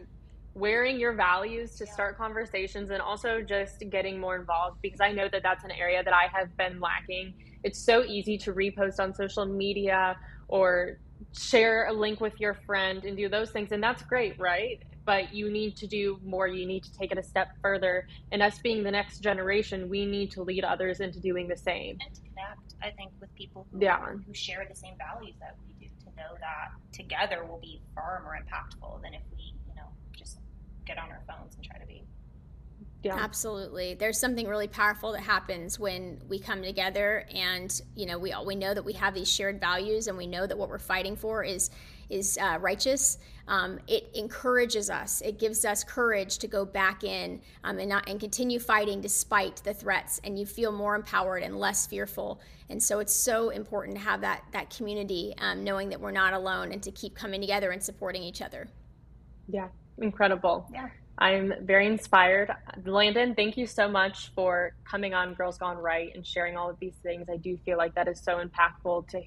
wearing 0.55 1.01
your 1.01 1.15
values 1.15 1.77
to 1.77 1.87
start 1.87 2.19
conversations 2.19 2.91
and 2.91 3.01
also 3.01 3.41
just 3.41 3.83
getting 3.91 4.21
more 4.21 4.37
involved 4.37 4.79
because 4.83 5.01
I 5.01 5.13
know 5.13 5.29
that 5.33 5.43
that's 5.43 5.65
an 5.65 5.71
area 5.71 6.03
that 6.05 6.13
I 6.13 6.27
have 6.37 6.55
been 6.57 6.81
lacking. 6.81 7.35
It's 7.65 7.79
so 7.79 8.05
easy 8.05 8.37
to 8.39 8.53
repost 8.53 9.01
on 9.01 9.15
social 9.15 9.47
media 9.47 10.17
or 10.49 10.99
share 11.33 11.87
a 11.87 11.93
link 11.93 12.21
with 12.21 12.39
your 12.39 12.55
friend 12.67 13.05
and 13.05 13.17
do 13.17 13.29
those 13.29 13.51
things 13.51 13.73
and 13.73 13.83
that's 13.83 14.03
great 14.03 14.39
right? 14.39 14.83
But 15.05 15.35
you 15.35 15.51
need 15.51 15.77
to 15.79 15.87
do 15.87 16.21
more. 16.25 16.47
You 16.47 16.67
need 16.67 16.85
to 16.85 16.93
take 16.97 17.11
it 17.11 17.19
a 17.19 17.25
step 17.25 17.49
further. 17.61 18.07
And 18.31 18.41
us 18.41 18.59
being 18.59 18.85
the 18.85 18.91
next 18.91 19.19
generation 19.19 19.89
we 19.89 20.05
need 20.05 20.31
to 20.33 20.43
lead 20.43 20.65
others 20.65 21.01
into 21.01 21.19
doing 21.19 21.49
the 21.49 21.57
same. 21.57 21.99
To 21.99 22.21
i 22.83 22.91
think 22.91 23.11
with 23.21 23.35
people 23.35 23.67
who, 23.73 23.81
yeah. 23.81 23.99
who 24.27 24.35
share 24.35 24.67
the 24.69 24.77
same 24.77 24.95
values 24.99 25.35
that 25.41 25.57
we 25.67 25.87
do 25.87 25.91
to 26.05 26.07
know 26.17 26.35
that 26.41 26.71
together 26.93 27.45
will 27.45 27.61
be 27.61 27.81
far 27.95 28.23
more 28.25 28.39
impactful 28.39 29.03
than 29.03 29.15
if 29.15 29.23
we 29.37 29.55
you 29.69 29.75
know 29.75 29.89
just 30.17 30.39
get 30.85 30.99
on 30.99 31.11
our 31.11 31.23
phones 31.27 31.55
and 31.55 31.65
try 31.65 31.79
to 31.79 31.87
be 31.87 32.05
yeah. 33.03 33.17
Absolutely. 33.17 33.95
There's 33.95 34.19
something 34.19 34.47
really 34.47 34.69
powerful 34.69 35.13
that 35.13 35.23
happens 35.23 35.79
when 35.79 36.23
we 36.29 36.39
come 36.39 36.63
together 36.63 37.27
and, 37.35 37.81
you 37.97 38.07
know, 38.07 38.17
we 38.17 38.33
all, 38.33 38.47
we 38.47 38.55
know 38.55 38.73
that 38.73 38.85
we 38.85 38.93
have 38.93 39.13
these 39.13 39.29
shared 39.29 39.59
values 39.59 40.07
and 40.07 40.17
we 40.17 40.27
know 40.27 40.47
that 40.47 40.57
what 40.57 40.69
we're 40.69 40.79
fighting 40.79 41.17
for 41.17 41.43
is 41.43 41.71
is 42.09 42.39
uh, 42.41 42.59
righteous. 42.61 43.19
Um, 43.49 43.79
it 43.87 44.11
encourages 44.15 44.91
us. 44.91 45.21
It 45.21 45.39
gives 45.39 45.65
us 45.65 45.85
courage 45.85 46.39
to 46.39 46.49
go 46.49 46.65
back 46.65 47.05
in 47.05 47.41
um, 47.65 47.79
and 47.79 47.89
not 47.89 48.09
and 48.09 48.21
continue 48.21 48.59
fighting 48.59 49.01
despite 49.01 49.57
the 49.65 49.75
threats. 49.75 50.21
And 50.25 50.39
you 50.39 50.47
feel 50.47 50.73
more 50.73 50.95
empowered 50.95 51.43
and 51.43 51.59
less 51.59 51.87
fearful. 51.87 52.41
And 52.69 52.83
so 52.83 53.01
it's 53.01 53.13
so 53.13 53.51
important 53.51 53.97
to 53.97 54.03
have 54.03 54.21
that 54.23 54.45
that 54.53 54.75
community, 54.75 55.35
um, 55.39 55.65
knowing 55.65 55.89
that 55.91 56.01
we're 56.01 56.11
not 56.13 56.33
alone, 56.33 56.73
and 56.73 56.83
to 56.83 56.91
keep 56.91 57.15
coming 57.15 57.41
together 57.41 57.71
and 57.71 57.83
supporting 57.83 58.23
each 58.23 58.41
other. 58.41 58.69
Yeah, 59.49 59.69
incredible. 59.99 60.67
Yeah. 60.73 60.89
I'm 61.19 61.53
very 61.61 61.87
inspired. 61.87 62.51
Landon, 62.85 63.35
thank 63.35 63.57
you 63.57 63.67
so 63.67 63.87
much 63.87 64.33
for 64.35 64.75
coming 64.85 65.15
on 65.15 65.35
Girls 65.35 65.59
Gone 65.59 65.77
Right 65.77 66.11
and 66.15 66.27
sharing 66.27 66.57
all 66.57 66.71
of 66.71 66.79
these 66.81 66.95
things. 67.03 67.29
I 67.31 67.37
do 67.37 67.59
feel 67.65 67.77
like 67.77 67.95
that 67.95 68.09
is 68.09 68.21
so 68.21 68.43
impactful 68.43 69.09
to 69.09 69.21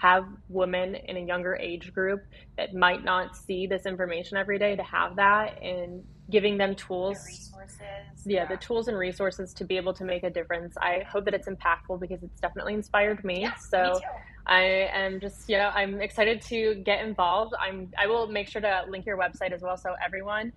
have 0.00 0.24
women 0.48 0.94
in 0.94 1.16
a 1.16 1.20
younger 1.20 1.56
age 1.56 1.92
group 1.92 2.22
that 2.56 2.74
might 2.74 3.04
not 3.04 3.36
see 3.36 3.66
this 3.66 3.84
information 3.84 4.36
every 4.36 4.58
day 4.58 4.74
to 4.74 4.82
have 4.82 5.16
that 5.16 5.62
and 5.62 6.02
giving 6.30 6.56
them 6.56 6.74
tools. 6.74 7.18
Resources 7.26 7.78
yeah, 8.24 8.42
yeah, 8.42 8.46
the 8.46 8.56
tools 8.56 8.88
and 8.88 8.98
resources 8.98 9.52
to 9.54 9.64
be 9.64 9.76
able 9.76 9.92
to 9.94 10.04
make 10.04 10.22
a 10.22 10.30
difference. 10.30 10.76
I 10.78 11.04
hope 11.10 11.24
that 11.26 11.34
it's 11.34 11.48
impactful 11.48 12.00
because 12.00 12.22
it's 12.22 12.40
definitely 12.40 12.74
inspired 12.74 13.22
me. 13.24 13.42
Yeah, 13.42 13.54
so 13.56 13.94
me 13.94 14.00
i 14.46 14.62
am 14.62 15.20
just 15.20 15.48
you 15.50 15.56
know 15.58 15.70
i'm 15.74 16.00
excited 16.00 16.40
to 16.40 16.76
get 16.76 17.04
involved. 17.04 17.52
I'm 17.60 17.92
i 17.98 18.06
will 18.06 18.26
make 18.26 18.48
sure 18.48 18.62
to 18.62 18.84
link 18.88 19.04
your 19.04 19.18
website 19.18 19.52
as 19.52 19.60
well 19.60 19.76
so 19.76 19.94
everyone 20.04 20.52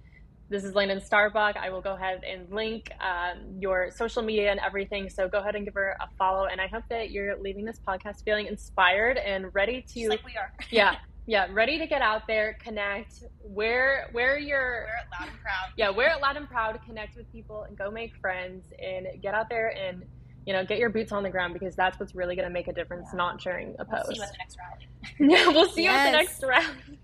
this 0.49 0.63
is 0.63 0.75
Landon 0.75 1.01
Starbuck. 1.01 1.57
I 1.57 1.69
will 1.69 1.81
go 1.81 1.95
ahead 1.95 2.23
and 2.23 2.49
link 2.51 2.91
um, 2.99 3.59
your 3.59 3.89
social 3.91 4.21
media 4.21 4.51
and 4.51 4.59
everything. 4.59 5.09
So 5.09 5.27
go 5.27 5.39
ahead 5.39 5.55
and 5.55 5.65
give 5.65 5.73
her 5.73 5.97
a 5.99 6.07
follow. 6.17 6.45
And 6.45 6.61
I 6.61 6.67
hope 6.67 6.83
that 6.89 7.11
you're 7.11 7.37
leaving 7.39 7.65
this 7.65 7.79
podcast 7.87 8.23
feeling 8.23 8.47
inspired 8.47 9.17
and 9.17 9.53
ready 9.53 9.81
to. 9.81 9.99
Just 9.99 10.09
like 10.09 10.25
we 10.25 10.35
are. 10.37 10.53
yeah. 10.69 10.95
Yeah, 11.25 11.47
ready 11.51 11.79
to 11.79 11.87
get 11.87 12.01
out 12.01 12.27
there, 12.27 12.57
connect. 12.61 13.23
Where 13.43 14.09
where 14.11 14.37
you're 14.37 14.83
wear 14.83 14.99
it 15.05 15.21
loud 15.21 15.29
and 15.29 15.41
proud. 15.41 15.69
Yeah, 15.77 15.89
wear 15.89 16.09
it 16.09 16.21
loud 16.21 16.35
and 16.35 16.49
proud. 16.49 16.77
Connect 16.85 17.15
with 17.15 17.31
people 17.31 17.63
and 17.63 17.77
go 17.77 17.89
make 17.89 18.13
friends 18.17 18.65
and 18.77 19.07
get 19.21 19.33
out 19.33 19.47
there 19.47 19.69
and 19.69 20.03
you 20.45 20.51
know 20.51 20.65
get 20.65 20.79
your 20.79 20.89
boots 20.89 21.13
on 21.13 21.23
the 21.23 21.29
ground 21.29 21.53
because 21.53 21.77
that's 21.77 21.97
what's 21.97 22.13
really 22.13 22.35
going 22.35 22.47
to 22.47 22.53
make 22.53 22.67
a 22.67 22.73
difference. 22.73 23.07
Yeah. 23.13 23.17
Not 23.17 23.41
sharing 23.41 23.73
a 23.79 23.85
post. 23.85 24.09
We'll 24.09 24.15
see 24.15 24.17
you 24.17 24.23
at 24.23 24.31
the 24.33 24.37
next 24.37 24.57
rally. 24.59 24.87
yeah, 25.19 25.47
we'll 25.47 25.69
see 25.69 25.83
yes. 25.83 25.93
you 25.93 25.97
at 25.97 26.11
the 26.11 26.17
next 26.17 26.43
rally. 26.43 26.99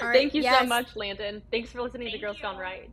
Thank 0.00 0.34
you 0.34 0.42
yes. 0.42 0.60
so 0.60 0.66
much, 0.66 0.96
Landon. 0.96 1.42
Thanks 1.50 1.70
for 1.70 1.82
listening 1.82 2.08
Thank 2.08 2.20
to 2.20 2.26
Girls 2.26 2.36
you. 2.36 2.42
Gone 2.42 2.58
Right. 2.58 2.90